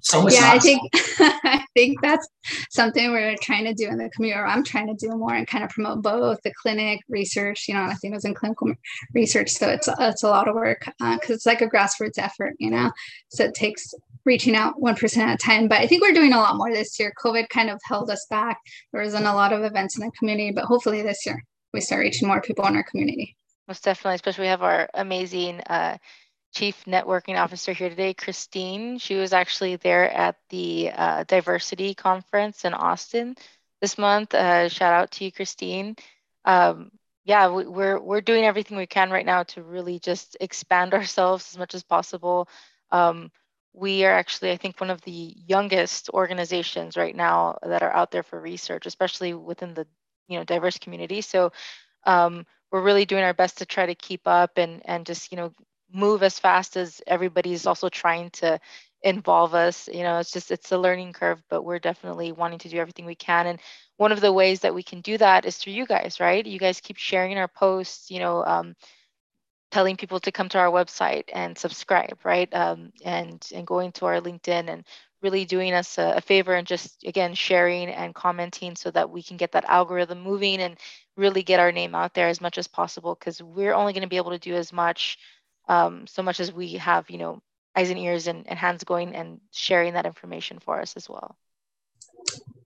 So 0.00 0.22
much 0.22 0.34
yeah, 0.34 0.50
I 0.52 0.58
think 0.58 0.82
I 0.94 1.64
think 1.74 2.00
that's 2.00 2.26
something 2.70 3.10
we're 3.10 3.36
trying 3.42 3.64
to 3.64 3.74
do 3.74 3.88
in 3.88 3.98
the 3.98 4.10
community, 4.10 4.38
or 4.38 4.46
I'm 4.46 4.64
trying 4.64 4.86
to 4.86 4.94
do 4.94 5.14
more 5.16 5.34
and 5.34 5.46
kind 5.46 5.64
of 5.64 5.70
promote 5.70 6.02
both 6.02 6.40
the 6.42 6.52
clinic 6.62 7.00
research, 7.08 7.66
you 7.68 7.74
know, 7.74 7.82
I 7.82 7.94
think 7.94 8.12
it 8.12 8.16
was 8.16 8.24
in 8.24 8.34
clinical 8.34 8.72
research. 9.14 9.50
So 9.50 9.68
it's 9.68 9.88
it's 9.98 10.22
a 10.22 10.28
lot 10.28 10.48
of 10.48 10.54
work 10.54 10.84
because 10.84 11.30
uh, 11.30 11.34
it's 11.34 11.46
like 11.46 11.60
a 11.60 11.68
grassroots 11.68 12.18
effort, 12.18 12.54
you 12.58 12.70
know. 12.70 12.92
So 13.30 13.44
it 13.44 13.54
takes 13.54 13.92
reaching 14.24 14.54
out 14.54 14.80
one 14.80 14.94
person 14.94 15.08
percent 15.08 15.30
at 15.30 15.34
a 15.34 15.46
time. 15.46 15.68
But 15.68 15.80
I 15.80 15.86
think 15.86 16.02
we're 16.02 16.12
doing 16.12 16.32
a 16.32 16.38
lot 16.38 16.56
more 16.56 16.72
this 16.72 16.98
year. 17.00 17.12
COVID 17.22 17.48
kind 17.48 17.70
of 17.70 17.80
held 17.84 18.10
us 18.10 18.26
back. 18.28 18.58
There 18.92 19.02
wasn't 19.02 19.26
a 19.26 19.32
lot 19.32 19.52
of 19.52 19.64
events 19.64 19.98
in 19.98 20.04
the 20.04 20.12
community, 20.12 20.52
but 20.52 20.64
hopefully 20.64 21.02
this 21.02 21.24
year 21.26 21.42
we 21.72 21.80
start 21.80 22.00
reaching 22.00 22.28
more 22.28 22.40
people 22.40 22.66
in 22.66 22.76
our 22.76 22.84
community. 22.84 23.36
Most 23.66 23.84
definitely, 23.84 24.16
especially 24.16 24.42
we 24.42 24.48
have 24.48 24.62
our 24.62 24.88
amazing 24.94 25.60
uh, 25.62 25.98
Chief 26.54 26.84
Networking 26.86 27.38
Officer 27.38 27.72
here 27.72 27.88
today, 27.88 28.14
Christine. 28.14 28.98
She 28.98 29.14
was 29.14 29.32
actually 29.32 29.76
there 29.76 30.10
at 30.10 30.36
the 30.50 30.90
uh, 30.94 31.24
Diversity 31.24 31.94
Conference 31.94 32.64
in 32.64 32.74
Austin 32.74 33.36
this 33.80 33.98
month. 33.98 34.34
Uh, 34.34 34.68
shout 34.68 34.92
out 34.92 35.10
to 35.12 35.24
you, 35.24 35.32
Christine. 35.32 35.96
Um, 36.44 36.90
yeah, 37.24 37.50
we, 37.50 37.66
we're 37.66 38.00
we're 38.00 38.20
doing 38.20 38.44
everything 38.44 38.76
we 38.76 38.86
can 38.86 39.10
right 39.10 39.26
now 39.26 39.44
to 39.44 39.62
really 39.62 39.98
just 39.98 40.36
expand 40.40 40.94
ourselves 40.94 41.52
as 41.52 41.58
much 41.58 41.74
as 41.74 41.82
possible. 41.82 42.48
Um, 42.90 43.30
we 43.72 44.04
are 44.04 44.12
actually, 44.12 44.50
I 44.50 44.56
think, 44.56 44.80
one 44.80 44.90
of 44.90 45.02
the 45.02 45.34
youngest 45.46 46.10
organizations 46.10 46.96
right 46.96 47.14
now 47.14 47.58
that 47.62 47.82
are 47.82 47.92
out 47.92 48.10
there 48.10 48.22
for 48.22 48.40
research, 48.40 48.86
especially 48.86 49.34
within 49.34 49.74
the 49.74 49.86
you 50.28 50.38
know 50.38 50.44
diverse 50.44 50.78
community. 50.78 51.20
So 51.20 51.52
um, 52.04 52.46
we're 52.70 52.82
really 52.82 53.04
doing 53.04 53.24
our 53.24 53.34
best 53.34 53.58
to 53.58 53.66
try 53.66 53.86
to 53.86 53.94
keep 53.94 54.22
up 54.26 54.58
and 54.58 54.82
and 54.84 55.06
just 55.06 55.30
you 55.32 55.36
know 55.36 55.52
move 55.92 56.22
as 56.22 56.38
fast 56.38 56.76
as 56.76 57.00
everybody's 57.06 57.66
also 57.66 57.88
trying 57.88 58.30
to 58.30 58.60
involve 59.02 59.54
us 59.54 59.88
you 59.92 60.02
know 60.02 60.18
it's 60.18 60.32
just 60.32 60.50
it's 60.50 60.72
a 60.72 60.78
learning 60.78 61.12
curve 61.12 61.40
but 61.48 61.62
we're 61.62 61.78
definitely 61.78 62.32
wanting 62.32 62.58
to 62.58 62.68
do 62.68 62.78
everything 62.78 63.06
we 63.06 63.14
can. 63.14 63.46
And 63.46 63.60
one 63.96 64.12
of 64.12 64.20
the 64.20 64.32
ways 64.32 64.60
that 64.60 64.74
we 64.74 64.82
can 64.82 65.00
do 65.00 65.18
that 65.18 65.44
is 65.44 65.56
through 65.56 65.74
you 65.74 65.86
guys 65.86 66.18
right? 66.20 66.44
You 66.44 66.58
guys 66.58 66.80
keep 66.80 66.96
sharing 66.96 67.38
our 67.38 67.48
posts 67.48 68.10
you 68.10 68.18
know 68.18 68.44
um, 68.44 68.74
telling 69.70 69.96
people 69.96 70.18
to 70.20 70.32
come 70.32 70.48
to 70.48 70.58
our 70.58 70.70
website 70.70 71.24
and 71.32 71.56
subscribe 71.56 72.18
right? 72.24 72.52
Um, 72.52 72.92
and 73.04 73.46
and 73.54 73.66
going 73.66 73.92
to 73.92 74.06
our 74.06 74.20
linkedin 74.20 74.68
and 74.68 74.84
really 75.22 75.44
doing 75.44 75.72
us 75.72 75.98
a, 75.98 76.14
a, 76.16 76.20
favor 76.20 76.54
and 76.54 76.66
just 76.66 77.02
again 77.04 77.34
sharing 77.34 77.88
and 77.88 78.14
commenting 78.14 78.76
so 78.76 78.90
that 78.90 79.10
we 79.10 79.22
can 79.22 79.36
get 79.36 79.52
that 79.52 79.64
algorithm 79.64 80.20
moving 80.20 80.60
and 80.60 80.76
really 81.16 81.42
get 81.42 81.60
our 81.60 81.72
name 81.72 81.94
out 81.94 82.14
there 82.14 82.28
as 82.28 82.40
much 82.40 82.58
as 82.58 82.68
possible 82.68 83.14
because 83.14 83.42
we're 83.42 83.74
only 83.74 83.92
going 83.92 84.02
to 84.02 84.08
be 84.08 84.16
able 84.16 84.30
to 84.30 84.38
do 84.38 84.54
as 84.54 84.72
much 84.72 85.18
um, 85.68 86.06
so 86.06 86.22
much 86.22 86.40
as 86.40 86.52
we 86.52 86.72
have 86.74 87.08
you 87.10 87.18
know 87.18 87.40
eyes 87.76 87.90
and 87.90 87.98
ears 87.98 88.26
and, 88.26 88.46
and 88.48 88.58
hands 88.58 88.84
going 88.84 89.14
and 89.14 89.40
sharing 89.52 89.94
that 89.94 90.06
information 90.06 90.58
for 90.58 90.80
us 90.80 90.96
as 90.96 91.08
well 91.08 91.36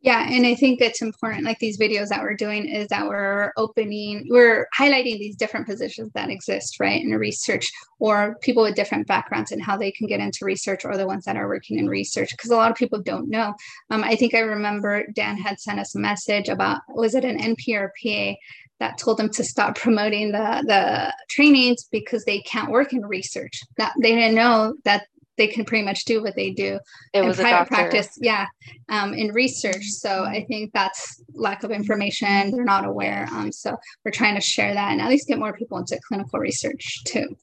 yeah, 0.03 0.27
and 0.29 0.45
I 0.45 0.57
think 0.57 0.81
it's 0.81 1.01
important, 1.01 1.45
like 1.45 1.61
these 1.61 1.79
videos 1.79 2.09
that 2.09 2.23
we're 2.23 2.35
doing, 2.35 2.67
is 2.67 2.89
that 2.89 3.07
we're 3.07 3.53
opening, 3.57 4.27
we're 4.29 4.67
highlighting 4.77 5.21
these 5.21 5.37
different 5.37 5.65
positions 5.65 6.11
that 6.15 6.29
exist, 6.29 6.81
right, 6.81 7.01
in 7.01 7.13
research, 7.13 7.71
or 8.01 8.37
people 8.41 8.65
with 8.65 8.75
different 8.75 9.07
backgrounds 9.07 9.53
and 9.53 9.63
how 9.63 9.77
they 9.77 9.93
can 9.93 10.09
get 10.09 10.19
into 10.19 10.45
research, 10.45 10.85
or 10.85 10.97
the 10.97 11.07
ones 11.07 11.25
that 11.25 11.37
are 11.37 11.47
working 11.47 11.79
in 11.79 11.89
research, 11.89 12.31
because 12.33 12.51
a 12.51 12.57
lot 12.57 12.73
of 12.73 12.77
people 12.77 13.01
don't 13.01 13.29
know. 13.29 13.55
Um, 13.91 14.03
I 14.03 14.17
think 14.17 14.35
I 14.35 14.41
remember 14.41 15.07
Dan 15.15 15.37
had 15.37 15.61
sent 15.61 15.79
us 15.79 15.95
a 15.95 16.01
message 16.01 16.49
about, 16.49 16.81
was 16.89 17.15
it 17.15 17.25
an 17.25 17.39
NP 17.39 17.77
or 17.77 17.93
PA 18.03 18.35
that 18.83 18.99
told 18.99 19.17
them 19.17 19.31
to 19.31 19.45
stop 19.45 19.77
promoting 19.77 20.33
the 20.33 20.65
the 20.67 21.15
trainings 21.31 21.85
because 21.85 22.25
they 22.25 22.41
can't 22.41 22.71
work 22.71 22.93
in 22.93 23.07
research. 23.07 23.61
That 23.77 23.93
they 24.03 24.13
didn't 24.17 24.35
know 24.35 24.75
that 24.85 25.07
they 25.39 25.47
can 25.47 25.65
pretty 25.65 25.85
much 25.85 26.05
do 26.05 26.21
what 26.23 26.35
they 26.35 26.51
do 26.51 26.79
it 27.15 27.23
in 27.23 27.33
private 27.33 27.69
practice 27.69 28.19
yeah 28.21 28.47
um, 28.89 29.15
in 29.15 29.33
research. 29.33 29.85
So 29.85 30.25
i 30.25 30.45
think 30.49 30.73
that's 30.73 31.23
lack 31.33 31.63
of 31.63 31.71
information 31.71 32.51
they're 32.51 32.65
not 32.65 32.85
aware 32.85 33.27
um, 33.33 33.51
so 33.51 33.75
we're 34.05 34.11
trying 34.11 34.35
to 34.35 34.41
share 34.41 34.75
that 34.75 34.93
and 34.93 35.01
at 35.01 35.09
least 35.09 35.29
get 35.29 35.39
more 35.39 35.55
people 35.55 35.79
into 35.79 35.99
clinical 36.07 36.39
research 36.39 37.03
too 37.05 37.37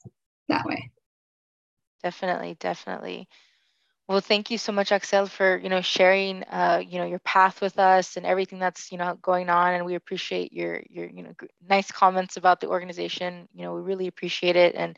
that 0.50 0.66
way. 0.66 0.92
Definitely 2.04 2.58
definitely 2.60 3.28
well 4.10 4.22
thank 4.22 4.51
you 4.51 4.57
so 4.57 4.74
much 4.74 4.91
axel 4.91 5.28
for 5.28 5.57
you 5.60 5.70
know 5.70 5.82
sharing 5.82 6.43
uh, 6.45 6.84
you 6.86 6.99
know 6.99 7.05
your 7.05 7.20
path 7.20 7.62
with 7.62 7.80
us 7.80 8.18
and 8.18 8.26
everything 8.26 8.60
that's 8.60 8.91
you 8.91 8.97
know 8.99 9.18
going 9.22 9.49
on 9.49 9.76
and 9.76 9.86
we 9.86 9.95
appreciate 9.95 10.53
your 10.53 10.84
your 10.89 11.07
you 11.07 11.24
know 11.24 11.34
nice 11.70 11.91
comments 11.91 12.38
about 12.38 12.62
the 12.62 12.70
organization. 12.70 13.47
You 13.53 13.64
know 13.64 13.76
we 13.76 13.82
really 13.82 14.07
appreciate 14.07 14.57
it 14.57 14.76
and 14.76 14.97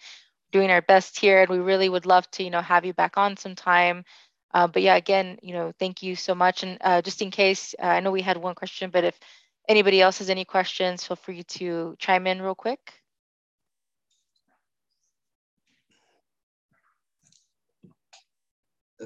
doing 0.53 0.71
our 0.71 0.81
best 0.81 1.19
here 1.19 1.41
and 1.43 1.49
we 1.51 1.59
really 1.59 1.89
would 1.89 2.07
love 2.07 2.31
to 2.31 2.43
you 2.43 2.51
know 2.51 2.61
have 2.61 2.85
you 2.85 2.93
back 2.93 3.17
on 3.17 3.37
sometime. 3.37 4.05
Uh, 4.53 4.67
but 4.67 4.83
yeah 4.83 4.95
again 4.97 5.39
you 5.43 5.53
know 5.53 5.73
thank 5.79 6.03
you 6.03 6.15
so 6.15 6.35
much 6.35 6.63
and 6.63 6.77
uh, 6.81 7.01
just 7.01 7.21
in 7.21 7.31
case 7.31 7.75
uh, 7.81 7.85
i 7.87 8.01
know 8.01 8.11
we 8.11 8.21
had 8.21 8.37
one 8.37 8.55
question 8.55 8.89
but 8.91 9.05
if 9.05 9.19
anybody 9.69 10.01
else 10.01 10.19
has 10.19 10.29
any 10.29 10.45
questions 10.45 11.05
feel 11.07 11.17
free 11.17 11.43
to 11.43 11.95
chime 11.99 12.27
in 12.27 12.41
real 12.41 12.55
quick 12.55 13.00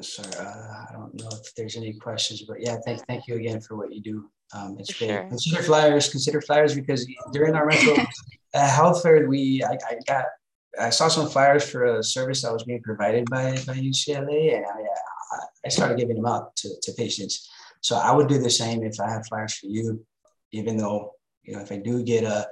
sorry 0.02 0.30
uh, 0.36 0.86
i 0.90 0.94
don't 0.94 1.14
know 1.14 1.30
if 1.32 1.54
there's 1.56 1.76
any 1.76 1.94
questions 1.94 2.44
but 2.48 2.58
yeah 2.60 2.78
thank, 2.86 3.06
thank 3.08 3.28
you 3.28 3.36
again 3.36 3.62
for 3.62 3.76
what 3.78 3.94
you 3.94 4.02
do 4.02 4.30
um, 4.54 4.76
it's 4.80 4.94
great 4.94 5.10
sure. 5.10 5.24
consider 5.28 5.64
flyers 5.64 6.10
consider 6.10 6.42
flyers 6.42 6.76
because 6.76 7.08
during 7.32 7.56
our 7.56 7.66
mental 7.66 7.96
uh, 8.54 8.68
health 8.78 9.02
fair 9.02 9.28
we 9.28 9.64
I, 9.64 9.74
I 9.74 9.96
got 10.08 10.26
I 10.80 10.90
saw 10.90 11.08
some 11.08 11.30
flyers 11.30 11.70
for 11.70 11.86
a 11.86 12.04
service 12.04 12.42
that 12.42 12.52
was 12.52 12.64
being 12.64 12.82
provided 12.82 13.30
by, 13.30 13.52
by 13.66 13.76
UCLA, 13.76 14.58
and 14.58 14.66
I, 14.66 15.40
I 15.66 15.70
started 15.70 15.98
giving 15.98 16.16
them 16.16 16.26
out 16.26 16.56
to, 16.58 16.70
to 16.82 16.92
patients. 16.94 17.50
So 17.82 17.96
I 17.96 18.12
would 18.12 18.28
do 18.28 18.38
the 18.38 18.50
same 18.50 18.84
if 18.84 19.00
I 19.00 19.10
had 19.10 19.26
flyers 19.26 19.54
for 19.56 19.68
you, 19.68 20.06
even 20.52 20.78
though, 20.78 21.12
you 21.44 21.56
know, 21.56 21.62
if 21.62 21.72
I 21.72 21.78
do 21.78 22.04
get 22.04 22.24
a, 22.24 22.48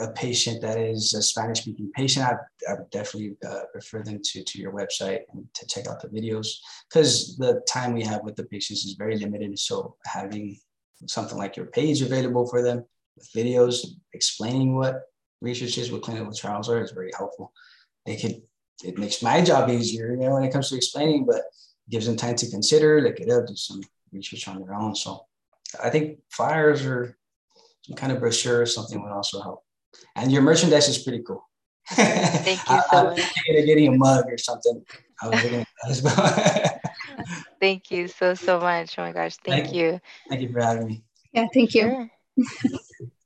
a 0.00 0.08
patient 0.12 0.60
that 0.62 0.78
is 0.78 1.14
a 1.14 1.22
Spanish 1.22 1.60
speaking 1.60 1.90
patient, 1.94 2.26
I, 2.26 2.34
I 2.70 2.74
would 2.74 2.90
definitely 2.90 3.36
uh, 3.46 3.62
refer 3.74 4.02
them 4.02 4.20
to, 4.22 4.44
to 4.44 4.58
your 4.58 4.72
website 4.72 5.20
and 5.32 5.46
to 5.54 5.66
check 5.66 5.88
out 5.88 6.00
the 6.00 6.08
videos 6.08 6.48
because 6.88 7.36
the 7.36 7.62
time 7.68 7.94
we 7.94 8.04
have 8.04 8.22
with 8.22 8.36
the 8.36 8.44
patients 8.44 8.84
is 8.84 8.94
very 8.94 9.16
limited. 9.16 9.58
So 9.58 9.96
having 10.04 10.58
something 11.06 11.38
like 11.38 11.56
your 11.56 11.66
page 11.66 12.02
available 12.02 12.46
for 12.46 12.62
them 12.62 12.84
with 13.16 13.32
videos 13.32 13.86
explaining 14.12 14.76
what 14.76 15.02
researches 15.40 15.90
with 15.90 16.02
clinical 16.02 16.32
trials 16.32 16.68
are 16.68 16.82
is 16.82 16.92
very 16.92 17.10
helpful. 17.16 17.52
It 18.06 18.20
could 18.20 18.42
it 18.84 18.96
makes 18.96 19.22
my 19.22 19.42
job 19.42 19.68
easier, 19.70 20.12
you 20.12 20.18
know, 20.18 20.34
when 20.34 20.44
it 20.44 20.52
comes 20.52 20.68
to 20.68 20.76
explaining, 20.76 21.24
but 21.26 21.42
gives 21.90 22.06
them 22.06 22.16
time 22.16 22.36
to 22.36 22.48
consider, 22.48 23.00
look 23.00 23.18
it 23.18 23.28
up, 23.28 23.46
do 23.46 23.56
some 23.56 23.80
research 24.12 24.46
on 24.46 24.60
their 24.60 24.72
own. 24.72 24.94
So 24.94 25.26
I 25.82 25.90
think 25.90 26.20
flyers 26.30 26.86
or 26.86 27.17
some 27.88 27.96
kind 27.96 28.12
of 28.12 28.20
brochure 28.20 28.62
or 28.62 28.66
something 28.66 29.02
would 29.02 29.12
also 29.12 29.40
help. 29.40 29.64
And 30.14 30.30
your 30.30 30.42
merchandise 30.42 30.88
is 30.88 30.98
pretty 30.98 31.22
cool. 31.26 31.48
Thank 31.90 32.60
you 32.68 32.78
so 32.90 33.04
much. 33.04 33.18
I, 33.48 33.60
getting 33.62 33.88
a 33.88 33.96
mug 33.96 34.26
or 34.28 34.36
something. 34.36 34.84
I 35.22 35.28
was 35.28 35.42
looking 35.42 35.60
at 35.60 36.80
Thank 37.60 37.90
you 37.90 38.08
so 38.08 38.34
so 38.34 38.60
much. 38.60 38.98
Oh 38.98 39.02
my 39.02 39.12
gosh, 39.12 39.36
thank, 39.38 39.64
thank 39.64 39.74
you. 39.74 40.00
Thank 40.28 40.42
you 40.42 40.52
for 40.52 40.60
having 40.60 40.86
me. 40.86 41.02
Yeah, 41.32 41.46
thank 41.52 41.74
you. 41.74 41.82
Sure. 41.82 42.10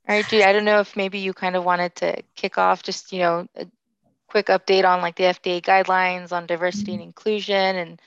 All 0.07 0.15
right, 0.15 0.27
Judy, 0.27 0.43
I 0.43 0.53
don't 0.53 0.65
know 0.65 0.79
if 0.79 0.95
maybe 0.95 1.19
you 1.19 1.33
kind 1.33 1.55
of 1.55 1.63
wanted 1.63 1.95
to 1.97 2.23
kick 2.35 2.57
off 2.57 2.83
just, 2.83 3.13
you 3.13 3.19
know, 3.19 3.47
a 3.55 3.67
quick 4.27 4.47
update 4.47 4.85
on 4.85 5.01
like 5.01 5.15
the 5.15 5.23
FDA 5.23 5.61
guidelines 5.61 6.31
on 6.31 6.45
diversity 6.45 6.93
and 6.93 7.01
inclusion 7.01 7.75
and, 7.75 8.01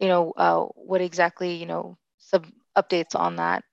you 0.00 0.08
know, 0.08 0.32
uh, 0.36 0.60
what 0.74 1.00
exactly, 1.00 1.54
you 1.54 1.66
know, 1.66 1.98
some 2.18 2.44
updates 2.78 3.14
on 3.14 3.36
that. 3.36 3.64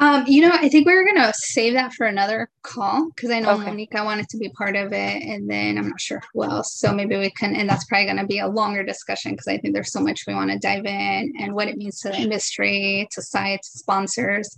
Um, 0.00 0.24
you 0.28 0.42
know, 0.42 0.50
I 0.52 0.68
think 0.68 0.86
we 0.86 0.92
are 0.92 1.04
gonna 1.04 1.32
save 1.34 1.74
that 1.74 1.92
for 1.92 2.06
another 2.06 2.48
call 2.62 3.08
because 3.14 3.30
I 3.30 3.40
know 3.40 3.54
okay. 3.54 3.64
Monica 3.64 4.04
wanted 4.04 4.28
to 4.28 4.38
be 4.38 4.48
part 4.50 4.76
of 4.76 4.92
it, 4.92 5.22
and 5.22 5.50
then 5.50 5.76
I'm 5.76 5.88
not 5.88 6.00
sure 6.00 6.22
who 6.32 6.44
else. 6.44 6.74
So 6.74 6.92
maybe 6.92 7.16
we 7.16 7.30
can, 7.30 7.56
and 7.56 7.68
that's 7.68 7.84
probably 7.86 8.06
gonna 8.06 8.26
be 8.26 8.38
a 8.38 8.46
longer 8.46 8.84
discussion 8.84 9.32
because 9.32 9.48
I 9.48 9.58
think 9.58 9.74
there's 9.74 9.92
so 9.92 10.00
much 10.00 10.24
we 10.26 10.34
want 10.34 10.50
to 10.52 10.58
dive 10.58 10.84
in 10.84 11.32
and 11.40 11.52
what 11.52 11.68
it 11.68 11.76
means 11.76 12.00
to 12.00 12.10
the 12.10 12.16
industry, 12.16 13.08
to 13.12 13.22
sites, 13.22 13.70
sponsors. 13.78 14.56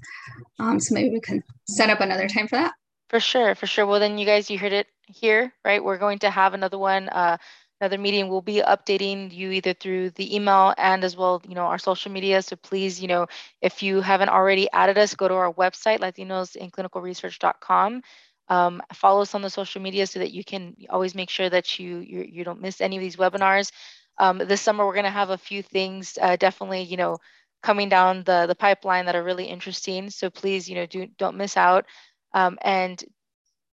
Um, 0.58 0.78
so 0.78 0.94
maybe 0.94 1.10
we 1.10 1.20
can 1.20 1.42
set 1.66 1.88
up 1.88 2.00
another 2.00 2.28
time 2.28 2.46
for 2.46 2.56
that. 2.56 2.74
For 3.08 3.18
sure, 3.18 3.54
for 3.54 3.66
sure. 3.66 3.86
Well, 3.86 3.98
then 3.98 4.18
you 4.18 4.26
guys, 4.26 4.50
you 4.50 4.58
heard 4.58 4.72
it 4.72 4.86
here, 5.06 5.52
right? 5.64 5.82
We're 5.82 5.98
going 5.98 6.20
to 6.20 6.30
have 6.30 6.54
another 6.54 6.78
one. 6.78 7.08
Uh, 7.08 7.38
another 7.80 7.98
meeting 7.98 8.28
we'll 8.28 8.42
be 8.42 8.62
updating 8.62 9.32
you 9.32 9.50
either 9.52 9.72
through 9.74 10.10
the 10.10 10.34
email 10.34 10.74
and 10.78 11.04
as 11.04 11.16
well 11.16 11.40
you 11.48 11.54
know 11.54 11.62
our 11.66 11.78
social 11.78 12.10
media. 12.12 12.42
So 12.42 12.56
please 12.56 13.00
you 13.00 13.08
know 13.08 13.26
if 13.62 13.82
you 13.82 14.00
haven't 14.00 14.28
already 14.30 14.68
added 14.72 14.98
us 14.98 15.14
go 15.14 15.28
to 15.28 15.34
our 15.34 15.52
website 15.52 16.00
latinosinClinicalResearch.com 16.00 18.02
um, 18.48 18.82
follow 18.94 19.22
us 19.22 19.34
on 19.34 19.42
the 19.42 19.50
social 19.50 19.80
media 19.80 20.06
so 20.06 20.18
that 20.18 20.32
you 20.32 20.44
can 20.44 20.76
always 20.90 21.14
make 21.14 21.30
sure 21.30 21.48
that 21.48 21.78
you 21.78 21.98
you, 21.98 22.26
you 22.28 22.44
don't 22.44 22.60
miss 22.60 22.80
any 22.80 22.96
of 22.96 23.00
these 23.00 23.16
webinars. 23.16 23.70
Um, 24.18 24.38
this 24.38 24.60
summer 24.60 24.86
we're 24.86 24.94
going 24.94 25.04
to 25.04 25.10
have 25.10 25.30
a 25.30 25.38
few 25.38 25.62
things 25.62 26.18
uh, 26.20 26.36
definitely 26.36 26.82
you 26.82 26.96
know 26.96 27.18
coming 27.62 27.88
down 27.88 28.24
the 28.24 28.46
the 28.46 28.54
pipeline 28.54 29.06
that 29.06 29.16
are 29.16 29.22
really 29.22 29.44
interesting. 29.46 30.10
So 30.10 30.30
please 30.30 30.68
you 30.68 30.74
know 30.76 30.86
do 30.86 31.06
don't 31.18 31.36
miss 31.36 31.56
out. 31.56 31.86
Um, 32.34 32.58
and 32.62 33.02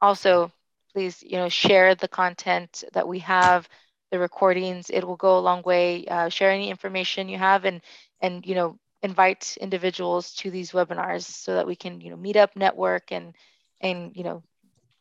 also 0.01 0.51
please 0.93 1.23
you 1.23 1.37
know 1.37 1.49
share 1.49 1.95
the 1.95 2.07
content 2.07 2.83
that 2.93 3.07
we 3.07 3.19
have 3.19 3.67
the 4.15 4.21
recordings. 4.21 4.89
It 4.89 5.03
will 5.05 5.17
go 5.17 5.37
a 5.37 5.47
long 5.47 5.61
way. 5.63 6.05
Uh, 6.07 6.29
share 6.29 6.51
any 6.51 6.69
information 6.69 7.29
you 7.29 7.37
have 7.37 7.65
and 7.65 7.81
and 8.21 8.45
you 8.45 8.55
know 8.55 8.79
invite 9.03 9.57
individuals 9.61 10.33
to 10.35 10.49
these 10.49 10.71
webinars 10.71 11.23
so 11.23 11.55
that 11.55 11.67
we 11.67 11.75
can 11.75 12.01
you 12.01 12.09
know 12.11 12.15
meet 12.17 12.37
up, 12.37 12.55
network, 12.55 13.11
and 13.11 13.35
and 13.81 14.15
you 14.15 14.23
know 14.23 14.43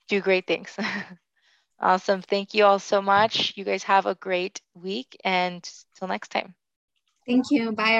do 0.09 0.21
great 0.21 0.47
things. 0.47 0.77
awesome. 1.81 2.23
Thank 2.23 2.55
you 2.55 2.65
all 2.65 2.79
so 2.81 3.01
much. 3.01 3.53
You 3.57 3.65
guys 3.65 3.85
have 3.85 4.07
a 4.07 4.15
great 4.17 4.61
week 4.75 5.17
and 5.25 5.63
till 5.97 6.09
next 6.09 6.31
time. 6.31 6.55
Thank 7.27 7.51
you. 7.51 7.73
Bye. 7.73 7.93